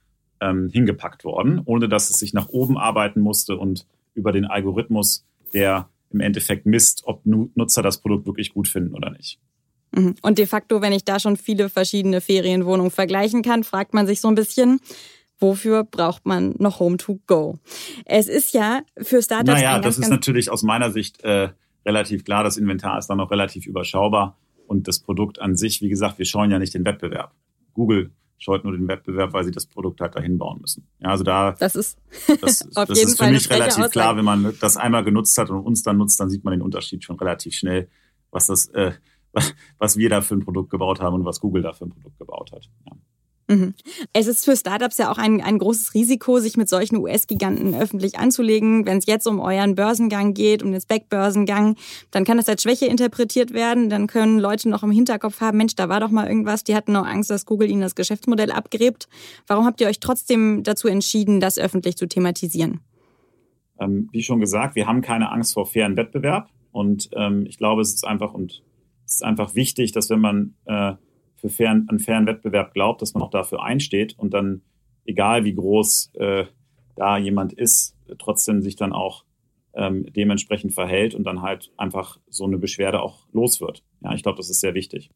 ähm, 0.41 0.69
hingepackt 0.69 1.25
worden, 1.25 1.61
ohne 1.65 1.89
dass 1.89 2.11
es 2.11 2.19
sich 2.19 2.33
nach 2.33 2.49
oben 2.49 2.79
arbeiten 2.79 3.21
musste 3.21 3.57
und 3.57 3.87
über 4.15 4.33
den 4.33 4.45
Algorithmus, 4.45 5.25
der 5.53 5.89
im 6.11 6.21
Endeffekt 6.21 6.67
misst, 6.67 7.03
ob 7.05 7.23
Nutzer 7.25 7.83
das 7.83 7.99
Produkt 7.99 8.27
wirklich 8.27 8.55
gut 8.55 8.69
finden 8.69 8.95
oder 8.95 9.11
nicht. 9.11 9.39
Mhm. 9.93 10.15
Und 10.23 10.39
de 10.39 10.47
facto, 10.47 10.81
wenn 10.81 10.93
ich 10.93 11.05
da 11.05 11.19
schon 11.19 11.37
viele 11.37 11.69
verschiedene 11.69 12.21
Ferienwohnungen 12.21 12.91
vergleichen 12.91 13.43
kann, 13.43 13.65
fragt 13.65 13.95
man 13.95 14.07
sich 14.07 14.21
so 14.21 14.29
ein 14.29 14.35
bisschen, 14.35 14.81
wofür 15.39 15.85
braucht 15.85 16.27
man 16.27 16.55
noch 16.59 16.81
Home 16.81 16.97
to 16.97 17.21
Go? 17.27 17.59
Es 18.05 18.29
ist 18.29 18.55
ja 18.55 18.83
für 18.99 19.23
Startups. 19.23 19.61
Naja, 19.61 19.79
das 19.79 19.99
ist 19.99 20.09
natürlich 20.09 20.51
aus 20.51 20.63
meiner 20.63 20.91
Sicht 20.91 21.23
äh, 21.23 21.51
relativ 21.85 22.25
klar. 22.25 22.45
Das 22.45 22.57
Inventar 22.57 22.99
ist 22.99 23.09
dann 23.09 23.19
noch 23.19 23.31
relativ 23.31 23.67
überschaubar 23.67 24.37
und 24.67 24.89
das 24.89 24.99
Produkt 25.01 25.41
an 25.41 25.57
sich, 25.57 25.81
wie 25.83 25.89
gesagt, 25.89 26.19
wir 26.19 26.27
schauen 26.27 26.51
ja 26.51 26.59
nicht 26.59 26.75
den 26.75 26.85
Wettbewerb. 26.85 27.33
Google 27.75 28.11
scheut 28.39 28.65
nur 28.65 28.73
den 28.73 28.87
Wettbewerb, 28.89 29.33
weil 29.33 29.45
sie 29.45 29.51
das 29.51 29.67
Produkt 29.67 30.01
halt 30.01 30.15
dahin 30.15 30.39
bauen 30.39 30.61
müssen. 30.61 30.87
Ja, 31.01 31.11
also 31.11 31.25
da, 31.25 31.53
das 31.53 31.75
ist, 31.75 31.99
das, 32.41 32.59
das 32.75 32.91
ist 32.91 33.13
für 33.13 33.25
Fall 33.25 33.33
mich 33.33 33.49
relativ 33.51 33.79
Aussage. 33.79 33.91
klar, 33.91 34.17
wenn 34.17 34.25
man 34.25 34.55
das 34.61 34.77
einmal 34.77 35.05
genutzt 35.05 35.37
hat 35.39 35.51
und 35.51 35.61
uns 35.61 35.83
dann 35.83 35.97
nutzt, 35.97 36.21
dann 36.21 36.31
sieht 36.31 36.45
man 36.45 36.53
den 36.53 36.63
Unterschied 36.63 37.03
schon 37.05 37.17
relativ 37.17 37.55
schnell, 37.55 37.89
was 38.31 38.47
das, 38.47 38.69
äh, 38.69 38.93
was 39.79 39.97
wir 39.97 40.09
da 40.11 40.21
für 40.21 40.35
ein 40.35 40.45
Produkt 40.45 40.71
gebaut 40.71 41.01
haben 41.01 41.15
und 41.15 41.25
was 41.25 41.41
Google 41.41 41.63
da 41.63 41.73
für 41.73 41.87
ein 41.87 41.91
Produkt 41.91 42.19
gebaut 42.19 42.53
hat. 42.53 42.69
Ja. 42.87 42.93
Mhm. 43.49 43.75
Es 44.13 44.27
ist 44.27 44.45
für 44.45 44.57
Startups 44.57 44.99
ja 44.99 45.11
auch 45.11 45.19
ein, 45.19 45.41
ein 45.41 45.59
großes 45.59 45.95
Risiko, 45.95 46.41
sich 46.41 46.57
mit 46.57 46.69
solchen 46.69 46.97
US-Giganten 46.97 47.75
öffentlich 47.75 48.19
anzulegen. 48.19 48.87
Wenn 48.87 48.99
es 48.99 49.07
jetzt 49.07 49.27
um 49.27 49.39
euren 49.39 49.77
Börsengang 49.77 50.35
geht, 50.35 50.63
um 50.65 50.73
den 50.73 50.81
Spec-Börsengang, 50.81 51.77
dann 52.11 52.25
kann 52.25 52.39
das 52.39 52.49
als 52.49 52.63
Schwäche 52.63 52.87
interpretiert 52.87 53.53
werden. 53.53 53.89
Dann 53.89 54.09
können 54.09 54.41
Leute 54.41 54.69
noch 54.69 54.83
im 54.83 54.91
Hinterkopf 54.91 55.41
haben, 55.41 55.59
Mensch, 55.59 55.77
da 55.77 55.89
war 55.89 56.01
doch 56.01 56.11
mal 56.11 56.27
irgendwas, 56.27 56.65
die 56.65 56.75
hatten 56.75 56.93
noch 56.93 57.07
Angst, 57.07 57.31
dass 57.31 57.47
Google 57.47 57.71
ihnen 57.71 57.83
das 57.83 57.95
Geschäftsmodell 57.95 58.51
abgräbt. 58.51 59.09
Warum 59.47 59.65
habt 59.65 59.81
ihr 59.81 59.87
euch 59.87 60.01
trotzdem 60.01 60.65
dazu 60.65 60.89
entschieden, 60.89 61.39
das 61.39 61.59
öffentlich 61.59 61.97
zu 61.97 62.09
thematisieren? 62.09 62.81
Ähm, 63.79 64.09
wie 64.13 64.23
schon 64.23 64.41
gesagt, 64.41 64.75
wir 64.75 64.87
haben 64.87 65.03
keine 65.03 65.31
Angst 65.31 65.55
vor 65.55 65.67
fairen 65.67 65.97
Wettbewerb. 65.97 66.49
Und 66.73 67.11
ähm, 67.15 67.47
ich 67.47 67.59
glaube, 67.59 67.83
es 67.83 67.95
ist 67.95 68.07
einfach 68.07 68.35
und 68.35 68.63
es 69.05 69.15
ist 69.15 69.25
einfach 69.25 69.55
wichtig, 69.55 69.93
dass 69.93 70.11
wenn 70.11 70.21
man 70.21 70.55
äh, 70.67 70.95
für 71.37 71.49
fairen, 71.49 71.87
einen 71.89 71.99
fairen 71.99 72.27
Wettbewerb 72.27 72.75
glaubt, 72.75 73.03
dass 73.03 73.15
man 73.15 73.23
auch 73.23 73.31
dafür 73.31 73.63
einsteht 73.63 74.19
und 74.19 74.35
dann, 74.35 74.63
egal 75.05 75.45
wie 75.45 75.55
groß 75.55 76.13
äh, 76.15 76.45
da 76.97 77.19
jemand 77.19 77.53
ist, 77.53 77.95
trotzdem 78.19 78.63
sich 78.63 78.77
dann 78.77 78.93
auch 78.93 79.25
ähm, 79.75 80.07
dementsprechend 80.13 80.73
verhält 80.73 81.15
und 81.15 81.25
dann 81.25 81.43
halt 81.43 81.71
einfach 81.77 82.19
so 82.29 82.45
eine 82.45 82.59
Beschwerde 82.59 83.01
auch 83.01 83.27
los 83.33 83.61
wird. 83.61 83.83
Ja, 84.01 84.15
ich 84.15 84.23
glaube, 84.23 84.39
das 84.39 84.51
ist 84.51 84.61
sehr 84.61 84.75
wichtig. 84.75 85.11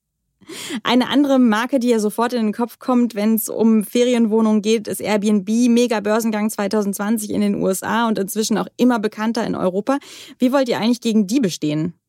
Eine 0.85 1.09
andere 1.09 1.38
Marke, 1.38 1.80
die 1.80 1.88
ja 1.88 1.98
sofort 1.98 2.33
in 2.33 2.46
den 2.46 2.52
Kopf 2.52 2.78
kommt, 2.78 3.14
wenn 3.14 3.35
es 3.35 3.48
um 3.48 3.85
Ferienwohnungen 3.85 4.62
geht, 4.62 4.88
ist 4.88 5.00
Airbnb. 5.00 5.48
Mega 5.68 6.00
Börsengang 6.00 6.48
2020 6.48 7.30
in 7.30 7.42
den 7.42 7.54
USA 7.56 8.09
und 8.09 8.18
inzwischen 8.18 8.56
auch 8.56 8.66
immer 8.76 8.98
bekannter 8.98 9.46
in 9.46 9.54
Europa. 9.54 9.98
Wie 10.38 10.52
wollt 10.52 10.68
ihr 10.68 10.78
eigentlich 10.78 11.02
gegen 11.02 11.26
die 11.26 11.40
bestehen? 11.40 11.99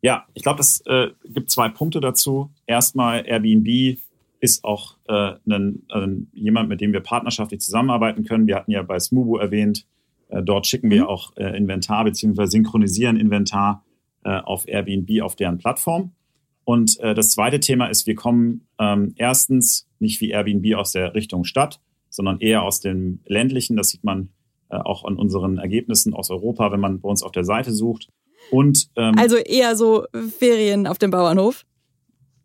Ja, 0.00 0.26
ich 0.34 0.42
glaube, 0.42 0.60
es 0.60 0.80
äh, 0.86 1.08
gibt 1.24 1.50
zwei 1.50 1.68
Punkte 1.68 2.00
dazu. 2.00 2.50
Erstmal, 2.66 3.26
Airbnb 3.26 3.98
ist 4.40 4.64
auch 4.64 4.96
äh, 5.08 5.34
ein, 5.48 5.82
äh, 5.90 6.06
jemand, 6.32 6.68
mit 6.68 6.80
dem 6.80 6.92
wir 6.92 7.00
partnerschaftlich 7.00 7.60
zusammenarbeiten 7.60 8.24
können. 8.24 8.46
Wir 8.46 8.56
hatten 8.56 8.70
ja 8.70 8.82
bei 8.82 9.00
Smubu 9.00 9.36
erwähnt, 9.36 9.86
äh, 10.28 10.42
dort 10.42 10.66
schicken 10.66 10.90
wir 10.90 11.02
mhm. 11.02 11.08
auch 11.08 11.36
äh, 11.36 11.56
Inventar 11.56 12.04
beziehungsweise 12.04 12.52
synchronisieren 12.52 13.16
Inventar 13.16 13.84
äh, 14.24 14.38
auf 14.38 14.68
Airbnb 14.68 15.22
auf 15.22 15.34
deren 15.34 15.58
Plattform. 15.58 16.12
Und 16.64 17.00
äh, 17.00 17.14
das 17.14 17.30
zweite 17.30 17.60
Thema 17.60 17.86
ist, 17.86 18.06
wir 18.06 18.14
kommen 18.14 18.66
ähm, 18.78 19.14
erstens 19.16 19.88
nicht 19.98 20.20
wie 20.20 20.30
Airbnb 20.30 20.76
aus 20.76 20.92
der 20.92 21.14
Richtung 21.14 21.44
Stadt, 21.44 21.80
sondern 22.10 22.40
eher 22.40 22.62
aus 22.62 22.80
dem 22.80 23.20
ländlichen. 23.24 23.76
Das 23.76 23.88
sieht 23.88 24.04
man 24.04 24.28
äh, 24.68 24.76
auch 24.76 25.04
an 25.04 25.16
unseren 25.16 25.58
Ergebnissen 25.58 26.14
aus 26.14 26.30
Europa, 26.30 26.70
wenn 26.70 26.80
man 26.80 27.00
bei 27.00 27.08
uns 27.08 27.22
auf 27.22 27.32
der 27.32 27.44
Seite 27.44 27.72
sucht. 27.72 28.10
Und 28.50 28.90
ähm, 28.96 29.14
also 29.18 29.36
eher 29.36 29.76
so 29.76 30.04
Ferien 30.38 30.86
auf 30.86 30.98
dem 30.98 31.10
Bauernhof. 31.10 31.64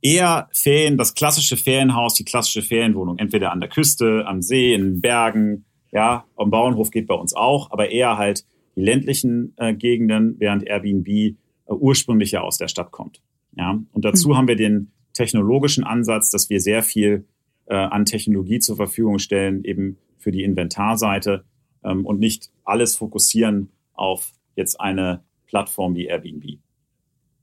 Eher 0.01 0.49
Ferien, 0.51 0.97
das 0.97 1.13
klassische 1.13 1.55
Ferienhaus, 1.55 2.15
die 2.15 2.25
klassische 2.25 2.61
Ferienwohnung, 2.61 3.17
entweder 3.19 3.51
an 3.51 3.61
der 3.61 3.69
Küste, 3.69 4.25
am 4.27 4.41
See, 4.41 4.73
in 4.73 4.99
Bergen, 4.99 5.65
ja, 5.91 6.25
am 6.35 6.49
Bauernhof 6.49 6.91
geht 6.91 7.07
bei 7.07 7.15
uns 7.15 7.33
auch, 7.33 7.71
aber 7.71 7.89
eher 7.89 8.17
halt 8.17 8.45
die 8.75 8.81
ländlichen 8.81 9.53
äh, 9.57 9.73
Gegenden, 9.73 10.35
während 10.39 10.67
Airbnb 10.67 11.07
äh, 11.07 11.35
ursprünglich 11.67 12.31
ja 12.31 12.41
aus 12.41 12.57
der 12.57 12.67
Stadt 12.67 12.91
kommt. 12.91 13.21
Ja, 13.55 13.79
und 13.91 14.03
dazu 14.03 14.29
mhm. 14.29 14.37
haben 14.37 14.47
wir 14.47 14.55
den 14.55 14.91
technologischen 15.13 15.83
Ansatz, 15.83 16.31
dass 16.31 16.49
wir 16.49 16.59
sehr 16.59 16.83
viel 16.83 17.25
äh, 17.67 17.75
an 17.75 18.05
Technologie 18.05 18.59
zur 18.59 18.75
Verfügung 18.75 19.19
stellen, 19.19 19.63
eben 19.63 19.97
für 20.17 20.31
die 20.31 20.43
Inventarseite 20.43 21.45
ähm, 21.83 22.05
und 22.05 22.19
nicht 22.19 22.49
alles 22.63 22.95
fokussieren 22.95 23.69
auf 23.93 24.33
jetzt 24.55 24.81
eine 24.81 25.23
Plattform 25.53 25.93
wie 25.93 26.07
Airbnb. 26.07 26.57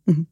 Mhm. 0.07 0.27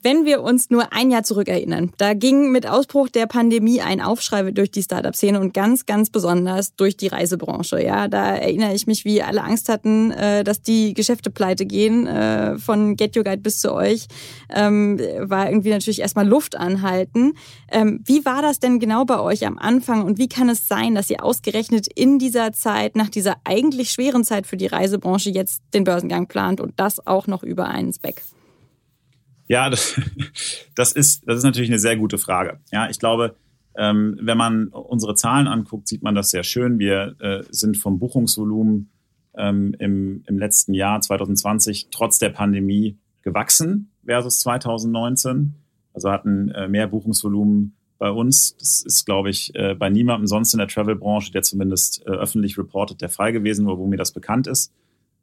Wenn 0.00 0.24
wir 0.24 0.42
uns 0.42 0.70
nur 0.70 0.92
ein 0.92 1.10
Jahr 1.10 1.24
zurückerinnern, 1.24 1.90
da 1.98 2.14
ging 2.14 2.52
mit 2.52 2.68
Ausbruch 2.68 3.08
der 3.08 3.26
Pandemie 3.26 3.80
ein 3.80 4.00
Aufschrei 4.00 4.48
durch 4.52 4.70
die 4.70 4.84
Startup-Szene 4.84 5.40
und 5.40 5.52
ganz, 5.52 5.86
ganz 5.86 6.08
besonders 6.10 6.76
durch 6.76 6.96
die 6.96 7.08
Reisebranche. 7.08 7.82
Ja, 7.82 8.06
da 8.06 8.36
erinnere 8.36 8.74
ich 8.74 8.86
mich, 8.86 9.04
wie 9.04 9.24
alle 9.24 9.42
Angst 9.42 9.68
hatten, 9.68 10.12
äh, 10.12 10.44
dass 10.44 10.62
die 10.62 10.94
Geschäfte 10.94 11.30
pleite 11.30 11.66
gehen, 11.66 12.06
äh, 12.06 12.58
von 12.58 12.94
Get 12.94 13.16
Your 13.16 13.24
Guide 13.24 13.42
bis 13.42 13.58
zu 13.58 13.74
euch, 13.74 14.06
ähm, 14.54 15.00
war 15.18 15.50
irgendwie 15.50 15.70
natürlich 15.70 16.00
erstmal 16.00 16.28
Luft 16.28 16.54
anhalten. 16.54 17.32
Ähm, 17.68 18.00
wie 18.04 18.24
war 18.24 18.40
das 18.40 18.60
denn 18.60 18.78
genau 18.78 19.04
bei 19.04 19.18
euch 19.18 19.44
am 19.48 19.58
Anfang 19.58 20.04
und 20.04 20.18
wie 20.18 20.28
kann 20.28 20.48
es 20.48 20.68
sein, 20.68 20.94
dass 20.94 21.10
ihr 21.10 21.24
ausgerechnet 21.24 21.88
in 21.92 22.20
dieser 22.20 22.52
Zeit, 22.52 22.94
nach 22.94 23.08
dieser 23.08 23.34
eigentlich 23.42 23.90
schweren 23.90 24.22
Zeit 24.22 24.46
für 24.46 24.56
die 24.56 24.66
Reisebranche 24.68 25.30
jetzt 25.30 25.60
den 25.74 25.82
Börsengang 25.82 26.28
plant 26.28 26.60
und 26.60 26.74
das 26.76 27.04
auch 27.04 27.26
noch 27.26 27.42
über 27.42 27.66
einen 27.66 27.92
Speck? 27.92 28.22
Ja, 29.48 29.70
das, 29.70 30.00
das, 30.74 30.92
ist, 30.92 31.26
das 31.26 31.38
ist 31.38 31.44
natürlich 31.44 31.70
eine 31.70 31.78
sehr 31.78 31.96
gute 31.96 32.18
Frage. 32.18 32.60
Ja, 32.70 32.88
ich 32.88 32.98
glaube, 32.98 33.34
ähm, 33.76 34.18
wenn 34.20 34.38
man 34.38 34.68
unsere 34.68 35.14
Zahlen 35.14 35.46
anguckt, 35.46 35.88
sieht 35.88 36.02
man 36.02 36.14
das 36.14 36.30
sehr 36.30 36.42
schön. 36.42 36.78
Wir 36.78 37.16
äh, 37.20 37.42
sind 37.50 37.76
vom 37.76 37.98
Buchungsvolumen 37.98 38.90
ähm, 39.36 39.74
im, 39.78 40.22
im 40.26 40.38
letzten 40.38 40.74
Jahr 40.74 41.00
2020 41.00 41.88
trotz 41.90 42.18
der 42.18 42.30
Pandemie 42.30 42.98
gewachsen 43.22 43.90
versus 44.04 44.40
2019. 44.40 45.54
Also 45.94 46.10
hatten 46.10 46.50
äh, 46.50 46.68
mehr 46.68 46.88
Buchungsvolumen 46.88 47.76
bei 47.98 48.10
uns. 48.10 48.56
Das 48.56 48.82
ist, 48.84 49.06
glaube 49.06 49.30
ich, 49.30 49.54
äh, 49.54 49.74
bei 49.74 49.90
niemandem 49.90 50.26
sonst 50.26 50.52
in 50.54 50.58
der 50.58 50.68
Travel-Branche, 50.68 51.32
der 51.32 51.42
zumindest 51.42 52.06
äh, 52.06 52.10
öffentlich 52.10 52.58
reportet, 52.58 53.00
der 53.00 53.08
Fall 53.08 53.32
gewesen, 53.32 53.66
wo, 53.66 53.78
wo 53.78 53.86
mir 53.86 53.96
das 53.96 54.12
bekannt 54.12 54.46
ist. 54.46 54.72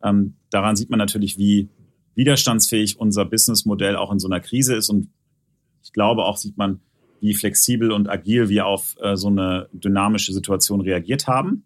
Ähm, 0.04 0.36
daran 0.50 0.76
sieht 0.76 0.90
man 0.90 1.00
natürlich, 1.00 1.38
wie 1.38 1.70
widerstandsfähig 2.16 3.00
unser 3.00 3.26
Businessmodell 3.26 3.96
auch 3.96 4.12
in 4.12 4.20
so 4.20 4.28
einer 4.28 4.40
Krise 4.40 4.76
ist. 4.76 4.90
Und 4.90 5.10
ich 5.84 5.94
glaube 5.94 6.24
auch 6.24 6.38
sieht 6.38 6.58
man, 6.58 6.80
wie 7.20 7.34
flexibel 7.34 7.92
und 7.92 8.10
agil 8.10 8.50
wir 8.50 8.66
auf 8.66 8.96
äh, 9.02 9.16
so 9.16 9.28
eine 9.28 9.70
dynamische 9.72 10.34
Situation 10.34 10.82
reagiert 10.82 11.28
haben. 11.28 11.64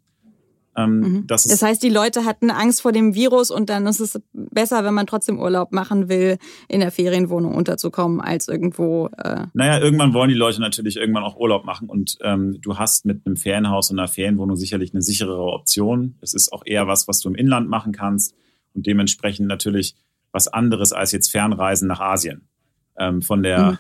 Ähm, 0.78 1.00
mhm. 1.00 1.28
das, 1.28 1.44
das, 1.44 1.62
heißt, 1.62 1.82
die 1.82 1.90
Leute 1.90 2.26
hatten 2.26 2.52
Angst 2.52 2.82
vor 2.82 2.92
dem 2.92 3.16
Virus 3.16 3.52
und 3.52 3.70
dann 3.70 3.88
ist 3.88 4.00
es 4.00 4.22
besser, 4.34 4.84
wenn 4.86 4.94
man 4.94 5.08
trotzdem 5.08 5.40
Urlaub 5.40 5.72
machen 5.72 6.10
will, 6.10 6.38
in 6.68 6.80
der 6.80 6.92
Ferienwohnung 6.92 7.56
unterzukommen, 7.56 8.22
als 8.22 8.48
irgendwo. 8.48 9.10
Äh 9.18 9.48
naja, 9.54 9.80
irgendwann 9.80 10.14
wollen 10.14 10.30
die 10.30 10.36
Leute 10.36 10.62
natürlich 10.62 10.98
irgendwann 10.98 11.24
auch 11.24 11.38
Urlaub 11.38 11.66
machen 11.66 11.90
und 11.90 12.18
ähm, 12.22 12.60
du 12.62 12.78
hast 12.78 13.06
mit 13.06 13.26
einem 13.26 13.36
Ferienhaus 13.36 13.92
und 13.92 14.00
einer 14.00 14.08
Ferienwohnung 14.08 14.56
sicherlich 14.56 14.94
eine 14.94 15.02
sicherere 15.02 15.52
Option. 15.52 16.16
Es 16.22 16.34
ist 16.34 16.54
auch 16.54 16.64
eher 16.66 16.88
was, 16.88 17.08
was 17.08 17.20
du 17.20 17.30
im 17.30 17.36
Inland 17.36 17.68
machen 17.68 17.92
kannst 17.92 18.36
und 18.74 18.86
dementsprechend 18.86 19.48
natürlich 19.48 19.96
was 20.32 20.48
anderes 20.48 20.94
als 20.94 21.12
jetzt 21.12 21.30
Fernreisen 21.30 21.88
nach 21.88 22.00
Asien 22.00 22.48
ähm, 22.98 23.22
von 23.22 23.44
der 23.44 23.72
mhm. 23.72 23.78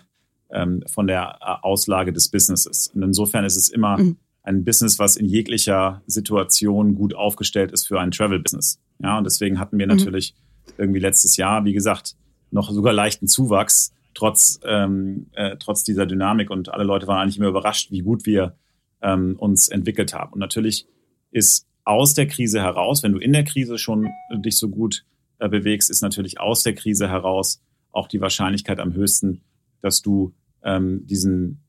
ähm, 0.52 0.84
von 0.88 1.08
der 1.08 1.38
äh, 1.42 1.66
Auslage 1.66 2.14
des 2.14 2.30
Businesses. 2.30 2.92
Und 2.94 3.04
insofern 3.04 3.46
ist 3.46 3.56
es 3.56 3.70
immer 3.70 3.98
mhm. 3.98 4.18
ein 4.44 4.64
Business, 4.64 5.00
was 5.00 5.16
in 5.16 5.28
jeglicher 5.28 6.02
Situation 6.08 6.96
gut 6.96 7.14
aufgestellt 7.14 7.72
ist 7.72 7.88
für 7.88 8.00
ein 8.00 8.12
Travel-Business. 8.12 8.80
Ja, 9.00 9.18
und 9.18 9.26
deswegen 9.26 9.60
hatten 9.60 9.78
wir 9.78 9.86
mhm. 9.86 9.96
natürlich 9.96 10.36
irgendwie 10.78 11.00
letztes 11.00 11.38
Jahr, 11.38 11.66
wie 11.66 11.74
gesagt, 11.74 12.16
noch 12.52 12.72
sogar 12.72 12.94
leichten 12.94 13.28
Zuwachs 13.28 13.94
trotz 14.14 14.60
ähm, 14.66 15.28
äh, 15.34 15.56
trotz 15.58 15.84
dieser 15.84 16.06
Dynamik 16.06 16.50
und 16.50 16.70
alle 16.70 16.84
Leute 16.84 17.08
waren 17.08 17.22
eigentlich 17.22 17.38
immer 17.38 17.48
überrascht, 17.48 17.92
wie 17.92 18.02
gut 18.02 18.26
wir 18.26 18.56
ähm, 19.02 19.36
uns 19.38 19.70
entwickelt 19.70 20.14
haben. 20.14 20.34
Und 20.34 20.40
natürlich 20.40 20.88
ist 21.32 21.68
aus 21.84 22.14
der 22.14 22.28
Krise 22.28 22.62
heraus, 22.62 23.04
wenn 23.04 23.14
du 23.14 23.20
in 23.20 23.34
der 23.34 23.44
Krise 23.44 23.78
schon 23.78 24.10
dich 24.44 24.58
so 24.58 24.70
gut 24.70 25.06
bewegst, 25.48 25.90
ist 25.90 26.02
natürlich 26.02 26.40
aus 26.40 26.64
der 26.64 26.76
Krise 26.76 27.08
heraus 27.08 27.62
auch 27.92 28.08
die 28.08 28.22
Wahrscheinlichkeit 28.22 28.80
am 28.80 28.94
höchsten, 28.94 29.42
dass 29.82 30.02
du 30.02 30.34
ähm, 30.64 31.06
diesen 31.08 31.64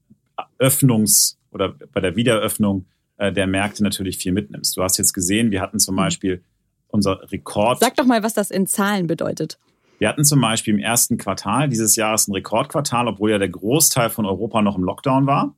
Öffnungs- 0.58 1.36
oder 1.50 1.74
bei 1.92 2.00
der 2.00 2.16
Wiederöffnung 2.16 2.86
äh, 3.16 3.32
der 3.32 3.46
Märkte 3.46 3.82
natürlich 3.82 4.18
viel 4.18 4.32
mitnimmst. 4.32 4.76
Du 4.76 4.82
hast 4.82 4.98
jetzt 4.98 5.12
gesehen, 5.12 5.50
wir 5.50 5.60
hatten 5.60 5.78
zum 5.78 5.94
mhm. 5.94 5.98
Beispiel 5.98 6.44
unser 6.88 7.30
Rekord. 7.30 7.78
Sag 7.78 7.96
doch 7.96 8.06
mal, 8.06 8.22
was 8.22 8.34
das 8.34 8.50
in 8.50 8.66
Zahlen 8.66 9.06
bedeutet. 9.06 9.58
Wir 9.98 10.08
hatten 10.08 10.24
zum 10.24 10.40
Beispiel 10.40 10.74
im 10.74 10.80
ersten 10.80 11.18
Quartal 11.18 11.68
dieses 11.68 11.94
Jahres 11.94 12.26
ein 12.26 12.32
Rekordquartal, 12.32 13.06
obwohl 13.06 13.30
ja 13.30 13.38
der 13.38 13.50
Großteil 13.50 14.08
von 14.08 14.24
Europa 14.24 14.62
noch 14.62 14.76
im 14.76 14.84
Lockdown 14.84 15.26
war. 15.26 15.54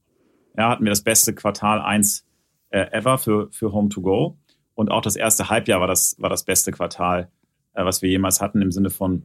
Ja, 0.56 0.70
hatten 0.70 0.84
wir 0.84 0.90
das 0.90 1.02
beste 1.02 1.32
Quartal 1.32 1.80
1 1.80 2.26
äh, 2.70 2.90
ever 2.90 3.18
für, 3.18 3.50
für 3.52 3.72
Home 3.72 3.88
to 3.88 4.02
Go. 4.02 4.36
Und 4.74 4.90
auch 4.90 5.00
das 5.00 5.16
erste 5.16 5.48
Halbjahr 5.48 5.80
war 5.80 5.86
das, 5.86 6.16
war 6.18 6.28
das 6.28 6.44
beste 6.44 6.72
Quartal 6.72 7.30
äh, 7.74 7.84
was 7.84 8.02
wir 8.02 8.10
jemals 8.10 8.40
hatten 8.40 8.62
im 8.62 8.72
Sinne 8.72 8.90
von 8.90 9.24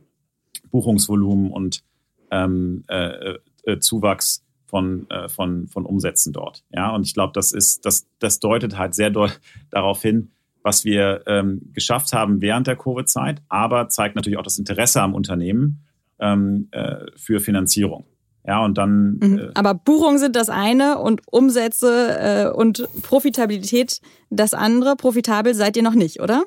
Buchungsvolumen 0.72 1.52
und 1.52 1.84
ähm, 2.32 2.84
äh, 2.88 3.36
äh, 3.64 3.80
Zuwachs 3.80 4.44
von, 4.66 5.10
äh, 5.10 5.30
von, 5.30 5.68
von 5.68 5.86
Umsätzen 5.86 6.34
dort. 6.34 6.64
Ja, 6.72 6.94
und 6.94 7.06
ich 7.06 7.14
glaube, 7.14 7.34
das 7.34 7.52
ist, 7.52 7.86
das, 7.86 8.08
das 8.20 8.40
deutet 8.40 8.78
halt 8.78 8.96
sehr 8.96 9.10
doll 9.10 9.32
darauf 9.72 10.02
hin, 10.02 10.32
was 10.62 10.84
wir 10.84 11.24
ähm, 11.28 11.62
geschafft 11.74 12.12
haben 12.14 12.42
während 12.42 12.68
der 12.68 12.76
Covid-Zeit, 12.76 13.42
aber 13.48 13.88
zeigt 13.90 14.16
natürlich 14.16 14.38
auch 14.38 14.44
das 14.44 14.60
Interesse 14.60 15.02
am 15.02 15.14
Unternehmen 15.14 15.86
ähm, 16.20 16.68
äh, 16.72 17.06
für 17.16 17.40
Finanzierung. 17.40 18.06
Ja, 18.46 18.64
und 18.64 18.78
dann. 18.78 19.20
Mhm. 19.22 19.40
Äh, 19.40 19.52
aber 19.56 19.74
Buchungen 19.74 20.20
sind 20.20 20.36
das 20.36 20.50
eine 20.50 21.00
und 21.00 21.22
Umsätze 21.30 22.18
äh, 22.20 22.50
und 22.50 22.88
Profitabilität 23.02 24.00
das 24.30 24.54
andere. 24.54 24.96
Profitabel 24.96 25.54
seid 25.54 25.76
ihr 25.76 25.84
noch 25.84 25.96
nicht, 25.96 26.22
oder? 26.22 26.46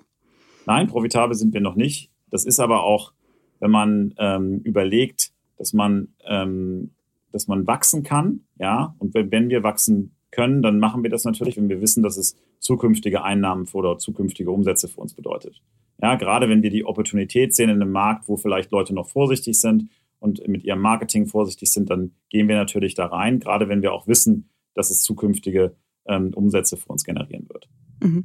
Nein, 0.66 0.86
profitabel 0.86 1.34
sind 1.34 1.54
wir 1.54 1.60
noch 1.60 1.76
nicht. 1.76 2.10
Das 2.30 2.44
ist 2.44 2.60
aber 2.60 2.84
auch, 2.84 3.12
wenn 3.58 3.70
man 3.70 4.14
ähm, 4.18 4.60
überlegt, 4.64 5.32
dass 5.58 5.72
man, 5.72 6.08
ähm, 6.26 6.90
dass 7.32 7.46
man 7.46 7.66
wachsen 7.66 8.02
kann, 8.02 8.40
ja, 8.58 8.94
und 8.98 9.14
wenn, 9.14 9.30
wenn 9.30 9.48
wir 9.48 9.62
wachsen 9.62 10.16
können, 10.30 10.62
dann 10.62 10.78
machen 10.78 11.02
wir 11.02 11.10
das 11.10 11.24
natürlich, 11.24 11.56
wenn 11.56 11.68
wir 11.68 11.80
wissen, 11.80 12.02
dass 12.02 12.16
es 12.16 12.36
zukünftige 12.58 13.22
Einnahmen 13.24 13.66
oder 13.72 13.98
zukünftige 13.98 14.50
Umsätze 14.50 14.88
für 14.88 15.00
uns 15.00 15.14
bedeutet. 15.14 15.60
Ja, 16.02 16.14
gerade 16.14 16.48
wenn 16.48 16.62
wir 16.62 16.70
die 16.70 16.84
Opportunität 16.84 17.54
sehen 17.54 17.68
in 17.68 17.82
einem 17.82 17.92
Markt, 17.92 18.28
wo 18.28 18.36
vielleicht 18.36 18.70
Leute 18.70 18.94
noch 18.94 19.08
vorsichtig 19.08 19.60
sind 19.60 19.90
und 20.18 20.46
mit 20.48 20.64
ihrem 20.64 20.80
Marketing 20.80 21.26
vorsichtig 21.26 21.70
sind, 21.72 21.90
dann 21.90 22.12
gehen 22.28 22.48
wir 22.48 22.56
natürlich 22.56 22.94
da 22.94 23.06
rein, 23.06 23.40
gerade 23.40 23.68
wenn 23.68 23.82
wir 23.82 23.92
auch 23.92 24.06
wissen, 24.06 24.48
dass 24.74 24.90
es 24.90 25.02
zukünftige 25.02 25.74
ähm, 26.06 26.32
Umsätze 26.34 26.76
für 26.76 26.88
uns 26.88 27.04
generieren 27.04 27.48
wird. 27.48 27.68
Mhm. 28.02 28.24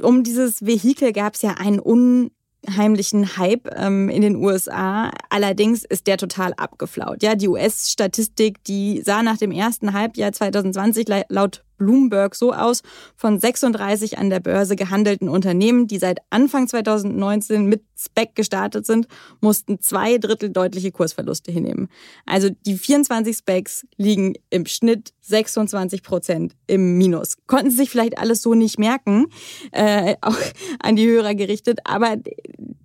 Um 0.00 0.24
dieses 0.24 0.64
Vehikel 0.64 1.12
gab 1.12 1.34
es 1.34 1.42
ja 1.42 1.56
einen 1.58 1.78
unheimlichen 1.78 3.36
Hype 3.36 3.68
ähm, 3.76 4.08
in 4.08 4.22
den 4.22 4.36
USA. 4.36 5.10
Allerdings 5.28 5.84
ist 5.84 6.06
der 6.06 6.16
total 6.16 6.54
abgeflaut. 6.54 7.22
Ja, 7.22 7.34
die 7.34 7.48
US-Statistik, 7.48 8.64
die 8.64 9.02
sah 9.04 9.22
nach 9.22 9.36
dem 9.36 9.52
ersten 9.52 9.92
Halbjahr 9.92 10.32
2020 10.32 11.06
laut 11.28 11.64
Bloomberg 11.80 12.34
so 12.34 12.52
aus, 12.52 12.82
von 13.16 13.40
36 13.40 14.18
an 14.18 14.28
der 14.28 14.40
Börse 14.40 14.76
gehandelten 14.76 15.28
Unternehmen, 15.28 15.86
die 15.86 15.98
seit 15.98 16.18
Anfang 16.28 16.68
2019 16.68 17.64
mit 17.64 17.82
Spec 17.98 18.34
gestartet 18.34 18.84
sind, 18.84 19.08
mussten 19.40 19.80
zwei 19.80 20.18
Drittel 20.18 20.50
deutliche 20.50 20.92
Kursverluste 20.92 21.50
hinnehmen. 21.50 21.88
Also 22.26 22.50
die 22.50 22.76
24 22.76 23.36
Specs 23.36 23.86
liegen 23.96 24.34
im 24.50 24.66
Schnitt 24.66 25.12
26 25.22 26.02
Prozent 26.02 26.54
im 26.66 26.98
Minus. 26.98 27.38
Konnten 27.46 27.70
Sie 27.70 27.76
sich 27.76 27.90
vielleicht 27.90 28.18
alles 28.18 28.42
so 28.42 28.54
nicht 28.54 28.78
merken, 28.78 29.26
äh, 29.72 30.16
auch 30.20 30.36
an 30.80 30.96
die 30.96 31.06
Hörer 31.06 31.34
gerichtet, 31.34 31.80
aber 31.84 32.16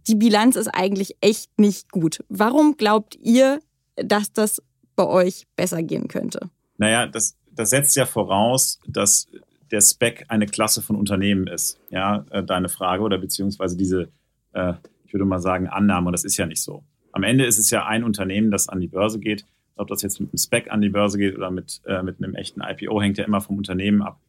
die 0.07 0.15
Bilanz 0.15 0.55
ist 0.55 0.69
eigentlich 0.69 1.17
echt 1.19 1.59
nicht 1.59 1.91
gut. 1.91 2.23
Warum 2.29 2.77
glaubt 2.77 3.17
ihr, 3.21 3.59
dass 3.97 4.31
das 4.31 4.61
bei 4.95 5.05
euch 5.05 5.47
besser 5.57 5.83
gehen 5.83 6.07
könnte? 6.07 6.49
Naja, 6.77 7.07
das 7.07 7.35
das 7.55 7.69
setzt 7.69 7.95
ja 7.95 8.05
voraus, 8.05 8.79
dass 8.87 9.27
der 9.71 9.81
Spec 9.81 10.25
eine 10.27 10.45
Klasse 10.45 10.81
von 10.81 10.95
Unternehmen 10.95 11.47
ist. 11.47 11.79
Ja, 11.89 12.25
äh, 12.29 12.43
deine 12.43 12.69
Frage 12.69 13.03
oder 13.03 13.17
beziehungsweise 13.17 13.77
diese, 13.77 14.09
äh, 14.53 14.73
ich 15.05 15.13
würde 15.13 15.25
mal 15.25 15.39
sagen, 15.39 15.67
Annahme. 15.67 16.07
Und 16.07 16.13
das 16.13 16.23
ist 16.23 16.37
ja 16.37 16.45
nicht 16.45 16.61
so. 16.61 16.83
Am 17.11 17.23
Ende 17.23 17.45
ist 17.45 17.57
es 17.57 17.69
ja 17.71 17.85
ein 17.85 18.03
Unternehmen, 18.03 18.51
das 18.51 18.69
an 18.69 18.79
die 18.79 18.87
Börse 18.87 19.19
geht. 19.19 19.45
Ob 19.75 19.87
das 19.87 20.01
jetzt 20.01 20.19
mit 20.19 20.29
einem 20.29 20.37
Spec 20.37 20.71
an 20.71 20.81
die 20.81 20.89
Börse 20.89 21.17
geht 21.17 21.35
oder 21.35 21.51
mit, 21.51 21.81
äh, 21.85 22.03
mit 22.03 22.21
einem 22.21 22.35
echten 22.35 22.61
IPO, 22.61 23.01
hängt 23.01 23.17
ja 23.17 23.25
immer 23.25 23.41
vom 23.41 23.57
Unternehmen 23.57 24.01
ab, 24.01 24.19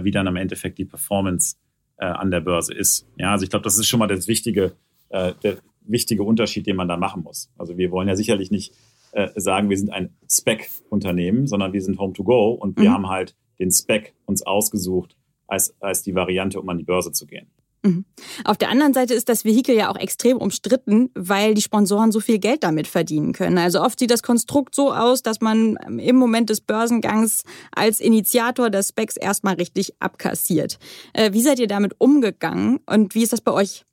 wie 0.00 0.10
dann 0.10 0.26
am 0.26 0.34
Endeffekt 0.36 0.78
die 0.78 0.84
Performance 0.84 1.56
an 1.98 2.32
der 2.32 2.40
Börse 2.40 2.74
ist. 2.74 3.06
Ja, 3.18 3.32
also 3.32 3.44
ich 3.44 3.50
glaube, 3.50 3.62
das 3.62 3.78
ist 3.78 3.86
schon 3.86 4.00
mal 4.00 4.08
das 4.08 4.26
wichtige, 4.26 4.72
der 5.12 5.58
wichtige 5.82 6.24
Unterschied, 6.24 6.66
den 6.66 6.76
man 6.76 6.88
da 6.88 6.96
machen 6.96 7.22
muss. 7.22 7.50
Also 7.56 7.78
wir 7.78 7.92
wollen 7.92 8.08
ja 8.08 8.16
sicherlich 8.16 8.50
nicht 8.50 8.72
äh, 9.12 9.28
sagen, 9.36 9.70
wir 9.70 9.78
sind 9.78 9.90
ein 9.90 10.14
Spec-Unternehmen, 10.28 11.46
sondern 11.46 11.72
wir 11.72 11.82
sind 11.82 11.98
Home 11.98 12.12
to 12.12 12.24
Go 12.24 12.52
und 12.52 12.78
wir 12.78 12.90
mhm. 12.90 12.94
haben 12.94 13.08
halt 13.08 13.36
den 13.58 13.70
Spec 13.70 14.14
uns 14.26 14.42
ausgesucht 14.42 15.16
als, 15.46 15.74
als 15.80 16.02
die 16.02 16.14
Variante, 16.14 16.60
um 16.60 16.68
an 16.68 16.78
die 16.78 16.84
Börse 16.84 17.12
zu 17.12 17.26
gehen. 17.26 17.48
Mhm. 17.86 18.04
Auf 18.44 18.56
der 18.56 18.70
anderen 18.70 18.94
Seite 18.94 19.14
ist 19.14 19.28
das 19.28 19.44
Vehikel 19.44 19.76
ja 19.76 19.90
auch 19.90 19.96
extrem 19.96 20.38
umstritten, 20.38 21.10
weil 21.14 21.54
die 21.54 21.62
Sponsoren 21.62 22.12
so 22.12 22.20
viel 22.20 22.38
Geld 22.38 22.64
damit 22.64 22.86
verdienen 22.86 23.32
können. 23.32 23.58
Also 23.58 23.80
oft 23.80 23.98
sieht 23.98 24.10
das 24.10 24.22
Konstrukt 24.22 24.74
so 24.74 24.92
aus, 24.92 25.22
dass 25.22 25.40
man 25.40 25.76
im 25.98 26.16
Moment 26.16 26.50
des 26.50 26.60
Börsengangs 26.60 27.44
als 27.72 28.00
Initiator 28.00 28.70
des 28.70 28.88
Specs 28.88 29.16
erstmal 29.16 29.54
richtig 29.54 29.94
abkassiert. 30.00 30.78
Äh, 31.12 31.32
wie 31.32 31.42
seid 31.42 31.58
ihr 31.58 31.68
damit 31.68 31.94
umgegangen 31.98 32.80
und 32.86 33.14
wie 33.14 33.22
ist 33.22 33.32
das 33.32 33.40
bei 33.40 33.52
euch? 33.52 33.84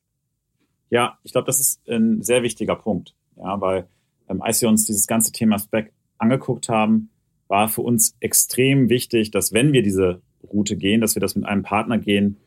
Ja, 0.89 1.17
ich 1.23 1.31
glaube, 1.31 1.45
das 1.45 1.59
ist 1.59 1.87
ein 1.87 2.21
sehr 2.21 2.43
wichtiger 2.43 2.75
Punkt. 2.75 3.15
Ja, 3.35 3.59
weil 3.59 3.87
als 4.27 4.61
wir 4.61 4.69
uns 4.69 4.85
dieses 4.85 5.07
ganze 5.07 5.31
Thema 5.31 5.59
Spec 5.59 5.91
angeguckt 6.17 6.69
haben, 6.69 7.09
war 7.47 7.69
für 7.69 7.81
uns 7.81 8.15
extrem 8.19 8.89
wichtig, 8.89 9.31
dass 9.31 9.53
wenn 9.53 9.73
wir 9.73 9.83
diese 9.83 10.21
Route 10.51 10.75
gehen, 10.75 11.01
dass 11.01 11.15
wir 11.15 11.21
das 11.21 11.35
mit 11.35 11.45
einem 11.45 11.63
Partner 11.63 11.97
gehen, 11.97 12.37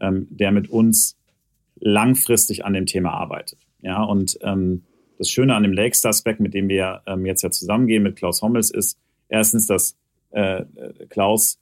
ähm, 0.00 0.26
der 0.30 0.52
mit 0.52 0.68
uns 0.68 1.16
langfristig 1.78 2.64
an 2.64 2.72
dem 2.72 2.86
Thema 2.86 3.12
arbeitet. 3.12 3.58
Ja, 3.82 4.02
und 4.02 4.38
ähm, 4.42 4.82
das 5.18 5.30
Schöne 5.30 5.54
an 5.54 5.62
dem 5.62 5.72
Lakestar 5.72 6.12
Spec, 6.12 6.40
mit 6.40 6.54
dem 6.54 6.68
wir 6.68 7.02
ähm, 7.06 7.26
jetzt 7.26 7.42
ja 7.42 7.50
zusammengehen 7.50 8.02
mit 8.02 8.16
Klaus 8.16 8.42
Hommels, 8.42 8.70
ist 8.70 8.98
erstens, 9.28 9.66
dass 9.66 9.96
äh, 10.30 10.64
Klaus 11.08 11.58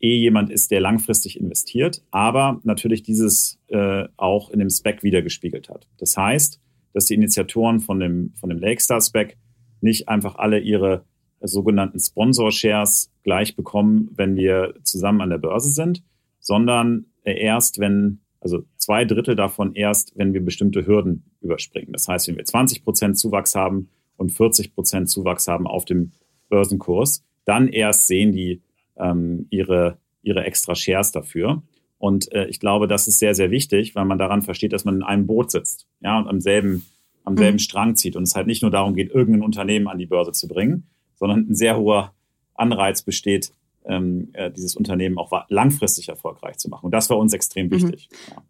eh 0.00 0.16
jemand 0.16 0.50
ist, 0.50 0.70
der 0.70 0.80
langfristig 0.80 1.38
investiert, 1.38 2.02
aber 2.10 2.60
natürlich 2.64 3.02
dieses 3.02 3.58
äh, 3.68 4.04
auch 4.16 4.50
in 4.50 4.58
dem 4.58 4.70
Spec 4.70 5.02
wiedergespiegelt 5.02 5.68
hat. 5.68 5.86
Das 5.98 6.16
heißt, 6.16 6.60
dass 6.92 7.06
die 7.06 7.14
Initiatoren 7.14 7.80
von 7.80 8.00
dem, 8.00 8.32
von 8.38 8.50
dem 8.50 8.58
Lakestar 8.58 9.00
Spec 9.00 9.36
nicht 9.80 10.08
einfach 10.08 10.36
alle 10.36 10.60
ihre 10.60 11.04
sogenannten 11.40 11.98
Sponsor-Shares 11.98 13.10
gleich 13.22 13.56
bekommen, 13.56 14.10
wenn 14.14 14.36
wir 14.36 14.74
zusammen 14.82 15.20
an 15.20 15.30
der 15.30 15.38
Börse 15.38 15.70
sind, 15.70 16.02
sondern 16.38 17.06
erst, 17.24 17.78
wenn, 17.78 18.20
also 18.40 18.64
zwei 18.76 19.04
Drittel 19.04 19.34
davon 19.36 19.74
erst, 19.74 20.16
wenn 20.16 20.34
wir 20.34 20.44
bestimmte 20.44 20.86
Hürden 20.86 21.24
überspringen. 21.40 21.92
Das 21.92 22.08
heißt, 22.08 22.28
wenn 22.28 22.36
wir 22.36 22.44
20 22.44 22.84
Prozent 22.84 23.18
Zuwachs 23.18 23.54
haben 23.54 23.88
und 24.16 24.30
40 24.30 24.74
Prozent 24.74 25.08
Zuwachs 25.08 25.48
haben 25.48 25.66
auf 25.66 25.84
dem 25.84 26.12
Börsenkurs, 26.48 27.24
dann 27.44 27.68
erst 27.68 28.06
sehen 28.06 28.32
die 28.32 28.62
ähm, 28.96 29.46
ihre, 29.50 29.98
ihre 30.22 30.44
extra 30.44 30.74
Shares 30.74 31.12
dafür. 31.12 31.62
Und 32.02 32.32
äh, 32.32 32.46
ich 32.46 32.58
glaube, 32.58 32.88
das 32.88 33.06
ist 33.06 33.20
sehr, 33.20 33.32
sehr 33.32 33.52
wichtig, 33.52 33.94
weil 33.94 34.04
man 34.04 34.18
daran 34.18 34.42
versteht, 34.42 34.72
dass 34.72 34.84
man 34.84 34.96
in 34.96 35.02
einem 35.04 35.28
Boot 35.28 35.52
sitzt, 35.52 35.86
ja, 36.00 36.18
und 36.18 36.26
am 36.26 36.40
selben, 36.40 36.84
am 37.22 37.36
selben 37.36 37.54
mhm. 37.54 37.60
Strang 37.60 37.94
zieht. 37.94 38.16
Und 38.16 38.24
es 38.24 38.34
halt 38.34 38.48
nicht 38.48 38.60
nur 38.60 38.72
darum 38.72 38.96
geht, 38.96 39.14
irgendein 39.14 39.44
Unternehmen 39.44 39.86
an 39.86 39.98
die 39.98 40.06
Börse 40.06 40.32
zu 40.32 40.48
bringen, 40.48 40.88
sondern 41.14 41.46
ein 41.48 41.54
sehr 41.54 41.76
hoher 41.76 42.12
Anreiz 42.54 43.02
besteht, 43.02 43.52
ähm, 43.84 44.30
äh, 44.32 44.50
dieses 44.50 44.74
Unternehmen 44.74 45.16
auch 45.16 45.30
langfristig 45.48 46.08
erfolgreich 46.08 46.56
zu 46.56 46.68
machen. 46.68 46.86
Und 46.86 46.90
das 46.90 47.08
war 47.08 47.18
uns 47.18 47.34
extrem 47.34 47.66
mhm. 47.66 47.70
wichtig. 47.70 48.08
Mhm. 48.10 48.32
Ja. 48.32 48.42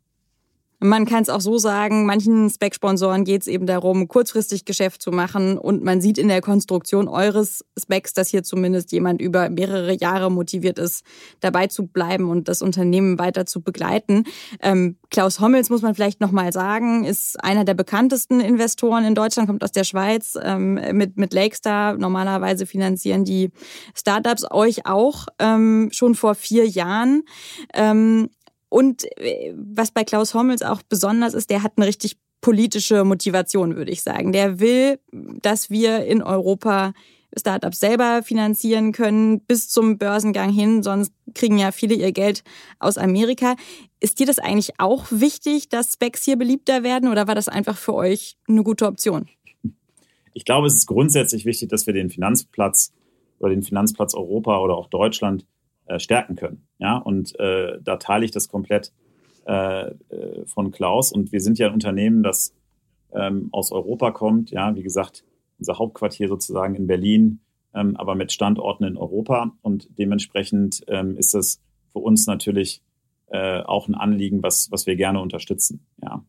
Man 0.82 1.06
kann 1.06 1.22
es 1.22 1.28
auch 1.28 1.40
so 1.40 1.58
sagen, 1.58 2.06
manchen 2.06 2.50
Spec-Sponsoren 2.50 3.24
geht 3.24 3.42
es 3.42 3.46
eben 3.46 3.66
darum, 3.66 4.08
kurzfristig 4.08 4.64
Geschäft 4.64 5.00
zu 5.00 5.12
machen. 5.12 5.56
Und 5.56 5.84
man 5.84 6.00
sieht 6.00 6.18
in 6.18 6.26
der 6.26 6.40
Konstruktion 6.40 7.06
eures 7.06 7.64
Specs, 7.78 8.14
dass 8.14 8.28
hier 8.28 8.42
zumindest 8.42 8.90
jemand 8.90 9.20
über 9.20 9.48
mehrere 9.48 9.96
Jahre 9.96 10.28
motiviert 10.30 10.80
ist, 10.80 11.04
dabei 11.38 11.68
zu 11.68 11.86
bleiben 11.86 12.28
und 12.28 12.48
das 12.48 12.62
Unternehmen 12.62 13.20
weiter 13.20 13.46
zu 13.46 13.60
begleiten. 13.60 14.24
Ähm, 14.60 14.96
Klaus 15.10 15.38
Hommels, 15.38 15.70
muss 15.70 15.82
man 15.82 15.94
vielleicht 15.94 16.20
nochmal 16.20 16.52
sagen, 16.52 17.04
ist 17.04 17.42
einer 17.44 17.64
der 17.64 17.74
bekanntesten 17.74 18.40
Investoren 18.40 19.04
in 19.04 19.14
Deutschland, 19.14 19.48
kommt 19.48 19.62
aus 19.62 19.72
der 19.72 19.84
Schweiz 19.84 20.36
ähm, 20.42 20.74
mit, 20.96 21.16
mit 21.16 21.32
Lakestar. 21.32 21.96
Normalerweise 21.96 22.66
finanzieren 22.66 23.24
die 23.24 23.50
Startups 23.94 24.44
euch 24.50 24.84
auch 24.84 25.26
ähm, 25.38 25.90
schon 25.92 26.16
vor 26.16 26.34
vier 26.34 26.66
Jahren. 26.66 27.22
Ähm, 27.72 28.30
und 28.72 29.04
äh, 29.18 29.52
was 29.54 29.90
bei 29.90 30.02
Klaus 30.02 30.32
Hommels 30.32 30.62
auch 30.62 30.80
besonders 30.82 31.34
ist, 31.34 31.50
der 31.50 31.62
hat 31.62 31.72
eine 31.76 31.86
richtig 31.86 32.16
politische 32.40 33.04
Motivation, 33.04 33.76
würde 33.76 33.92
ich 33.92 34.02
sagen. 34.02 34.32
Der 34.32 34.60
will, 34.60 34.98
dass 35.12 35.68
wir 35.68 36.06
in 36.06 36.22
Europa 36.22 36.94
Startups 37.38 37.80
selber 37.80 38.22
finanzieren 38.22 38.92
können 38.92 39.40
bis 39.40 39.68
zum 39.68 39.98
Börsengang 39.98 40.50
hin, 40.50 40.82
sonst 40.82 41.12
kriegen 41.34 41.58
ja 41.58 41.70
viele 41.70 41.94
ihr 41.94 42.12
Geld 42.12 42.44
aus 42.78 42.96
Amerika. 42.96 43.56
Ist 44.00 44.18
dir 44.18 44.26
das 44.26 44.38
eigentlich 44.38 44.72
auch 44.78 45.06
wichtig, 45.10 45.68
dass 45.68 45.92
Specs 45.92 46.24
hier 46.24 46.36
beliebter 46.36 46.82
werden 46.82 47.10
oder 47.10 47.26
war 47.26 47.34
das 47.34 47.48
einfach 47.48 47.76
für 47.76 47.94
euch 47.94 48.36
eine 48.48 48.62
gute 48.62 48.86
Option? 48.86 49.28
Ich 50.32 50.46
glaube, 50.46 50.66
es 50.66 50.76
ist 50.76 50.86
grundsätzlich 50.86 51.44
wichtig, 51.44 51.68
dass 51.68 51.86
wir 51.86 51.92
den 51.92 52.08
Finanzplatz 52.08 52.92
oder 53.38 53.50
den 53.50 53.62
Finanzplatz 53.62 54.14
Europa 54.14 54.58
oder 54.60 54.76
auch 54.76 54.88
Deutschland 54.88 55.44
äh, 55.86 55.98
stärken 55.98 56.36
können. 56.36 56.66
Ja, 56.78 56.96
und 56.96 57.38
äh, 57.38 57.78
da 57.82 57.96
teile 57.96 58.24
ich 58.24 58.30
das 58.30 58.48
komplett 58.48 58.92
äh, 59.46 59.88
äh, 59.90 60.46
von 60.46 60.70
Klaus. 60.70 61.12
Und 61.12 61.32
wir 61.32 61.40
sind 61.40 61.58
ja 61.58 61.66
ein 61.66 61.74
Unternehmen, 61.74 62.22
das 62.22 62.54
ähm, 63.12 63.48
aus 63.52 63.72
Europa 63.72 64.10
kommt. 64.12 64.50
Ja, 64.50 64.74
wie 64.76 64.82
gesagt, 64.82 65.24
unser 65.58 65.78
Hauptquartier 65.78 66.28
sozusagen 66.28 66.74
in 66.74 66.86
Berlin, 66.86 67.40
ähm, 67.74 67.96
aber 67.96 68.14
mit 68.14 68.32
Standorten 68.32 68.84
in 68.84 68.96
Europa. 68.96 69.52
Und 69.62 69.88
dementsprechend 69.98 70.82
ähm, 70.88 71.16
ist 71.16 71.34
das 71.34 71.60
für 71.92 71.98
uns 71.98 72.26
natürlich 72.26 72.82
äh, 73.30 73.60
auch 73.62 73.88
ein 73.88 73.94
Anliegen, 73.94 74.42
was, 74.42 74.70
was 74.70 74.86
wir 74.86 74.96
gerne 74.96 75.20
unterstützen. 75.20 75.86
Ja. 76.02 76.24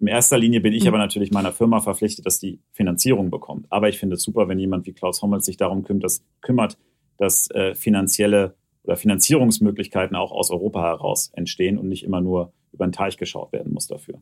In 0.00 0.08
erster 0.08 0.36
Linie 0.36 0.60
bin 0.60 0.74
ich 0.74 0.82
mhm. 0.82 0.88
aber 0.88 0.98
natürlich 0.98 1.30
meiner 1.30 1.52
Firma 1.52 1.80
verpflichtet, 1.80 2.26
dass 2.26 2.38
die 2.38 2.60
Finanzierung 2.72 3.30
bekommt. 3.30 3.66
Aber 3.70 3.88
ich 3.88 3.98
finde 3.98 4.16
es 4.16 4.22
super, 4.22 4.48
wenn 4.48 4.58
jemand 4.58 4.86
wie 4.86 4.92
Klaus 4.92 5.22
Hommels 5.22 5.46
sich 5.46 5.56
darum 5.56 5.82
kümmert, 5.84 6.04
dass, 6.04 6.24
kümmert, 6.42 6.78
dass 7.16 7.50
äh, 7.52 7.74
finanzielle 7.74 8.54
oder 8.84 8.96
Finanzierungsmöglichkeiten 8.96 10.16
auch 10.16 10.30
aus 10.32 10.50
Europa 10.50 10.82
heraus 10.82 11.30
entstehen 11.34 11.78
und 11.78 11.88
nicht 11.88 12.04
immer 12.04 12.20
nur 12.20 12.52
über 12.72 12.86
den 12.86 12.92
Teich 12.92 13.16
geschaut 13.16 13.52
werden 13.52 13.72
muss 13.72 13.86
dafür. 13.86 14.20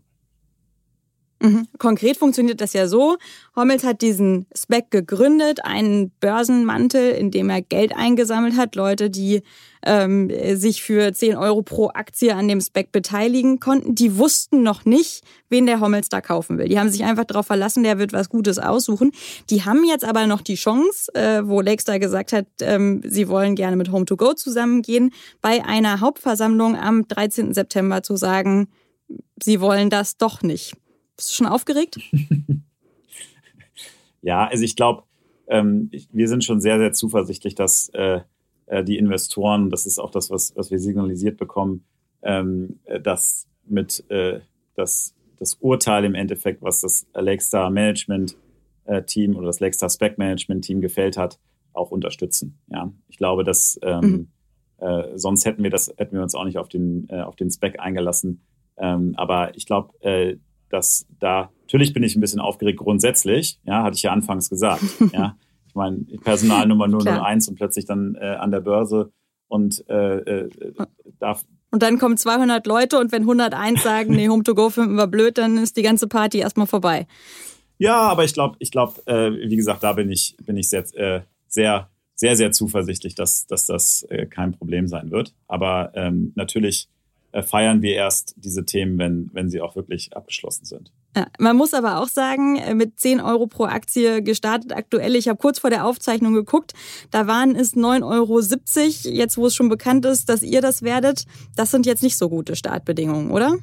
Mhm. 1.43 1.67
Konkret 1.79 2.17
funktioniert 2.17 2.61
das 2.61 2.73
ja 2.73 2.87
so. 2.87 3.17
Hommels 3.57 3.83
hat 3.83 4.01
diesen 4.01 4.47
Spec 4.57 4.91
gegründet, 4.93 5.65
einen 5.65 6.11
Börsenmantel, 6.21 7.11
in 7.11 7.33
dem 7.33 7.51
er 7.51 7.63
Geld 7.63 7.97
eingesammelt 7.97 8.57
hat. 8.57 8.77
Leute, 8.77 9.11
die 9.11 9.43
ähm, 9.85 10.31
sich 10.57 10.85
für 10.85 11.13
10 11.13 11.37
Euro 11.37 11.63
pro 11.63 11.89
Aktie 11.89 12.35
an 12.37 12.47
dem 12.47 12.61
Spec 12.61 12.93
beteiligen 12.93 13.59
konnten, 13.59 13.97
die 13.97 14.17
wussten 14.17 14.63
noch 14.63 14.85
nicht, 14.85 15.25
wen 15.49 15.67
der 15.67 15.81
Hommels 15.81 16.09
da 16.09 16.21
kaufen 16.21 16.59
will. 16.59 16.69
Die 16.69 16.79
haben 16.79 16.91
sich 16.91 17.03
einfach 17.03 17.25
darauf 17.25 17.47
verlassen, 17.47 17.83
der 17.83 17.99
wird 17.99 18.13
was 18.13 18.29
Gutes 18.29 18.61
aussuchen. 18.61 19.11
Die 19.51 19.65
haben 19.65 19.85
jetzt 19.85 20.05
aber 20.05 20.29
noch 20.29 20.43
die 20.43 20.55
Chance, 20.55 21.13
äh, 21.15 21.43
wo 21.45 21.61
Lakestar 21.61 21.99
gesagt 21.99 22.33
hat, 22.33 22.47
ähm, 22.61 23.03
sie 23.05 23.29
wollen 23.29 23.57
gerne 23.57 23.77
mit 23.77 23.91
Home2Go 23.91 24.37
zusammengehen, 24.37 25.13
bei 25.41 25.65
einer 25.65 25.99
Hauptversammlung 25.99 26.77
am 26.77 27.09
13. 27.09 27.53
September 27.53 28.05
zu 28.05 28.15
sagen, 28.15 28.69
sie 29.43 29.61
wollen 29.61 29.91
das 29.91 30.17
doch 30.17 30.43
nicht. 30.43 30.75
Bist 31.17 31.31
du 31.31 31.35
schon 31.35 31.47
aufgeregt? 31.47 31.99
ja, 34.23 34.47
also 34.47 34.65
ich 34.65 34.77
glaube, 34.77 35.05
ähm, 35.49 35.91
wir 36.13 36.29
sind 36.29 36.45
schon 36.45 36.61
sehr, 36.61 36.79
sehr 36.79 36.93
zuversichtlich, 36.93 37.55
dass 37.55 37.89
äh, 37.91 38.21
äh, 38.67 38.85
die 38.85 38.97
Investoren, 38.97 39.71
das 39.71 39.87
ist 39.87 39.99
auch 39.99 40.11
das, 40.11 40.31
was, 40.31 40.57
was 40.57 40.71
wir 40.71 40.79
signalisiert 40.79 41.37
bekommen, 41.37 41.85
ähm, 42.23 42.81
äh, 42.85 43.01
dass 43.01 43.49
mit 43.67 44.09
äh, 44.11 44.41
das, 44.75 45.15
das 45.39 45.55
Urteil 45.55 46.05
im 46.05 46.15
Endeffekt, 46.15 46.63
was 46.63 46.81
das 46.81 47.07
Alexa 47.13 47.71
Management 47.71 48.37
äh, 48.85 49.03
Team 49.03 49.37
oder 49.37 49.47
das 49.47 49.61
Alexa 49.61 49.89
Spec 49.89 50.19
Management 50.19 50.65
Team 50.65 50.81
gefällt 50.81 51.17
hat, 51.17 51.39
auch 51.73 51.91
unterstützen. 51.91 52.59
Ja, 52.69 52.93
ich 53.09 53.19
glaube, 53.19 53.45
dass 53.45 53.79
ähm, 53.83 54.01
mhm. 54.01 54.87
äh, 54.87 55.19
sonst 55.19 55.45
hätten 55.45 55.63
wir 55.63 55.71
das, 55.71 55.93
hätten 55.97 56.15
wir 56.15 56.23
uns 56.23 56.35
auch 56.35 56.45
nicht 56.45 56.59
auf 56.59 56.69
den, 56.69 57.09
äh, 57.09 57.23
auf 57.23 57.37
den 57.37 57.51
Spec 57.51 57.81
eingelassen. 57.81 58.43
Ähm, 58.77 59.15
aber 59.17 59.57
ich 59.57 59.67
glaube, 59.67 59.95
äh, 60.01 60.37
dass 60.73 61.07
da, 61.21 61.51
natürlich 61.63 61.93
bin 61.93 62.03
ich 62.03 62.17
ein 62.17 62.21
bisschen 62.21 62.41
aufgeregt 62.41 62.79
grundsätzlich, 62.79 63.61
ja, 63.65 63.83
hatte 63.83 63.97
ich 63.97 64.03
ja 64.03 64.13
anfangs 64.13 64.49
gesagt, 64.49 64.83
ja. 65.13 65.37
Ich 65.69 65.75
meine, 65.75 66.05
Personalnummer 66.23 66.87
001 66.87 67.49
und 67.49 67.55
plötzlich 67.55 67.87
dann 67.87 68.15
äh, 68.21 68.27
an 68.27 68.51
der 68.51 68.61
Börse 68.61 69.11
und 69.49 69.83
äh, 69.89 70.19
äh, 70.19 70.51
darf. 71.19 71.47
Und 71.71 71.83
dann 71.83 71.99
kommen 71.99 72.19
200 72.19 72.67
Leute 72.67 72.99
und 72.99 73.11
wenn 73.11 73.23
101 73.23 73.83
sagen, 73.83 74.15
nee, 74.15 74.29
Home 74.29 74.43
to 74.43 74.55
Go 74.55 74.69
finden 74.69 74.97
wir 74.97 75.07
blöd, 75.07 75.39
dann 75.39 75.57
ist 75.57 75.79
die 75.79 75.83
ganze 75.83 76.09
Party 76.09 76.41
erstmal 76.41 76.67
vorbei. 76.67 77.07
Ja, 77.79 78.01
aber 78.01 78.25
ich 78.25 78.35
glaube, 78.35 78.57
ich 78.59 78.71
glaube, 78.71 79.01
äh, 79.07 79.33
wie 79.49 79.57
gesagt, 79.57 79.83
da 79.83 79.95
bin 79.95 80.11
ich, 80.11 80.37
bin 80.45 80.59
ich 80.59 80.69
sehr, 80.69 80.85
äh, 80.95 81.23
sehr, 81.49 81.89
sehr, 82.15 82.37
sehr 82.37 82.53
zuversichtlich, 82.53 83.15
dass, 83.15 83.47
dass 83.47 83.65
das 83.65 84.03
äh, 84.11 84.27
kein 84.27 84.53
Problem 84.53 84.89
sein 84.89 85.11
wird. 85.11 85.35
Aber 85.49 85.93
ähm, 85.95 86.33
natürlich 86.35 86.89
feiern 87.41 87.81
wir 87.81 87.95
erst 87.95 88.35
diese 88.37 88.67
Themen, 88.67 88.99
wenn, 88.99 89.31
wenn 89.33 89.49
sie 89.49 89.63
auch 89.63 89.75
wirklich 89.75 90.15
abgeschlossen 90.15 90.67
sind. 90.67 90.93
Ja, 91.17 91.27
man 91.39 91.57
muss 91.57 91.73
aber 91.73 92.01
auch 92.01 92.09
sagen, 92.09 92.57
äh, 92.57 92.75
mit 92.75 92.99
10 92.99 93.21
Euro 93.21 93.47
pro 93.47 93.65
Aktie 93.65 94.23
gestartet 94.23 94.73
aktuell. 94.73 95.17
Ich 95.17 95.29
habe 95.29 95.39
kurz 95.39 95.59
vor 95.59 95.71
der 95.71 95.87
Aufzeichnung 95.87 96.35
geguckt, 96.35 96.73
da 97.11 97.27
waren 97.27 97.55
es 97.55 97.75
9,70 97.75 98.05
Euro. 98.05 99.17
Jetzt, 99.17 99.39
wo 99.39 99.47
es 99.47 99.55
schon 99.55 99.69
bekannt 99.69 100.05
ist, 100.05 100.29
dass 100.29 100.43
ihr 100.43 100.61
das 100.61 100.83
werdet, 100.83 101.25
das 101.57 101.71
sind 101.71 101.87
jetzt 101.87 102.03
nicht 102.03 102.17
so 102.17 102.29
gute 102.29 102.57
Startbedingungen, 102.57 103.31
oder? 103.31 103.57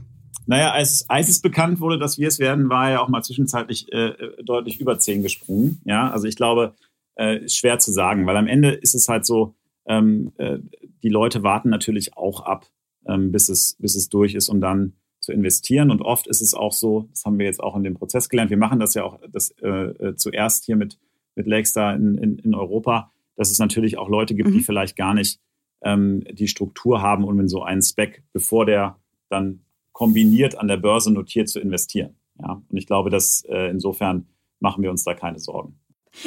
Naja, 0.45 0.71
als, 0.71 1.05
als 1.09 1.29
es 1.29 1.41
bekannt 1.41 1.79
wurde, 1.79 1.99
dass 1.99 2.17
wir 2.17 2.27
es 2.27 2.39
werden, 2.39 2.69
war 2.69 2.89
ja 2.89 3.01
auch 3.01 3.07
mal 3.09 3.21
zwischenzeitlich 3.21 3.91
äh, 3.93 4.13
deutlich 4.43 4.79
über 4.79 4.97
10 4.97 5.21
gesprungen. 5.21 5.81
Ja, 5.85 6.09
also 6.09 6.27
ich 6.27 6.35
glaube, 6.35 6.73
äh, 7.15 7.47
schwer 7.47 7.79
zu 7.79 7.91
sagen, 7.91 8.25
weil 8.25 8.37
am 8.37 8.47
Ende 8.47 8.71
ist 8.71 8.95
es 8.95 9.09
halt 9.09 9.25
so, 9.25 9.53
ähm, 9.85 10.31
äh, 10.37 10.57
die 11.03 11.09
Leute 11.09 11.43
warten 11.43 11.69
natürlich 11.69 12.15
auch 12.17 12.41
ab, 12.41 12.65
ähm, 13.07 13.31
bis, 13.31 13.49
es, 13.49 13.75
bis 13.79 13.95
es 13.95 14.09
durch 14.09 14.35
ist 14.35 14.49
und 14.49 14.61
dann 14.61 14.93
zu 15.19 15.31
investieren. 15.31 15.91
Und 15.91 16.01
oft 16.01 16.27
ist 16.27 16.41
es 16.41 16.53
auch 16.53 16.71
so, 16.71 17.07
das 17.11 17.25
haben 17.25 17.37
wir 17.39 17.45
jetzt 17.45 17.61
auch 17.61 17.75
in 17.75 17.83
dem 17.83 17.95
Prozess 17.95 18.29
gelernt, 18.29 18.49
wir 18.49 18.57
machen 18.57 18.79
das 18.79 18.93
ja 18.93 19.03
auch 19.03 19.19
das, 19.31 19.51
äh, 19.61 19.67
äh 19.67 20.15
zuerst 20.15 20.65
hier 20.65 20.75
mit, 20.75 20.97
mit 21.35 21.47
Lakestar 21.47 21.95
in, 21.95 22.17
in, 22.17 22.39
in 22.39 22.55
Europa, 22.55 23.11
dass 23.35 23.51
es 23.51 23.59
natürlich 23.59 23.97
auch 23.97 24.09
Leute 24.09 24.35
gibt, 24.35 24.49
mhm. 24.49 24.53
die 24.53 24.63
vielleicht 24.63 24.95
gar 24.95 25.13
nicht 25.13 25.39
ähm, 25.81 26.23
die 26.31 26.47
Struktur 26.47 27.01
haben, 27.01 27.23
um 27.23 27.39
in 27.39 27.47
so 27.47 27.63
einen 27.63 27.81
Spec, 27.81 28.23
bevor 28.33 28.65
der 28.65 28.97
dann 29.29 29.61
kombiniert 29.91 30.57
an 30.57 30.67
der 30.67 30.77
Börse 30.77 31.11
notiert, 31.11 31.49
zu 31.49 31.59
investieren. 31.59 32.15
Ja? 32.39 32.61
Und 32.67 32.77
ich 32.77 32.87
glaube, 32.87 33.09
dass 33.09 33.43
äh, 33.49 33.69
insofern 33.69 34.27
machen 34.59 34.83
wir 34.83 34.91
uns 34.91 35.03
da 35.03 35.13
keine 35.13 35.39
Sorgen. 35.39 35.79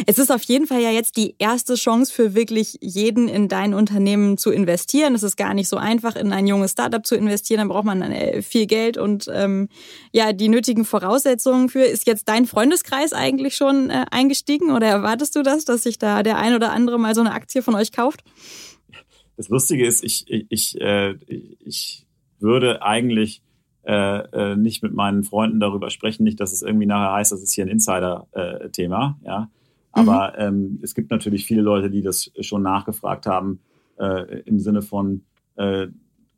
Es 0.07 0.18
ist 0.18 0.30
auf 0.30 0.43
jeden 0.45 0.66
Fall 0.66 0.80
ja 0.80 0.91
jetzt 0.91 1.16
die 1.16 1.35
erste 1.39 1.74
Chance 1.74 2.12
für 2.12 2.35
wirklich 2.35 2.78
jeden 2.80 3.28
in 3.28 3.49
dein 3.49 3.74
Unternehmen 3.74 4.39
zu 4.39 4.51
investieren. 4.51 5.14
Es 5.14 5.22
ist 5.22 5.37
gar 5.37 5.55
nicht 5.55 5.68
so 5.68 5.76
einfach, 5.76 6.16
in 6.16 6.33
ein 6.33 6.47
junges 6.47 6.72
Startup 6.72 7.05
zu 7.05 7.14
investieren. 7.14 7.66
Da 7.66 7.72
braucht 7.72 7.85
man 7.85 8.01
äh, 8.01 8.43
viel 8.43 8.66
Geld 8.66 8.97
und 8.97 9.28
ähm, 9.33 9.68
ja 10.12 10.33
die 10.33 10.49
nötigen 10.49 10.85
Voraussetzungen 10.85 11.68
für. 11.68 11.83
Ist 11.83 12.07
jetzt 12.07 12.28
dein 12.28 12.47
Freundeskreis 12.47 13.12
eigentlich 13.12 13.57
schon 13.57 13.91
äh, 13.91 14.07
eingestiegen 14.11 14.70
oder 14.70 14.87
erwartest 14.87 15.37
du 15.37 15.43
das, 15.43 15.64
dass 15.64 15.83
sich 15.83 15.99
da 15.99 16.22
der 16.22 16.39
ein 16.39 16.55
oder 16.55 16.72
andere 16.72 16.99
mal 16.99 17.14
so 17.14 17.20
eine 17.20 17.33
Aktie 17.33 17.62
von 17.62 17.74
euch 17.74 17.93
kauft? 17.93 18.22
Das 19.37 19.49
Lustige 19.49 19.87
ist, 19.87 20.05
ich, 20.05 20.24
ich, 20.28 20.47
ich, 20.49 20.80
äh, 20.80 21.14
ich 21.64 22.07
würde 22.39 22.83
eigentlich 22.83 23.43
äh, 23.85 24.18
äh, 24.53 24.57
nicht 24.57 24.83
mit 24.83 24.95
meinen 24.95 25.24
Freunden 25.24 25.59
darüber 25.59 25.91
sprechen, 25.91 26.22
nicht, 26.22 26.39
dass 26.39 26.53
es 26.53 26.62
irgendwie 26.62 26.87
nachher 26.87 27.14
heißt, 27.14 27.33
das 27.33 27.43
ist 27.43 27.55
hier 27.55 27.64
ein 27.64 27.68
Insider-Thema, 27.68 29.18
äh, 29.22 29.26
ja. 29.26 29.51
Aber 29.93 30.32
mhm. 30.36 30.57
ähm, 30.57 30.80
es 30.82 30.95
gibt 30.95 31.11
natürlich 31.11 31.47
viele 31.47 31.62
Leute, 31.62 31.90
die 31.90 32.03
das 32.03 32.30
schon 32.40 32.62
nachgefragt 32.62 33.26
haben, 33.26 33.61
äh, 33.99 34.40
im 34.40 34.59
Sinne 34.59 34.82
von 34.82 35.22
äh, 35.57 35.88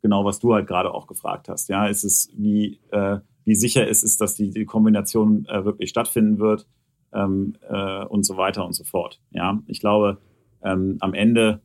genau, 0.05 0.23
was 0.23 0.39
du 0.39 0.53
halt 0.53 0.67
gerade 0.67 0.93
auch 0.93 1.07
gefragt 1.07 1.49
hast. 1.49 1.67
Ja, 1.67 1.87
ist 1.87 2.03
es, 2.03 2.29
wie, 2.37 2.79
äh, 2.91 3.17
wie 3.43 3.55
sicher 3.55 3.87
ist 3.87 4.03
es, 4.03 4.17
dass 4.17 4.35
die, 4.35 4.51
die 4.51 4.65
Kombination 4.65 5.47
äh, 5.47 5.65
wirklich 5.65 5.89
stattfinden 5.89 6.37
wird 6.37 6.67
ähm, 7.11 7.55
äh, 7.67 8.05
und 8.05 8.23
so 8.23 8.37
weiter 8.37 8.63
und 8.67 8.73
so 8.73 8.83
fort. 8.83 9.19
Ja, 9.31 9.63
ich 9.65 9.79
glaube, 9.79 10.19
ähm, 10.63 10.97
am 10.99 11.15
Ende, 11.15 11.61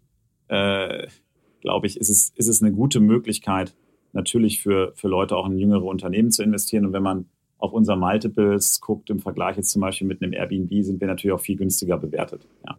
äh, 0.48 1.08
glaube 1.60 1.86
ich, 1.86 1.98
ist 1.98 2.08
es, 2.08 2.32
ist 2.34 2.48
es 2.48 2.62
eine 2.62 2.72
gute 2.72 3.00
Möglichkeit, 3.00 3.76
natürlich 4.14 4.62
für, 4.62 4.92
für 4.94 5.08
Leute 5.08 5.36
auch 5.36 5.46
in 5.46 5.58
jüngere 5.58 5.84
Unternehmen 5.84 6.30
zu 6.30 6.42
investieren. 6.42 6.86
Und 6.86 6.94
wenn 6.94 7.02
man 7.02 7.26
auf 7.60 7.72
unser 7.72 7.96
Multiples 7.96 8.80
guckt, 8.80 9.10
im 9.10 9.20
Vergleich 9.20 9.56
jetzt 9.56 9.70
zum 9.70 9.82
Beispiel 9.82 10.06
mit 10.06 10.22
einem 10.22 10.32
Airbnb, 10.32 10.84
sind 10.84 11.00
wir 11.00 11.08
natürlich 11.08 11.34
auch 11.34 11.40
viel 11.40 11.56
günstiger 11.56 11.98
bewertet. 11.98 12.46
Ja. 12.66 12.78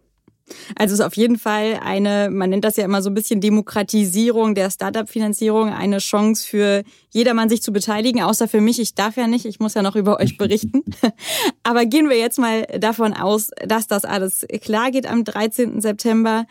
Also 0.76 0.94
es 0.94 1.00
ist 1.00 1.06
auf 1.06 1.16
jeden 1.16 1.38
Fall 1.38 1.80
eine, 1.84 2.30
man 2.32 2.50
nennt 2.50 2.64
das 2.64 2.78
ja 2.78 2.86
immer 2.86 3.02
so 3.02 3.10
ein 3.10 3.14
bisschen 3.14 3.42
Demokratisierung 3.42 4.56
der 4.56 4.70
Startup-Finanzierung, 4.70 5.70
eine 5.70 6.00
Chance 6.00 6.48
für 6.48 6.84
jedermann 7.10 7.50
sich 7.50 7.62
zu 7.62 7.72
beteiligen, 7.72 8.22
außer 8.22 8.48
für 8.48 8.62
mich. 8.62 8.80
Ich 8.80 8.96
darf 8.96 9.18
ja 9.18 9.28
nicht, 9.28 9.46
ich 9.46 9.60
muss 9.60 9.74
ja 9.74 9.82
noch 9.82 9.96
über 9.96 10.20
euch 10.20 10.38
berichten. 10.38 10.84
Aber 11.64 11.86
gehen 11.86 12.10
wir 12.10 12.18
jetzt 12.18 12.40
mal 12.40 12.64
davon 12.80 13.14
aus, 13.14 13.52
dass 13.66 13.88
das 13.88 14.06
alles 14.06 14.46
klar 14.62 14.92
geht 14.92 15.08
am 15.08 15.24
13. 15.24 15.82
September. 15.82 16.46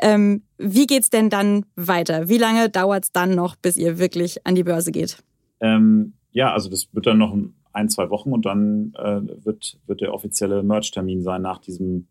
Ähm, 0.00 0.42
wie 0.58 0.86
geht's 0.86 1.10
denn 1.10 1.30
dann 1.30 1.64
weiter? 1.76 2.28
Wie 2.28 2.38
lange 2.38 2.70
dauert 2.70 3.04
es 3.04 3.12
dann 3.12 3.34
noch, 3.34 3.56
bis 3.56 3.76
ihr 3.76 3.98
wirklich 3.98 4.46
an 4.46 4.54
die 4.54 4.64
Börse 4.64 4.92
geht? 4.92 5.18
Ähm, 5.60 6.14
ja, 6.32 6.52
also 6.52 6.68
das 6.68 6.88
wird 6.92 7.06
dann 7.06 7.18
noch 7.18 7.32
ein 7.32 7.54
ein, 7.74 7.88
zwei 7.88 8.08
Wochen 8.10 8.32
und 8.32 8.46
dann 8.46 8.94
äh, 8.96 9.20
wird, 9.44 9.78
wird 9.86 10.00
der 10.00 10.14
offizielle 10.14 10.62
Merch-Termin 10.62 11.22
sein 11.22 11.42
nach 11.42 11.58
diesem, 11.58 12.06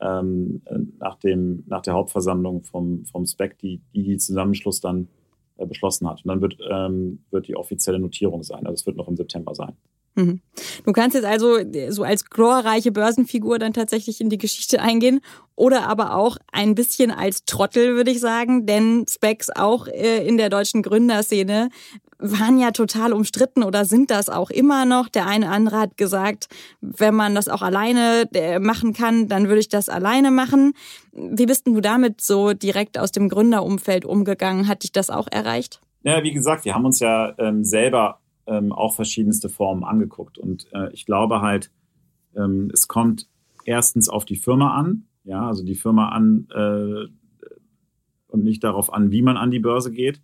ähm, 0.00 0.62
nach 0.98 1.16
dem, 1.16 1.62
nach 1.66 1.82
der 1.82 1.94
Hauptversammlung 1.94 2.64
vom, 2.64 3.04
vom 3.06 3.24
SPEC, 3.24 3.58
die, 3.58 3.80
die, 3.94 4.02
die 4.02 4.18
Zusammenschluss 4.18 4.80
dann 4.80 5.08
äh, 5.56 5.66
beschlossen 5.66 6.08
hat. 6.08 6.24
Und 6.24 6.28
dann 6.28 6.40
wird, 6.40 6.58
ähm, 6.68 7.24
wird 7.30 7.48
die 7.48 7.56
offizielle 7.56 8.00
Notierung 8.00 8.42
sein. 8.42 8.66
Also 8.66 8.74
es 8.74 8.86
wird 8.86 8.96
noch 8.96 9.08
im 9.08 9.16
September 9.16 9.54
sein. 9.54 9.76
Mhm. 10.16 10.40
Du 10.84 10.92
kannst 10.92 11.14
jetzt 11.14 11.24
also 11.24 11.58
so 11.88 12.04
als 12.04 12.30
glorreiche 12.30 12.92
Börsenfigur 12.92 13.58
dann 13.58 13.72
tatsächlich 13.72 14.20
in 14.20 14.30
die 14.30 14.38
Geschichte 14.38 14.80
eingehen 14.80 15.20
oder 15.56 15.88
aber 15.88 16.14
auch 16.16 16.36
ein 16.52 16.74
bisschen 16.74 17.10
als 17.10 17.44
Trottel, 17.44 17.96
würde 17.96 18.12
ich 18.12 18.20
sagen, 18.20 18.66
denn 18.66 19.06
Specs 19.08 19.50
auch 19.50 19.88
äh, 19.88 20.26
in 20.26 20.36
der 20.36 20.50
deutschen 20.50 20.82
Gründerszene 20.82 21.68
waren 22.18 22.58
ja 22.58 22.70
total 22.70 23.12
umstritten 23.12 23.62
oder 23.62 23.84
sind 23.84 24.10
das 24.10 24.28
auch 24.28 24.50
immer 24.50 24.84
noch. 24.84 25.08
Der 25.08 25.26
eine 25.26 25.50
andere 25.50 25.78
hat 25.78 25.96
gesagt, 25.96 26.48
wenn 26.80 27.14
man 27.14 27.34
das 27.34 27.48
auch 27.48 27.62
alleine 27.62 28.28
äh, 28.34 28.58
machen 28.58 28.92
kann, 28.92 29.28
dann 29.28 29.48
würde 29.48 29.60
ich 29.60 29.68
das 29.68 29.88
alleine 29.88 30.30
machen. 30.30 30.74
Wie 31.12 31.46
bist 31.46 31.66
denn 31.66 31.74
du 31.74 31.80
damit 31.80 32.20
so 32.20 32.52
direkt 32.52 32.98
aus 32.98 33.12
dem 33.12 33.28
Gründerumfeld 33.28 34.04
umgegangen? 34.04 34.68
Hat 34.68 34.82
dich 34.82 34.92
das 34.92 35.10
auch 35.10 35.28
erreicht? 35.30 35.80
Ja, 36.02 36.22
wie 36.22 36.32
gesagt, 36.32 36.64
wir 36.64 36.74
haben 36.74 36.84
uns 36.84 37.00
ja 37.00 37.34
ähm, 37.38 37.64
selber 37.64 38.20
ähm, 38.46 38.72
auch 38.72 38.94
verschiedenste 38.94 39.48
Formen 39.48 39.84
angeguckt. 39.84 40.38
Und 40.38 40.66
äh, 40.72 40.92
ich 40.92 41.06
glaube 41.06 41.40
halt, 41.40 41.70
ähm, 42.36 42.70
es 42.72 42.88
kommt 42.88 43.28
erstens 43.64 44.08
auf 44.08 44.24
die 44.24 44.36
Firma 44.36 44.74
an. 44.76 45.06
Ja, 45.24 45.46
also 45.46 45.64
die 45.64 45.74
Firma 45.74 46.10
an 46.10 46.46
äh, 46.54 47.06
und 48.28 48.44
nicht 48.44 48.64
darauf 48.64 48.92
an, 48.92 49.10
wie 49.10 49.22
man 49.22 49.36
an 49.36 49.50
die 49.50 49.60
Börse 49.60 49.90
geht. 49.90 50.20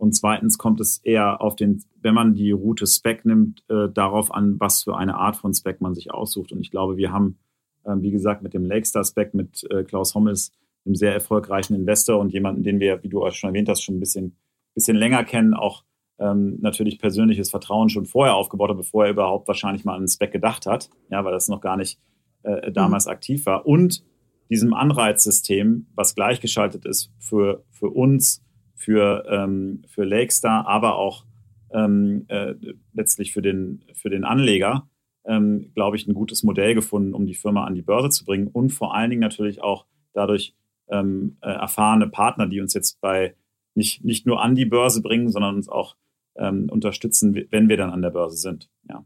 Und 0.00 0.14
zweitens 0.14 0.56
kommt 0.56 0.80
es 0.80 0.96
eher 1.04 1.42
auf 1.42 1.56
den, 1.56 1.84
wenn 2.00 2.14
man 2.14 2.32
die 2.32 2.52
Route 2.52 2.86
Spec 2.86 3.26
nimmt, 3.26 3.62
äh, 3.68 3.90
darauf 3.92 4.32
an, 4.32 4.58
was 4.58 4.82
für 4.82 4.96
eine 4.96 5.16
Art 5.16 5.36
von 5.36 5.52
Spec 5.52 5.82
man 5.82 5.94
sich 5.94 6.10
aussucht. 6.10 6.52
Und 6.52 6.60
ich 6.60 6.70
glaube, 6.70 6.96
wir 6.96 7.12
haben, 7.12 7.38
äh, 7.84 7.92
wie 7.98 8.10
gesagt, 8.10 8.42
mit 8.42 8.54
dem 8.54 8.64
Lakestar 8.64 9.04
Spec, 9.04 9.34
mit 9.34 9.62
äh, 9.70 9.84
Klaus 9.84 10.14
Hommels, 10.14 10.52
einem 10.86 10.94
sehr 10.94 11.12
erfolgreichen 11.12 11.74
Investor 11.74 12.18
und 12.18 12.32
jemanden, 12.32 12.62
den 12.62 12.80
wir, 12.80 13.02
wie 13.02 13.10
du 13.10 13.22
auch 13.22 13.30
schon 13.32 13.50
erwähnt 13.50 13.68
hast, 13.68 13.82
schon 13.82 13.96
ein 13.96 14.00
bisschen, 14.00 14.38
bisschen 14.74 14.96
länger 14.96 15.22
kennen, 15.22 15.52
auch 15.52 15.84
ähm, 16.18 16.56
natürlich 16.62 16.98
persönliches 16.98 17.50
Vertrauen 17.50 17.90
schon 17.90 18.06
vorher 18.06 18.36
aufgebaut 18.36 18.70
hat, 18.70 18.78
bevor 18.78 19.04
er 19.04 19.10
überhaupt 19.10 19.48
wahrscheinlich 19.48 19.84
mal 19.84 19.96
an 19.96 20.08
Spec 20.08 20.32
gedacht 20.32 20.64
hat, 20.64 20.88
ja, 21.10 21.22
weil 21.26 21.32
das 21.32 21.48
noch 21.48 21.60
gar 21.60 21.76
nicht 21.76 22.00
äh, 22.42 22.72
damals 22.72 23.04
mhm. 23.04 23.12
aktiv 23.12 23.44
war. 23.44 23.66
Und 23.66 24.02
diesem 24.48 24.72
Anreizsystem, 24.72 25.88
was 25.94 26.14
gleichgeschaltet 26.14 26.86
ist 26.86 27.12
für, 27.18 27.64
für 27.70 27.90
uns, 27.90 28.42
für, 28.80 29.26
ähm, 29.28 29.82
für 29.86 30.04
Lakestar, 30.04 30.66
aber 30.66 30.96
auch 30.96 31.26
ähm, 31.72 32.24
äh, 32.28 32.54
letztlich 32.94 33.32
für 33.32 33.42
den, 33.42 33.84
für 33.92 34.08
den 34.08 34.24
Anleger, 34.24 34.88
ähm, 35.26 35.70
glaube 35.74 35.96
ich, 35.96 36.06
ein 36.06 36.14
gutes 36.14 36.42
Modell 36.42 36.74
gefunden, 36.74 37.12
um 37.12 37.26
die 37.26 37.34
Firma 37.34 37.64
an 37.64 37.74
die 37.74 37.82
Börse 37.82 38.08
zu 38.08 38.24
bringen 38.24 38.48
und 38.48 38.70
vor 38.70 38.94
allen 38.94 39.10
Dingen 39.10 39.20
natürlich 39.20 39.62
auch 39.62 39.84
dadurch 40.14 40.54
ähm, 40.88 41.36
äh, 41.42 41.50
erfahrene 41.50 42.08
Partner, 42.08 42.46
die 42.46 42.62
uns 42.62 42.72
jetzt 42.72 43.02
bei 43.02 43.34
nicht, 43.74 44.02
nicht 44.02 44.24
nur 44.26 44.42
an 44.42 44.54
die 44.54 44.64
Börse 44.64 45.02
bringen, 45.02 45.30
sondern 45.30 45.56
uns 45.56 45.68
auch 45.68 45.96
ähm, 46.36 46.68
unterstützen, 46.70 47.34
wenn 47.50 47.68
wir 47.68 47.76
dann 47.76 47.90
an 47.90 48.00
der 48.00 48.10
Börse 48.10 48.38
sind. 48.38 48.70
Ja. 48.88 49.04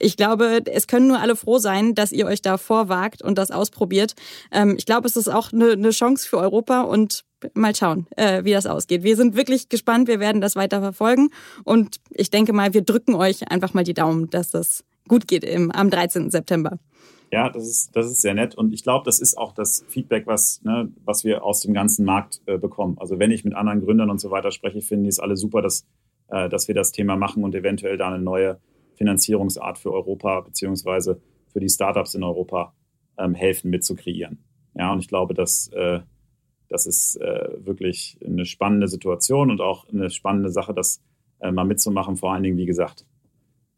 Ich 0.00 0.16
glaube, 0.16 0.62
es 0.66 0.88
können 0.88 1.06
nur 1.06 1.20
alle 1.20 1.36
froh 1.36 1.58
sein, 1.58 1.94
dass 1.94 2.10
ihr 2.10 2.26
euch 2.26 2.42
da 2.42 2.58
vorwagt 2.58 3.22
und 3.22 3.38
das 3.38 3.52
ausprobiert. 3.52 4.14
Ähm, 4.50 4.74
ich 4.76 4.84
glaube, 4.84 5.06
es 5.06 5.16
ist 5.16 5.28
auch 5.28 5.52
eine, 5.52 5.70
eine 5.70 5.90
Chance 5.90 6.28
für 6.28 6.38
Europa 6.38 6.82
und 6.82 7.24
mal 7.54 7.74
schauen, 7.74 8.06
äh, 8.16 8.44
wie 8.44 8.52
das 8.52 8.66
ausgeht. 8.66 9.02
Wir 9.02 9.16
sind 9.16 9.36
wirklich 9.36 9.68
gespannt, 9.68 10.08
wir 10.08 10.20
werden 10.20 10.40
das 10.40 10.56
weiter 10.56 10.80
verfolgen 10.80 11.30
und 11.64 12.00
ich 12.10 12.30
denke 12.30 12.52
mal, 12.52 12.74
wir 12.74 12.82
drücken 12.82 13.14
euch 13.14 13.50
einfach 13.50 13.74
mal 13.74 13.84
die 13.84 13.94
Daumen, 13.94 14.30
dass 14.30 14.50
das 14.50 14.84
gut 15.08 15.26
geht 15.28 15.44
im, 15.44 15.70
am 15.70 15.90
13. 15.90 16.30
September. 16.30 16.78
Ja, 17.32 17.48
das 17.48 17.66
ist, 17.66 17.96
das 17.96 18.06
ist 18.06 18.20
sehr 18.20 18.34
nett. 18.34 18.54
Und 18.54 18.74
ich 18.74 18.82
glaube, 18.82 19.04
das 19.06 19.18
ist 19.18 19.38
auch 19.38 19.52
das 19.52 19.84
Feedback, 19.88 20.26
was, 20.26 20.60
ne, 20.64 20.92
was 21.04 21.24
wir 21.24 21.42
aus 21.42 21.62
dem 21.62 21.72
ganzen 21.72 22.04
Markt 22.04 22.42
äh, 22.44 22.58
bekommen. 22.58 22.98
Also 22.98 23.18
wenn 23.18 23.30
ich 23.30 23.42
mit 23.42 23.54
anderen 23.54 23.80
Gründern 23.80 24.10
und 24.10 24.20
so 24.20 24.30
weiter 24.30 24.50
spreche, 24.50 24.82
finden 24.82 25.04
die 25.04 25.08
es 25.08 25.18
alle 25.18 25.36
super, 25.36 25.62
dass, 25.62 25.86
äh, 26.28 26.50
dass 26.50 26.68
wir 26.68 26.74
das 26.74 26.92
Thema 26.92 27.16
machen 27.16 27.42
und 27.42 27.54
eventuell 27.54 27.96
da 27.96 28.08
eine 28.08 28.22
neue 28.22 28.60
Finanzierungsart 28.96 29.78
für 29.78 29.92
Europa 29.92 30.42
beziehungsweise 30.42 31.22
für 31.52 31.60
die 31.60 31.70
Startups 31.70 32.14
in 32.14 32.22
Europa 32.22 32.74
ähm, 33.18 33.34
helfen 33.34 33.70
mit 33.70 33.82
zu 33.82 33.94
kreieren. 33.94 34.44
Ja, 34.74 34.92
und 34.92 34.98
ich 34.98 35.08
glaube, 35.08 35.32
dass 35.32 35.68
äh, 35.68 36.00
das 36.72 36.86
ist 36.86 37.16
äh, 37.16 37.50
wirklich 37.66 38.18
eine 38.24 38.46
spannende 38.46 38.88
Situation 38.88 39.50
und 39.50 39.60
auch 39.60 39.86
eine 39.90 40.08
spannende 40.08 40.50
Sache, 40.50 40.72
das 40.72 41.02
äh, 41.40 41.52
mal 41.52 41.66
mitzumachen. 41.66 42.16
Vor 42.16 42.32
allen 42.32 42.42
Dingen, 42.42 42.56
wie 42.56 42.66
gesagt, 42.66 43.04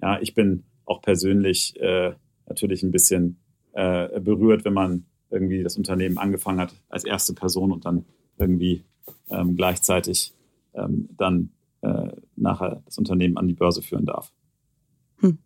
ja, 0.01 0.20
ich 0.20 0.34
bin 0.34 0.62
auch 0.84 1.03
persönlich 1.03 1.74
äh, 1.80 2.12
natürlich 2.47 2.84
ein 2.84 2.92
bisschen 2.92 3.40
äh, 3.72 4.20
berührt, 4.20 4.64
wenn 4.64 4.74
man 4.74 5.07
irgendwie 5.28 5.64
das 5.64 5.76
Unternehmen 5.76 6.18
angefangen 6.18 6.61
hat 6.61 6.72
als 6.88 7.05
erste 7.05 7.34
Person 7.34 7.72
und 7.72 7.84
dann 7.84 8.05
irgendwie 8.38 8.84
ähm, 9.28 9.57
gleichzeitig 9.57 10.32
ähm, 10.74 11.09
dann 11.16 11.51
äh, 11.80 12.12
nachher 12.36 12.80
das 12.84 12.97
Unternehmen 12.99 13.36
an 13.36 13.49
die 13.49 13.55
Börse 13.55 13.82
führen 13.82 14.07
darf. 14.07 14.32
Hm. 15.18 15.38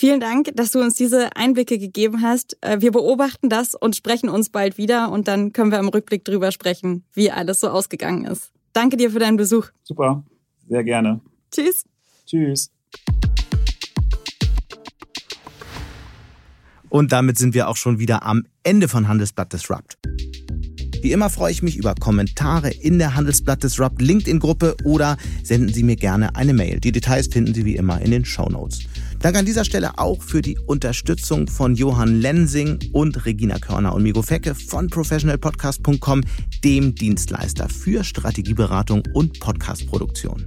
Vielen 0.00 0.20
Dank, 0.20 0.52
dass 0.54 0.70
du 0.70 0.80
uns 0.80 0.94
diese 0.94 1.36
Einblicke 1.36 1.76
gegeben 1.76 2.22
hast. 2.22 2.56
Äh, 2.62 2.80
wir 2.80 2.90
beobachten 2.90 3.50
das 3.50 3.74
und 3.74 3.94
sprechen 3.94 4.30
uns 4.30 4.48
bald 4.48 4.78
wieder 4.78 5.12
und 5.12 5.28
dann 5.28 5.52
können 5.52 5.70
wir 5.70 5.78
im 5.78 5.88
Rückblick 5.88 6.24
drüber 6.24 6.52
sprechen, 6.52 7.04
wie 7.12 7.30
alles 7.30 7.60
so 7.60 7.68
ausgegangen 7.68 8.24
ist. 8.24 8.50
Danke 8.72 8.96
dir 8.96 9.10
für 9.10 9.18
deinen 9.18 9.36
Besuch. 9.36 9.66
Super, 9.82 10.24
sehr 10.66 10.84
gerne. 10.84 11.20
Tschüss. 11.52 11.84
Tschüss. 12.24 12.70
Und 16.88 17.12
damit 17.12 17.36
sind 17.36 17.52
wir 17.52 17.68
auch 17.68 17.76
schon 17.76 17.98
wieder 17.98 18.24
am 18.24 18.46
Ende 18.62 18.88
von 18.88 19.06
Handelsblatt 19.06 19.52
Disrupt. 19.52 19.98
Wie 21.02 21.12
immer 21.12 21.28
freue 21.28 21.52
ich 21.52 21.62
mich 21.62 21.76
über 21.76 21.94
Kommentare 21.94 22.70
in 22.70 22.98
der 22.98 23.16
Handelsblatt 23.16 23.62
Disrupt 23.62 24.00
LinkedIn-Gruppe 24.00 24.76
oder 24.82 25.18
senden 25.42 25.74
Sie 25.74 25.82
mir 25.82 25.96
gerne 25.96 26.36
eine 26.36 26.54
Mail. 26.54 26.80
Die 26.80 26.92
Details 26.92 27.26
finden 27.26 27.52
Sie 27.52 27.66
wie 27.66 27.76
immer 27.76 28.00
in 28.00 28.10
den 28.10 28.24
Show 28.24 28.48
Notes. 28.48 28.80
Danke 29.20 29.38
an 29.38 29.44
dieser 29.44 29.66
Stelle 29.66 29.98
auch 29.98 30.22
für 30.22 30.40
die 30.40 30.58
Unterstützung 30.58 31.46
von 31.46 31.74
Johann 31.74 32.22
Lensing 32.22 32.78
und 32.94 33.26
Regina 33.26 33.58
Körner 33.58 33.94
und 33.94 34.02
Migo 34.02 34.22
Fecke 34.22 34.54
von 34.54 34.88
professionalpodcast.com, 34.88 36.22
dem 36.64 36.94
Dienstleister 36.94 37.68
für 37.68 38.02
Strategieberatung 38.02 39.02
und 39.12 39.38
Podcastproduktion. 39.38 40.46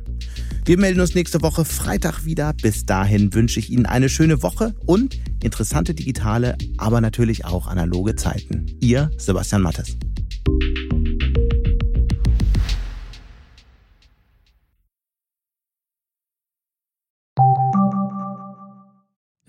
Wir 0.66 0.80
melden 0.80 1.02
uns 1.02 1.14
nächste 1.14 1.44
Woche 1.44 1.66
Freitag 1.66 2.26
wieder. 2.26 2.54
Bis 2.54 2.84
dahin 2.84 3.32
wünsche 3.36 3.60
ich 3.60 3.70
Ihnen 3.70 3.86
eine 3.86 4.10
schöne 4.10 4.42
Woche 4.42 4.74
und 4.88 5.20
interessante 5.44 5.94
digitale, 5.94 6.58
aber 6.80 7.00
natürlich 7.00 7.46
auch 7.46 7.68
analoge 7.68 8.16
Zeiten. 8.16 8.66
Ihr 8.80 9.12
Sebastian 9.18 9.62
Mattes. 9.62 9.98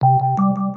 you 0.00 0.67